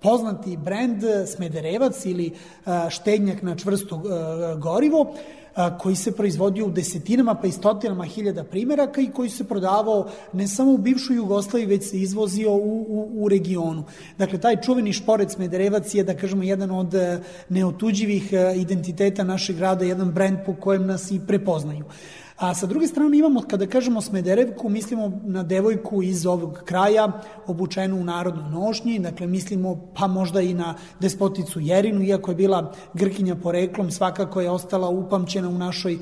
poznati 0.00 0.56
brend 0.56 1.02
Smederevac 1.26 2.06
ili 2.06 2.26
e, 2.26 2.90
štednjak 2.90 3.42
na 3.42 3.56
čvrsto 3.56 3.96
e, 3.96 4.56
gorivo 4.56 5.14
a, 5.54 5.78
koji 5.78 5.96
se 5.96 6.12
proizvodio 6.12 6.66
u 6.66 6.70
desetinama 6.70 7.34
pa 7.34 7.46
i 7.46 7.52
stotinama 7.52 8.04
hiljada 8.04 8.44
primeraka 8.44 9.00
i 9.00 9.10
koji 9.10 9.30
se 9.30 9.44
prodavao 9.44 10.06
ne 10.32 10.48
samo 10.48 10.72
u 10.72 10.78
bivšoj 10.78 11.16
Jugoslaviji, 11.16 11.66
već 11.66 11.90
se 11.90 12.00
izvozio 12.00 12.52
u, 12.52 12.86
u, 12.88 13.24
u 13.24 13.28
regionu. 13.28 13.84
Dakle, 14.18 14.40
taj 14.40 14.60
čuveni 14.60 14.92
šporet 14.92 15.30
Smederevac 15.30 15.94
je, 15.94 16.04
da 16.04 16.16
kažemo, 16.16 16.42
jedan 16.42 16.70
od 16.70 16.94
e, 16.94 17.20
neotuđivih 17.48 18.32
e, 18.32 18.56
identiteta 18.56 19.24
našeg 19.24 19.56
grada, 19.56 19.84
jedan 19.84 20.12
brend 20.12 20.38
po 20.46 20.54
kojem 20.54 20.86
nas 20.86 21.10
i 21.10 21.20
prepoznaju. 21.26 21.84
A 22.38 22.54
sa 22.54 22.66
druge 22.66 22.86
strane 22.86 23.18
imamo, 23.18 23.42
kada 23.50 23.66
kažemo 23.66 24.00
Smederevku, 24.00 24.68
mislimo 24.68 25.20
na 25.24 25.42
devojku 25.42 26.02
iz 26.02 26.26
ovog 26.26 26.60
kraja, 26.64 27.20
obučenu 27.46 27.96
u 28.00 28.04
narodnoj 28.04 28.50
nošnji, 28.50 28.98
dakle 28.98 29.26
mislimo 29.26 29.90
pa 29.94 30.06
možda 30.06 30.40
i 30.40 30.54
na 30.54 30.74
despoticu 31.00 31.60
Jerinu, 31.60 32.02
iako 32.02 32.30
je 32.30 32.34
bila 32.34 32.72
Grkinja 32.94 33.34
poreklom, 33.34 33.90
svakako 33.90 34.40
je 34.40 34.50
ostala 34.50 34.88
upamćena 34.88 35.48
u 35.48 35.58
našoj 35.58 35.98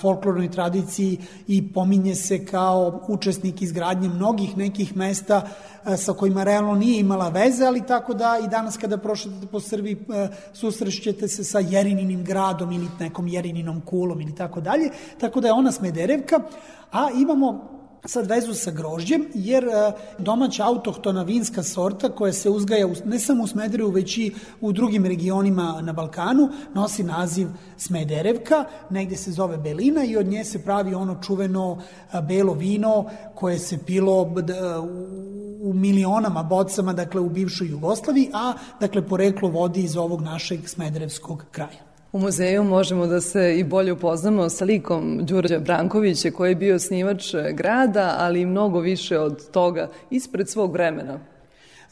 folklornoj 0.00 0.50
tradiciji 0.50 1.18
i 1.46 1.72
pominje 1.72 2.14
se 2.14 2.46
kao 2.46 3.00
učesnik 3.08 3.62
izgradnje 3.62 4.08
mnogih 4.08 4.56
nekih 4.56 4.96
mesta 4.96 5.42
a, 5.84 5.96
sa 5.96 6.12
kojima 6.12 6.44
realno 6.44 6.74
nije 6.74 7.00
imala 7.00 7.28
veze, 7.28 7.64
ali 7.64 7.86
tako 7.86 8.14
da 8.14 8.38
i 8.44 8.48
danas 8.48 8.76
kada 8.76 8.98
prošete 8.98 9.46
po 9.52 9.60
Srbiji 9.60 9.96
a, 10.08 10.28
susrećete 10.52 11.28
se 11.28 11.44
sa 11.44 11.58
Jerininim 11.58 12.24
gradom 12.24 12.72
ili 12.72 12.88
nekom 13.00 13.28
Jerininom 13.28 13.80
kulom 13.80 14.20
ili 14.20 14.34
tako 14.34 14.60
dalje, 14.60 14.90
tako 15.20 15.40
da 15.40 15.48
je 15.48 15.52
ona 15.52 15.72
Smederevka, 15.72 16.40
a 16.92 17.08
imamo 17.20 17.74
sad 18.06 18.26
vezu 18.26 18.54
sa 18.54 18.70
grožđem, 18.70 19.26
jer 19.34 19.64
e, 19.64 19.92
domaća 20.18 20.64
autohtona 20.66 21.22
vinska 21.22 21.62
sorta 21.62 22.08
koja 22.08 22.32
se 22.32 22.50
uzgaja 22.50 22.88
ne 23.04 23.18
samo 23.18 23.44
u 23.44 23.46
Smederevu, 23.46 23.90
već 23.90 24.18
i 24.18 24.34
u 24.60 24.72
drugim 24.72 25.06
regionima 25.06 25.80
na 25.80 25.92
Balkanu, 25.92 26.48
nosi 26.74 27.02
naziv 27.02 27.48
Smederevka, 27.76 28.64
negde 28.90 29.16
se 29.16 29.32
zove 29.32 29.56
Belina 29.56 30.04
i 30.04 30.16
od 30.16 30.26
nje 30.26 30.44
se 30.44 30.62
pravi 30.62 30.94
ono 30.94 31.22
čuveno 31.22 31.78
e, 32.12 32.20
belo 32.22 32.54
vino 32.54 33.04
koje 33.34 33.58
se 33.58 33.78
pilo 33.86 34.34
u 35.60 35.72
milionama 35.72 36.42
bocama, 36.42 36.92
dakle 36.92 37.20
u 37.20 37.28
bivšoj 37.28 37.68
Jugoslaviji, 37.68 38.30
a 38.32 38.52
dakle 38.80 39.08
poreklo 39.08 39.48
vodi 39.48 39.80
iz 39.82 39.96
ovog 39.96 40.20
našeg 40.20 40.68
Smederevskog 40.68 41.44
kraja. 41.50 41.93
U 42.14 42.18
muzeju 42.18 42.64
možemo 42.64 43.06
da 43.06 43.20
se 43.20 43.58
i 43.58 43.64
bolje 43.64 43.92
upoznamo 43.92 44.48
sa 44.48 44.64
likom 44.64 45.18
Đurđa 45.22 45.58
Brankovića 45.58 46.30
koji 46.30 46.50
je 46.50 46.54
bio 46.54 46.78
snivač 46.78 47.34
grada, 47.52 48.16
ali 48.18 48.40
i 48.40 48.46
mnogo 48.46 48.80
više 48.80 49.18
od 49.18 49.50
toga 49.50 49.88
ispred 50.10 50.48
svog 50.48 50.72
vremena. 50.72 51.18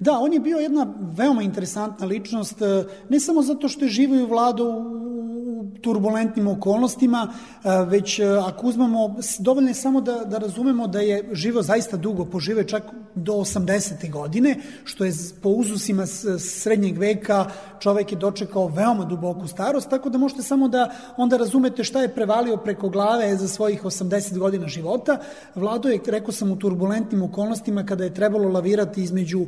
Da, 0.02 0.18
on 0.18 0.32
je 0.32 0.40
bio 0.40 0.58
jedna 0.58 0.86
veoma 1.16 1.42
interesantna 1.42 2.06
ličnost, 2.06 2.62
e, 2.62 2.84
ne 3.08 3.20
samo 3.20 3.42
zato 3.42 3.68
što 3.68 3.84
je 3.84 3.90
živo 3.90 4.14
i 4.14 4.26
vladao 4.26 4.66
u 4.66 5.66
turbulentnim 5.80 6.48
okolnostima, 6.48 7.28
e, 7.28 7.68
već 7.86 8.18
e, 8.18 8.24
ako 8.24 8.66
uzmemo, 8.66 9.16
dovoljno 9.38 9.70
je 9.70 9.74
samo 9.74 10.00
da, 10.00 10.24
da 10.24 10.38
razumemo 10.38 10.86
da 10.86 11.00
je 11.00 11.28
živo 11.32 11.62
zaista 11.62 11.96
dugo, 11.96 12.24
požive 12.24 12.66
čak 12.68 12.82
do 13.14 13.32
80. 13.32 14.10
godine, 14.10 14.56
što 14.84 15.04
je 15.04 15.12
po 15.42 15.48
uzusima 15.48 16.06
srednjeg 16.38 16.98
veka 16.98 17.46
čovek 17.80 18.12
je 18.12 18.18
dočekao 18.18 18.68
veoma 18.68 19.04
duboku 19.04 19.48
starost, 19.48 19.90
tako 19.90 20.10
da 20.10 20.18
možete 20.18 20.42
samo 20.42 20.68
da 20.68 20.90
onda 21.16 21.36
razumete 21.36 21.84
šta 21.84 22.02
je 22.02 22.14
prevalio 22.14 22.56
preko 22.56 22.88
glave 22.88 23.36
za 23.36 23.48
svojih 23.48 23.84
80 23.84 24.38
godina 24.38 24.68
života. 24.68 25.18
Vlado 25.54 25.88
je, 25.88 26.00
rekao 26.06 26.32
sam, 26.32 26.50
u 26.50 26.56
turbulentnim 26.56 27.22
okolnostima 27.22 27.86
kada 27.86 28.04
je 28.04 28.14
trebalo 28.14 28.48
lavirati 28.48 29.02
između 29.02 29.46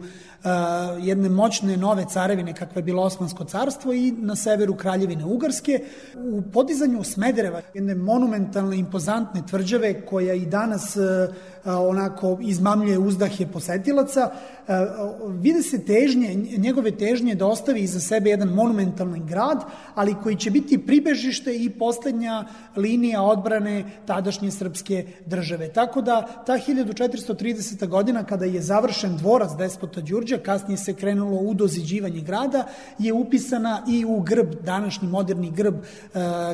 jedne 1.00 1.28
moćne 1.28 1.76
nove 1.76 2.04
carevine 2.12 2.54
kakva 2.54 2.78
je 2.78 2.82
bilo 2.82 3.02
Osmansko 3.02 3.44
carstvo 3.44 3.92
i 3.92 4.12
na 4.12 4.36
severu 4.36 4.74
Kraljevine 4.74 5.24
Ugarske. 5.24 5.84
U 6.16 6.42
podizanju 6.52 7.02
Smedereva, 7.04 7.62
jedne 7.74 7.94
monumentalne, 7.94 8.76
impozantne 8.76 9.42
tvrđave 9.48 10.06
koja 10.06 10.34
i 10.34 10.46
danas 10.46 10.96
a, 10.96 11.28
onako 11.64 12.38
izmamljuje 12.40 12.98
uzdahe 12.98 13.46
posetilaca, 13.46 14.30
a, 14.68 14.86
vide 15.28 15.62
se 15.62 15.84
težnje, 15.84 16.34
njegove 16.56 16.90
težnje 16.90 17.34
da 17.34 17.46
ostavi 17.46 17.80
iza 17.80 18.00
sebe 18.00 18.30
jedan 18.30 18.48
monumentalni 18.48 19.22
grad, 19.28 19.64
ali 19.94 20.14
koji 20.22 20.36
će 20.36 20.50
biti 20.50 20.78
pribežište 20.78 21.56
i 21.56 21.70
poslednja 21.70 22.44
linija 22.76 23.22
odbrane 23.22 23.84
tadašnje 24.06 24.50
srpske 24.50 25.06
države. 25.26 25.72
Tako 25.72 26.02
da 26.02 26.42
ta 26.46 26.52
1430. 26.52 27.88
godina 27.88 28.24
kada 28.24 28.44
je 28.44 28.62
završen 28.62 29.16
dvorac 29.16 29.50
despota 29.58 30.00
Đurđa, 30.00 30.38
kasnije 30.38 30.76
se 30.76 30.94
krenulo 30.94 31.36
u 31.36 31.54
doziđivanje 31.54 32.20
grada, 32.20 32.66
je 32.98 33.12
upisana 33.12 33.82
i 33.88 34.04
u 34.04 34.20
grb, 34.20 34.54
današnji 34.60 35.08
moderni 35.08 35.50
grb 35.50 35.74
e, 35.74 35.80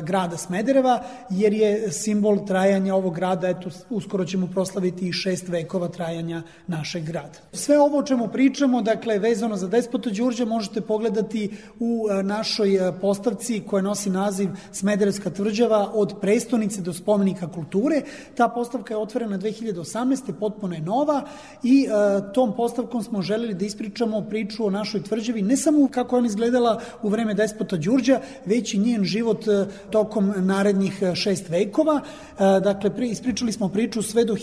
grada 0.01 0.37
Smedereva, 0.37 1.03
jer 1.29 1.53
je 1.53 1.91
simbol 1.91 2.45
trajanja 2.45 2.95
ovog 2.95 3.15
grada, 3.15 3.47
eto, 3.47 3.69
uskoro 3.89 4.25
ćemo 4.25 4.47
proslaviti 4.47 5.00
i 5.01 5.11
šest 5.11 5.47
vekova 5.47 5.87
trajanja 5.87 6.41
našeg 6.67 7.03
grada. 7.03 7.39
Sve 7.53 7.79
ovo 7.79 7.97
o 7.97 8.03
čemu 8.03 8.27
pričamo, 8.27 8.81
dakle, 8.81 9.19
vezano 9.19 9.57
za 9.57 9.67
despota 9.67 10.09
Đurđa, 10.09 10.45
možete 10.45 10.81
pogledati 10.81 11.49
u 11.79 12.07
e, 12.09 12.23
našoj 12.23 12.75
e, 12.75 12.91
postavci 13.01 13.61
koja 13.67 13.81
nosi 13.81 14.09
naziv 14.09 14.49
Smederevska 14.71 15.29
tvrđava 15.29 15.91
od 15.93 16.13
prestonice 16.21 16.81
do 16.81 16.93
spomenika 16.93 17.47
kulture. 17.51 18.01
Ta 18.35 18.47
postavka 18.47 18.93
je 18.93 18.97
otvorena 18.97 19.37
2018. 19.37 20.33
potpuno 20.39 20.75
je 20.75 20.81
nova 20.81 21.21
i 21.63 21.85
e, 21.85 22.33
tom 22.33 22.55
postavkom 22.55 23.03
smo 23.03 23.21
želeli 23.21 23.53
da 23.53 23.65
ispričamo 23.65 24.21
priču 24.29 24.65
o 24.65 24.69
našoj 24.69 25.03
tvrđavi, 25.03 25.41
ne 25.41 25.57
samo 25.57 25.87
kako 25.91 26.17
ona 26.17 26.27
izgledala 26.27 26.81
u 27.01 27.09
vreme 27.09 27.33
despota 27.33 27.77
Đurđa, 27.77 28.19
već 28.45 28.73
i 28.73 28.77
njen 28.77 29.03
život 29.03 29.45
tokom 29.89 30.33
narednih 30.37 30.99
šest 31.15 31.49
vekova. 31.49 32.01
Dakle, 32.39 32.95
pri, 32.95 33.09
ispričali 33.09 33.51
smo 33.51 33.69
priču 33.69 34.01
sve 34.01 34.25
do 34.25 34.35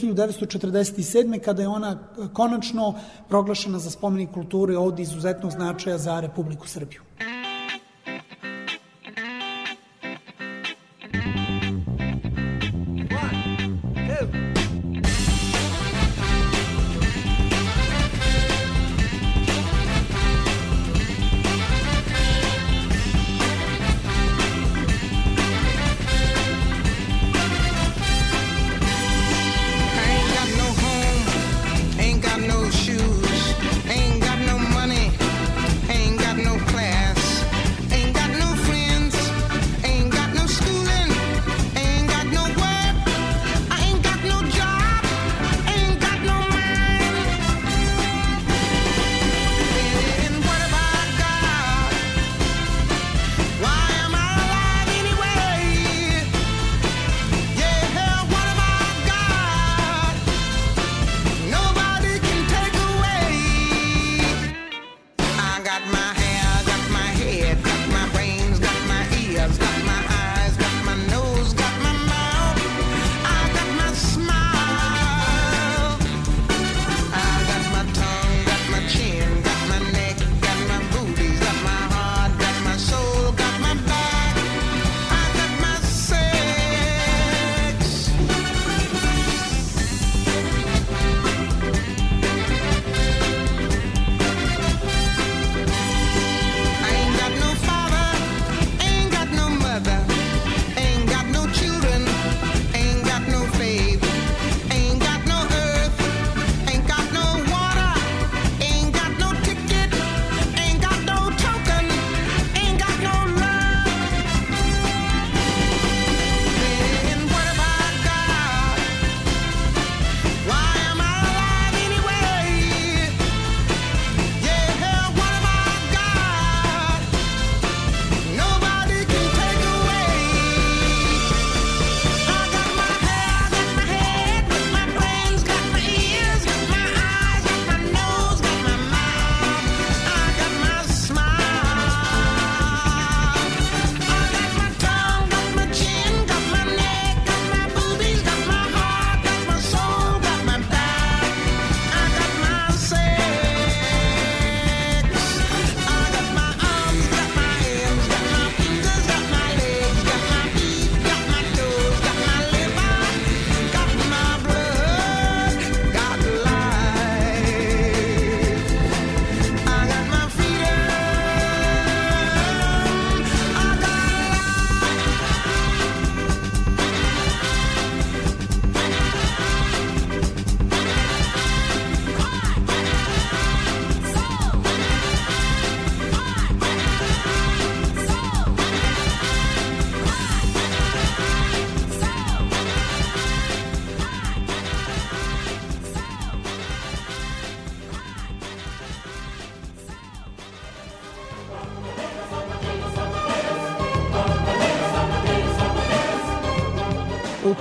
1947. 0.49 1.41
kada 1.41 1.63
je 1.63 1.69
ona 1.69 1.99
konačno 2.33 2.95
proglašena 3.29 3.79
za 3.79 3.91
spomenik 3.91 4.31
kulture 4.31 4.77
od 4.77 4.99
izuzetnog 4.99 5.53
značaja 5.53 5.99
za 5.99 6.21
Republiku 6.21 6.69
Srbiju. 6.69 7.03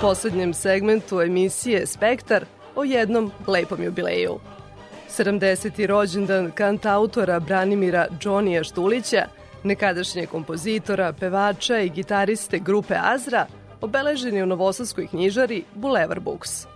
Poslednjem 0.08 0.54
segmentu 0.54 1.20
emisije 1.20 1.86
Spektar 1.86 2.44
o 2.76 2.84
jednom 2.84 3.32
lepom 3.46 3.82
jubileju. 3.82 4.38
70. 5.10 5.86
rođendan 5.86 6.50
kantautora 6.50 7.40
Branimira 7.40 8.06
Džonija 8.20 8.64
Štulića, 8.64 9.26
nekadašnjeg 9.62 10.28
kompozitora, 10.28 11.12
pevača 11.12 11.78
i 11.78 11.88
gitariste 11.88 12.58
grupe 12.58 12.94
Azra, 13.02 13.46
obeležen 13.80 14.36
je 14.36 14.42
u 14.42 14.46
Novosadskoj 14.46 15.06
knjižari 15.06 15.64
Bulevar 15.74 16.20
Books. 16.20 16.66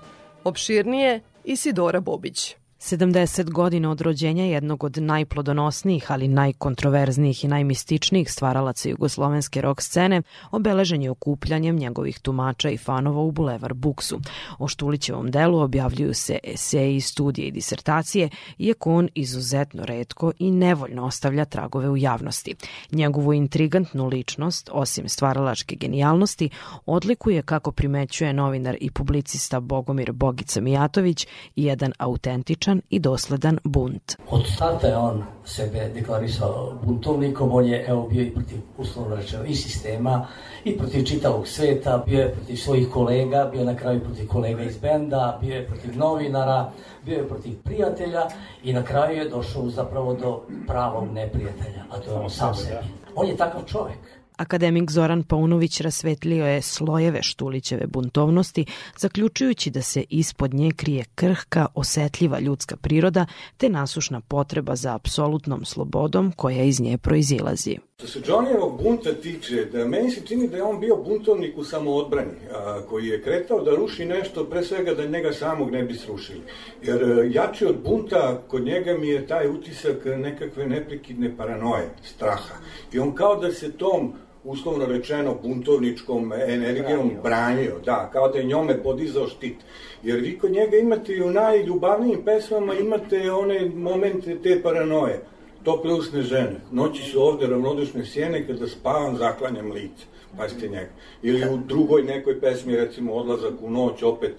Opširnije 0.45 1.21
Isidora 1.45 2.01
Bobić. 2.01 2.57
70 2.83 3.51
godina 3.51 3.91
od 3.91 4.01
rođenja 4.01 4.45
jednog 4.45 4.85
od 4.85 4.99
najplodonosnijih, 4.99 6.13
ali 6.13 6.29
najkontroverznijih 6.29 7.45
i 7.45 7.49
najmističnijih 7.49 8.33
stvaralaca 8.33 8.89
jugoslovenske 8.89 9.61
rock 9.61 9.83
scene 9.83 10.23
obeležen 10.51 11.03
je 11.03 11.11
okupljanjem 11.11 11.77
njegovih 11.77 12.19
tumača 12.19 12.71
i 12.71 12.77
fanova 12.77 13.21
u 13.21 13.31
Bulevar 13.31 13.75
Buksu. 13.75 14.21
O 14.59 14.69
Štulićevom 14.69 15.31
delu 15.31 15.59
objavljuju 15.59 16.15
se 16.15 16.39
eseji, 16.45 17.01
studije 17.01 17.49
i 17.49 17.51
disertacije, 17.51 18.29
iako 18.59 18.95
on 18.95 19.09
izuzetno 19.15 19.85
redko 19.85 20.33
i 20.39 20.51
nevoljno 20.51 21.07
ostavlja 21.07 21.45
tragove 21.45 21.91
u 21.91 21.97
javnosti. 21.97 22.55
Njegovu 22.93 23.33
intrigantnu 23.33 24.07
ličnost, 24.07 24.71
osim 24.73 25.09
stvaralačke 25.09 25.77
genijalnosti, 25.77 26.51
odlikuje, 26.87 27.43
kako 27.43 27.73
primećuje 27.73 28.33
novinar 28.33 28.77
i 28.81 28.91
publicista 28.91 29.61
Bogomir 29.61 30.13
Bogica 30.13 30.61
Mijatović, 30.61 31.27
i 31.57 31.65
jedan 31.65 31.93
autentičan 31.99 32.72
i 32.91 32.99
dosledan 32.99 33.59
bunt. 33.65 34.17
Od 34.31 34.47
starta 34.47 34.87
je 34.87 34.97
on 34.97 35.25
sebe 35.45 35.91
deklarisao 35.95 36.79
buntovnikom, 36.83 37.53
on 37.53 37.67
je 37.67 37.85
evo, 37.89 38.09
bio 38.09 38.23
i 38.23 38.31
protiv, 38.31 38.59
uslovno 38.79 39.17
rečeno, 39.17 39.45
i 39.45 39.55
sistema, 39.55 40.27
i 40.65 40.79
protiv 40.79 41.05
čitavog 41.05 41.49
sveta, 41.49 42.03
bio 42.07 42.21
je 42.21 42.33
protiv 42.33 42.57
svojih 42.57 42.89
kolega, 42.89 43.49
bio 43.53 43.59
je 43.59 43.67
na 43.67 43.77
kraju 43.77 44.01
protiv 44.01 44.29
kolega 44.29 44.63
iz 44.63 44.79
benda, 44.79 45.39
bio 45.41 45.55
je 45.55 45.67
protiv 45.67 45.99
novinara, 45.99 46.71
bio 47.05 47.19
je 47.19 47.29
protiv 47.29 47.63
prijatelja 47.65 48.29
i 48.63 48.73
na 48.73 48.83
kraju 48.83 49.19
je 49.19 49.29
došao 49.29 49.71
zapravo 49.71 50.15
do 50.15 50.41
pravog 50.67 51.13
neprijatelja, 51.13 51.85
a 51.91 51.99
to 51.99 52.11
je 52.11 52.17
on 52.17 52.31
sam 52.31 52.55
sebi. 52.55 52.87
On 53.15 53.27
je 53.27 53.37
takav 53.37 53.63
čovek. 53.67 54.22
Akademik 54.43 54.91
Zoran 54.91 55.23
Paunović 55.23 55.81
rasvetlio 55.81 56.47
je 56.47 56.63
slojeve 56.63 57.23
Štulićeve 57.23 57.87
buntovnosti, 57.87 58.65
zaključujući 58.99 59.71
da 59.71 59.83
se 59.83 60.05
ispod 60.11 60.55
nje 60.55 60.71
krije 60.77 61.05
krhka, 61.15 61.67
osetljiva 61.75 62.41
ljudska 62.41 62.77
priroda 62.77 63.27
te 63.57 63.69
nasušna 63.69 64.21
potreba 64.21 64.77
za 64.77 64.95
apsolutnom 64.95 65.65
slobodom 65.65 66.33
koja 66.37 66.63
iz 66.63 66.81
nje 66.81 66.99
proizilazi. 66.99 67.77
Što 67.99 68.07
se 68.07 68.21
Johnnyevog 68.21 68.83
bunta 68.83 69.13
tiče, 69.15 69.65
da 69.65 69.85
meni 69.85 70.11
se 70.11 70.27
čini 70.27 70.49
da 70.49 70.57
je 70.57 70.63
on 70.63 70.81
bio 70.81 70.97
buntovnik 70.97 71.59
u 71.59 71.65
samoodbrani, 71.65 72.35
a, 72.55 72.81
koji 72.89 73.07
je 73.07 73.23
kretao 73.23 73.61
da 73.65 73.75
ruši 73.75 74.05
nešto, 74.05 74.45
pre 74.45 74.63
svega 74.63 74.95
da 74.95 75.07
njega 75.07 75.33
samog 75.33 75.71
ne 75.71 75.83
bi 75.83 75.95
srušili. 75.95 76.41
Jer 76.83 77.05
a, 77.05 77.25
jači 77.33 77.67
od 77.67 77.77
bunta 77.85 78.43
kod 78.49 78.65
njega 78.65 78.99
mi 78.99 79.09
je 79.09 79.27
taj 79.27 79.49
utisak 79.49 80.05
nekakve 80.05 80.67
neprekidne 80.67 81.37
paranoje, 81.37 81.91
straha. 82.03 82.55
I 82.93 82.99
on 82.99 83.15
kao 83.15 83.37
da 83.37 83.53
se 83.53 83.73
tom 83.73 84.13
uslovno 84.45 84.87
rečeno 84.87 85.37
buntovničkom 85.43 86.33
energijom 86.33 87.11
branio, 87.23 87.79
da, 87.85 88.11
kao 88.13 88.29
da 88.29 88.39
je 88.39 88.45
njome 88.45 88.83
podizao 88.83 89.29
štit. 89.29 89.57
Jer 90.03 90.21
vi 90.21 90.39
kod 90.39 90.51
njega 90.51 90.77
imate 90.77 91.13
i 91.13 91.23
u 91.23 91.31
najljubavnijim 91.31 92.25
pesmama 92.25 92.75
imate 92.75 93.33
one 93.33 93.71
momente 93.75 94.39
te 94.43 94.63
paranoje 94.63 95.23
tople 95.65 95.95
usne 95.95 96.23
žene. 96.23 96.61
Noći 96.73 97.03
su 97.03 97.23
ovde 97.23 97.47
ravnodušne 97.47 98.05
sjene, 98.05 98.47
kada 98.47 98.67
spavam 98.67 99.17
zaklanjam 99.17 99.73
lice. 99.73 100.05
Pazite 100.37 100.69
njega. 100.69 100.91
Ili 101.23 101.55
u 101.55 101.57
drugoj 101.57 102.03
nekoj 102.03 102.41
pesmi, 102.41 102.77
recimo 102.77 103.13
Odlazak 103.13 103.53
u 103.63 103.71
noć, 103.71 104.03
opet 104.03 104.35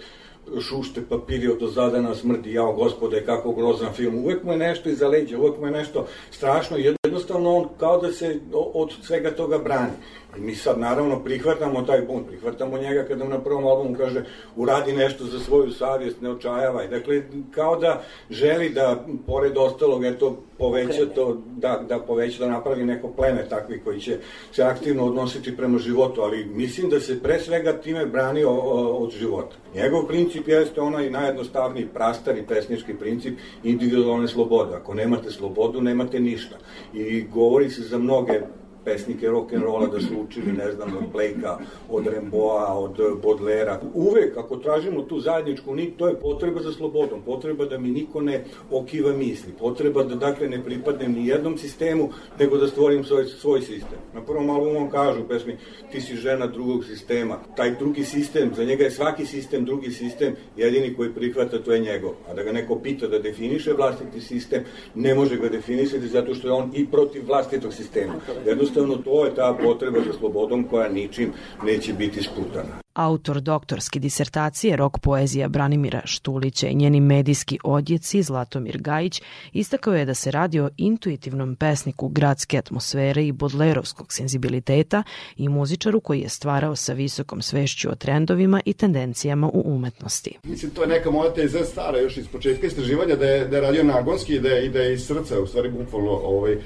šušte 0.62 1.02
papiri 1.10 1.48
od 1.48 1.64
ozadana 1.64 2.16
smrdi, 2.16 2.54
jao 2.54 2.74
gospode, 2.74 3.26
kako 3.26 3.52
grozan 3.52 3.94
film. 3.94 4.16
Uvek 4.16 4.44
mu 4.44 4.52
je 4.52 4.58
nešto 4.58 4.90
iza 4.90 5.08
leđa, 5.08 5.38
uvek 5.38 5.60
mu 5.60 5.66
je 5.66 5.72
nešto 5.72 6.08
strašno, 6.32 6.78
jednostavno 6.78 7.56
on 7.56 7.68
kao 7.80 7.98
da 7.98 8.12
se 8.12 8.40
od 8.54 8.92
svega 9.02 9.32
toga 9.36 9.58
brani. 9.58 9.94
Mi 10.38 10.56
sad 10.56 10.80
naravno 10.80 11.24
prihvatamo 11.24 11.82
taj 11.82 12.02
bunt, 12.02 12.28
prihvatamo 12.28 12.78
njega 12.78 13.04
kada 13.04 13.26
na 13.26 13.40
prvom 13.40 13.66
albumu 13.66 13.96
kaže 13.98 14.26
uradi 14.56 14.94
nešto 14.94 15.26
za 15.26 15.40
svoju 15.40 15.72
savjest, 15.72 16.22
ne 16.22 16.30
očajavaj. 16.30 16.88
Dakle, 16.88 17.22
kao 17.52 17.76
da 17.76 18.04
želi 18.30 18.70
da, 18.70 19.06
pored 19.28 19.58
ostalog, 19.58 20.06
eto, 20.06 20.38
poveća 20.58 21.06
to, 21.16 21.38
da, 21.58 21.84
da 21.90 22.00
poveća, 22.00 22.46
da 22.46 22.52
napravi 22.52 22.86
neko 22.86 23.08
pleme 23.08 23.50
takvi 23.50 23.82
koji 23.84 24.00
će 24.00 24.18
se 24.52 24.64
aktivno 24.64 25.06
odnositi 25.06 25.58
prema 25.58 25.78
životu, 25.78 26.22
ali 26.22 26.46
mislim 26.46 26.90
da 26.90 27.00
se 27.00 27.24
pre 27.24 27.40
svega 27.40 27.74
time 27.74 28.06
brani 28.06 28.44
o, 28.44 28.52
o, 28.52 28.98
od 28.98 29.12
života. 29.12 29.56
Njegov 29.76 30.08
princip 30.08 30.48
jeste 30.48 30.82
onaj 30.82 31.10
najjednostavniji, 31.10 31.88
prastari 31.94 32.44
pesnički 32.48 32.94
princip 32.94 33.40
individualne 33.64 34.28
slobode. 34.28 34.76
Ako 34.76 34.94
nemate 34.94 35.32
slobodu, 35.32 35.82
nemate 35.82 36.20
ništa. 36.20 36.56
I 36.94 37.22
govori 37.22 37.70
se 37.70 37.82
za 37.82 37.98
mnoge 37.98 38.42
pesnike 38.86 39.28
rock 39.28 39.54
and 39.54 39.64
rolla 39.64 39.88
da 39.88 40.02
su 40.02 40.14
učili, 40.28 40.52
ne 40.52 40.72
znam, 40.72 40.98
od 40.98 41.04
Blakea, 41.12 41.58
od 41.90 42.08
Remboa, 42.08 42.74
od 42.74 42.98
Bodlera. 43.24 43.80
Uvek, 43.94 44.38
ako 44.38 44.58
tražimo 44.58 45.02
tu 45.02 45.20
zajedničku 45.20 45.76
nit, 45.76 45.98
to 45.98 46.08
je 46.08 46.20
potreba 46.20 46.62
za 46.62 46.72
slobodom, 46.72 47.22
potreba 47.22 47.66
da 47.66 47.78
mi 47.78 47.92
niko 47.92 48.22
ne 48.22 48.44
okiva 48.72 49.14
misli, 49.14 49.54
potreba 49.60 50.04
da, 50.04 50.16
dakle, 50.16 50.48
ne 50.48 50.64
pripadnem 50.64 51.14
ni 51.14 51.28
jednom 51.28 51.58
sistemu, 51.58 52.10
nego 52.40 52.58
da 52.58 52.68
stvorim 52.68 53.04
svoj, 53.04 53.26
svoj 53.26 53.62
sistem. 53.62 54.00
Na 54.14 54.22
prvom 54.22 54.50
albumu 54.50 54.80
on 54.80 54.90
kaže 54.90 55.20
u 55.20 55.28
pesmi, 55.28 55.58
ti 55.92 56.02
si 56.02 56.16
žena 56.16 56.48
drugog 56.48 56.86
sistema. 56.86 57.38
Taj 57.56 57.76
drugi 57.76 58.04
sistem, 58.04 58.52
za 58.56 58.64
njega 58.64 58.84
je 58.84 58.92
svaki 58.92 59.26
sistem 59.26 59.66
drugi 59.66 59.92
sistem, 59.92 60.36
jedini 60.58 60.96
koji 60.96 61.14
prihvata, 61.14 61.64
to 61.64 61.74
je 61.74 61.80
njegov. 61.80 62.12
A 62.30 62.34
da 62.34 62.44
ga 62.44 62.52
neko 62.52 62.76
pita 62.80 63.08
da 63.08 63.20
definiše 63.20 63.74
vlastiti 63.74 64.22
sistem, 64.22 64.64
ne 64.96 65.16
može 65.16 65.38
ga 65.38 65.50
definisati 65.50 66.08
zato 66.08 66.36
što 66.36 66.48
je 66.48 66.54
on 66.54 66.72
i 66.76 66.86
protiv 66.88 67.24
vlastitog 67.28 67.74
sistema. 67.74 68.14
Jednostavno, 68.46 68.73
to 69.06 69.26
je 69.26 69.36
ta 69.36 69.58
potreba 69.64 70.00
za 70.00 70.14
slobodom 70.20 70.64
koja 70.64 70.90
ničim 70.90 71.34
neće 71.66 71.94
biti 71.94 72.24
sputana. 72.24 72.83
Autor 72.94 73.42
doktorske 73.42 74.00
disertacije 74.00 74.76
rok 74.76 75.00
poezija 75.00 75.48
Branimira 75.48 76.02
Štulića 76.06 76.68
i 76.68 76.76
njeni 76.76 77.00
medijski 77.00 77.60
odjeci 77.64 78.24
Zlatomir 78.24 78.78
Gajić 78.78 79.22
istakao 79.54 79.94
je 79.94 80.06
da 80.06 80.14
se 80.14 80.32
radi 80.32 80.60
o 80.60 80.70
intuitivnom 80.78 81.56
pesniku 81.56 82.08
gradske 82.08 82.58
atmosfere 82.58 83.26
i 83.26 83.32
bodlerovskog 83.32 84.14
senzibiliteta 84.14 85.04
i 85.38 85.50
muzičaru 85.50 86.00
koji 86.00 86.22
je 86.22 86.30
stvarao 86.30 86.76
sa 86.76 86.94
visokom 86.94 87.42
svešću 87.42 87.90
o 87.90 87.96
trendovima 87.96 88.62
i 88.66 88.74
tendencijama 88.74 89.48
u 89.48 89.64
umetnosti. 89.66 90.38
Mislim, 90.44 90.72
to 90.72 90.82
je 90.82 90.88
neka 90.88 91.12
moja 91.12 91.34
teza 91.34 91.66
stara 91.66 92.00
još 92.00 92.18
iz 92.18 92.28
početka 92.28 92.68
istraživanja 92.68 93.16
da 93.16 93.26
je, 93.26 93.48
da 93.48 93.56
je 93.56 93.62
radio 93.62 93.84
nagonski 93.84 94.36
i 94.36 94.40
da 94.40 94.50
je, 94.50 94.66
i 94.66 94.70
da 94.70 94.80
je 94.80 94.94
iz 94.94 95.06
srca 95.06 95.40
u 95.40 95.48
stvari 95.48 95.70
bukvalno 95.70 96.12
ovaj, 96.12 96.58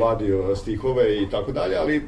vadio 0.00 0.56
stihove 0.56 1.22
i 1.22 1.30
tako 1.30 1.52
dalje, 1.52 1.76
ali 1.76 2.02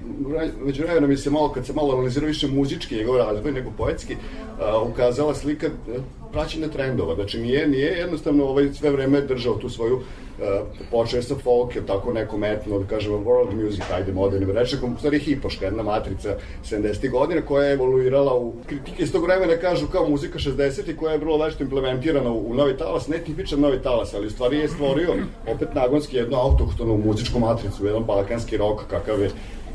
među 0.64 0.82
vremenom 0.82 1.10
mi 1.10 1.16
se 1.16 1.30
malo, 1.30 1.52
kad 1.52 1.66
se 1.66 1.72
malo 1.72 1.92
analizirao 1.92 2.28
više 2.28 2.48
muzički 2.48 2.96
njegov 2.96 3.16
razvoj 3.16 3.53
nego 3.54 3.70
poetski, 3.78 4.16
ukazala 4.90 5.34
slika 5.34 5.66
praćenja 6.34 6.68
trendova. 6.68 7.14
Znači 7.14 7.40
nije, 7.40 7.68
nije 7.68 7.90
jednostavno 7.98 8.44
ovaj 8.44 8.72
sve 8.72 8.90
vreme 8.90 9.20
držao 9.20 9.54
tu 9.54 9.68
svoju 9.68 9.96
uh, 9.96 10.02
počeo 10.90 11.22
sa 11.22 11.34
folk, 11.34 11.76
je 11.76 11.86
tako 11.86 12.12
neko 12.12 12.38
metno, 12.38 12.78
da 12.78 12.86
kažemo 12.86 13.18
world 13.18 13.64
music, 13.64 13.84
ajde 13.94 14.12
moderno 14.12 14.52
reče, 14.52 14.76
u 14.76 14.98
stvari 14.98 15.18
hipoška, 15.18 15.64
jedna 15.64 15.82
matrica 15.82 16.36
70. 16.64 17.10
godina 17.10 17.42
koja 17.42 17.66
je 17.66 17.72
evoluirala 17.72 18.34
u 18.34 18.52
kritike 18.66 19.02
iz 19.02 19.12
tog 19.12 19.24
vremena 19.24 19.56
kažu 19.56 19.86
kao 19.86 20.08
muzika 20.08 20.38
60. 20.38 20.96
koja 20.96 21.12
je 21.12 21.18
vrlo 21.18 21.38
vešto 21.38 21.62
implementirana 21.62 22.30
u, 22.30 22.50
u 22.50 22.54
novi 22.54 22.76
talas, 22.76 23.08
ne 23.08 23.18
tipičan 23.18 23.60
novi 23.60 23.82
talas, 23.82 24.14
ali 24.14 24.26
u 24.26 24.30
stvari 24.30 24.58
je 24.58 24.68
stvorio 24.68 25.14
opet 25.54 25.74
nagonski 25.74 26.16
jednu 26.16 26.36
autohtonu 26.36 26.98
muzičku 27.06 27.38
matricu, 27.38 27.86
jedan 27.86 28.04
balkanski 28.04 28.56
rok 28.56 28.80
kakav 28.90 29.20
je 29.20 29.30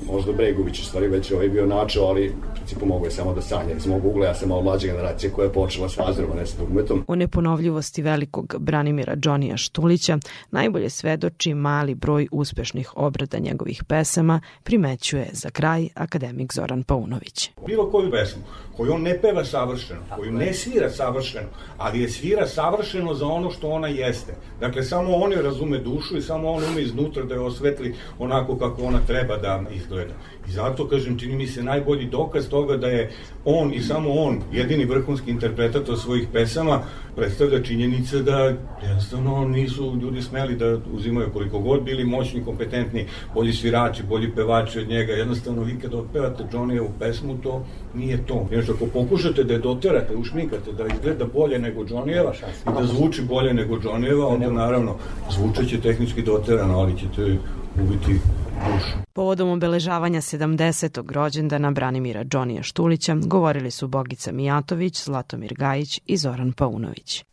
možda 0.08 0.32
Bregović 0.32 0.80
u 0.80 0.86
stvari 0.86 1.08
već 1.08 1.32
ovaj 1.32 1.50
bio 1.50 1.66
načeo, 1.66 2.04
ali 2.04 2.30
u 2.30 2.56
principu 2.56 2.86
mogu 2.86 3.06
je 3.06 3.12
samo 3.12 3.34
da 3.34 3.42
sanja. 3.42 3.76
Iz 3.78 3.88
mog 3.88 4.06
ugla 4.06 4.26
ja 4.26 4.34
sam 4.34 4.50
malo 4.50 4.62
mlađa 4.62 4.88
generacija 4.88 5.32
koja 5.32 5.46
je 5.46 5.54
počela 5.54 5.90
s 5.90 6.00
Azrom, 6.00 6.32
a 6.32 6.36
ne 6.36 6.46
sa 6.46 6.58
dugmetom. 6.58 7.04
O 7.08 7.16
neponovljivosti 7.16 8.02
velikog 8.02 8.56
Branimira 8.60 9.16
Džonija 9.16 9.58
Štulića 9.58 10.18
najbolje 10.52 10.90
svedoči 10.90 11.54
mali 11.54 11.96
broj 11.96 12.28
uspešnih 12.32 12.98
obrada 12.98 13.40
njegovih 13.40 13.84
pesama, 13.84 14.42
primećuje 14.64 15.30
za 15.32 15.50
kraj 15.50 15.88
akademik 15.94 16.54
Zoran 16.54 16.84
Paunović. 16.84 17.52
Bilo 17.66 17.92
koju 17.92 18.12
pesmu 18.12 18.44
koju 18.80 18.94
on 18.94 19.02
ne 19.02 19.22
peva 19.22 19.46
savršeno, 19.46 20.00
koju 20.16 20.32
ne 20.32 20.54
svira 20.54 20.90
savršeno, 20.90 21.48
ali 21.78 22.02
je 22.02 22.10
svira 22.10 22.48
savršeno 22.48 23.14
za 23.14 23.26
ono 23.26 23.52
što 23.52 23.70
ona 23.70 23.88
jeste. 23.88 24.36
Dakle, 24.60 24.84
samo 24.84 25.16
on 25.16 25.32
je 25.32 25.42
razume 25.42 25.78
dušu 25.78 26.18
i 26.18 26.22
samo 26.22 26.52
on 26.52 26.64
ume 26.64 26.82
iznutra 26.82 27.24
da 27.24 27.34
je 27.34 27.40
osvetli 27.40 27.96
onako 28.20 28.58
kako 28.58 28.84
ona 28.84 29.00
treba 29.08 29.38
da 29.38 29.64
izgleda. 29.90 30.14
I 30.48 30.52
zato, 30.52 30.88
kažem, 30.88 31.18
čini 31.18 31.36
mi 31.36 31.48
se 31.48 31.64
najbolji 31.64 32.06
dokaz 32.06 32.50
toga 32.50 32.78
da 32.78 32.88
je 32.88 33.12
on 33.46 33.74
i 33.74 33.82
samo 33.82 34.14
on, 34.14 34.42
jedini 34.54 34.86
vrhunski 34.86 35.32
interpretator 35.32 35.98
svojih 35.98 36.28
pesama, 36.34 36.82
predstavlja 37.16 37.64
činjenice 37.64 38.20
da 38.24 38.54
jednostavno 38.84 39.48
nisu 39.48 39.96
ljudi 40.02 40.22
smeli 40.22 40.56
da 40.56 40.78
uzimaju 40.94 41.30
koliko 41.34 41.60
god 41.60 41.84
bili 41.84 42.04
moćni, 42.04 42.44
kompetentni, 42.46 43.06
bolji 43.34 43.54
svirači, 43.54 44.04
bolji 44.04 44.32
pevači 44.36 44.80
od 44.80 44.90
njega. 44.90 45.14
Jednostavno, 45.14 45.64
vi 45.64 45.80
kada 45.80 45.98
otpevate 45.98 46.44
Johnnyjevu 46.54 46.90
pesmu, 47.00 47.38
to 47.44 47.66
nije 47.94 48.26
to. 48.26 48.48
Nešto, 48.52 48.74
ako 48.74 48.86
pokušate 48.86 49.44
da 49.44 49.54
je 49.54 49.60
doterate, 49.60 50.16
ušminkate, 50.16 50.72
da 50.72 50.86
izgleda 50.96 51.26
bolje 51.34 51.60
nego 51.60 51.84
Johnnyjeva 51.84 52.34
i 52.68 52.80
da 52.80 52.86
zvuči 52.86 53.22
bolje 53.22 53.54
nego 53.54 53.76
Johnnyjeva, 53.76 54.26
onda 54.34 54.52
naravno 54.52 54.96
zvučeće 55.30 55.82
tehnički 55.82 56.22
doterano, 56.22 56.80
ali 56.80 56.98
ćete 56.98 57.38
ubiti 57.84 58.20
dušu. 58.66 58.98
Povodom 59.14 59.50
obeležavanja 59.50 60.22
70. 60.22 61.12
rođendana 61.12 61.72
Branimira 61.72 62.24
Džonija 62.24 62.64
Štulića 62.64 63.16
govorili 63.16 63.72
su 63.72 63.88
Bogica 63.88 64.32
Mijatović, 64.32 65.04
Zlatomir 65.04 65.54
Gajić 65.54 66.02
i 66.06 66.18
Zoran 66.18 66.52
Paunović. 66.52 67.24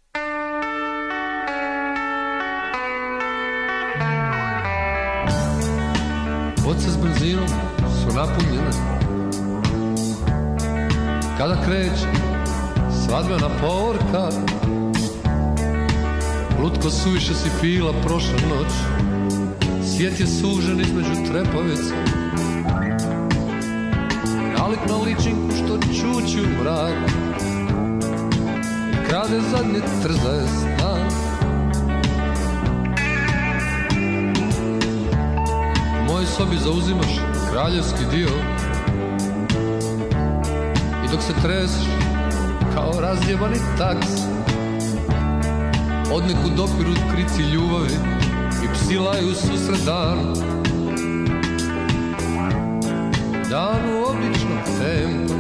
Boce 6.65 6.91
s 6.91 6.97
benzinom 6.97 7.49
su 7.83 8.17
napunjene 8.17 8.71
Kada 11.39 11.63
kreće 11.65 12.07
svadbena 13.05 13.49
povorka 13.61 14.31
Lutko 16.63 16.91
suviše 16.91 17.35
si 17.35 17.51
pila 17.61 17.93
prošla 18.07 18.39
noć 18.49 18.73
Svijet 19.87 20.21
je 20.21 20.27
sužen 20.27 20.81
između 20.81 21.11
trepavica 21.29 21.95
Nalik 24.59 24.81
na 24.89 24.97
ličinku 24.97 25.51
što 25.57 25.79
čuči 25.79 26.41
u 26.41 26.63
mrak. 26.63 27.11
I 28.93 29.09
krade 29.09 29.41
zadnje 29.51 29.81
trzaje 30.03 30.47
stan 30.47 31.01
U 36.01 36.13
mojoj 36.13 36.27
sobi 36.27 36.57
zauzimaš 36.57 37.21
kraljevski 37.53 38.05
dio. 38.11 38.31
I 41.05 41.09
dok 41.13 41.23
se 41.23 41.33
treseš 41.43 41.87
kao 42.75 43.01
razjebani 43.01 43.57
taks 43.79 44.07
Od 46.13 46.23
neku 46.23 46.49
dopiru 46.57 46.93
krici 47.13 47.43
ljubavi 47.43 48.26
i 48.67 48.75
psilaju 48.75 49.35
susret 49.35 49.85
danu 49.87 50.33
Danu 53.51 54.05
običnog 54.07 54.65
tempa 54.79 55.35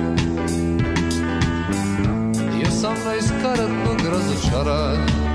I 2.60 2.66
osamnaest 2.68 3.32
karatnog 3.42 4.00
razočaranja 4.12 5.25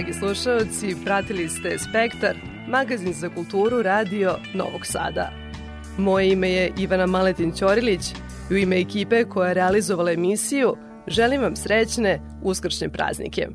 Dragi 0.00 0.12
slušalci, 0.12 0.96
pratili 1.04 1.48
ste 1.48 1.78
Spektar, 1.78 2.36
magazin 2.68 3.12
za 3.12 3.28
kulturu 3.28 3.82
radio 3.82 4.36
Novog 4.54 4.86
Sada. 4.86 5.30
Moje 5.98 6.32
ime 6.32 6.50
je 6.50 6.72
Ivana 6.78 7.06
Maletin 7.06 7.52
Ćorilić 7.52 8.00
i 8.50 8.54
u 8.54 8.56
ime 8.56 8.80
ekipe 8.80 9.24
koja 9.24 9.48
je 9.48 9.54
realizovala 9.54 10.12
emisiju 10.12 10.76
želim 11.06 11.42
vam 11.42 11.56
srećne 11.56 12.20
uskršnje 12.42 12.88
praznike. 12.88 13.48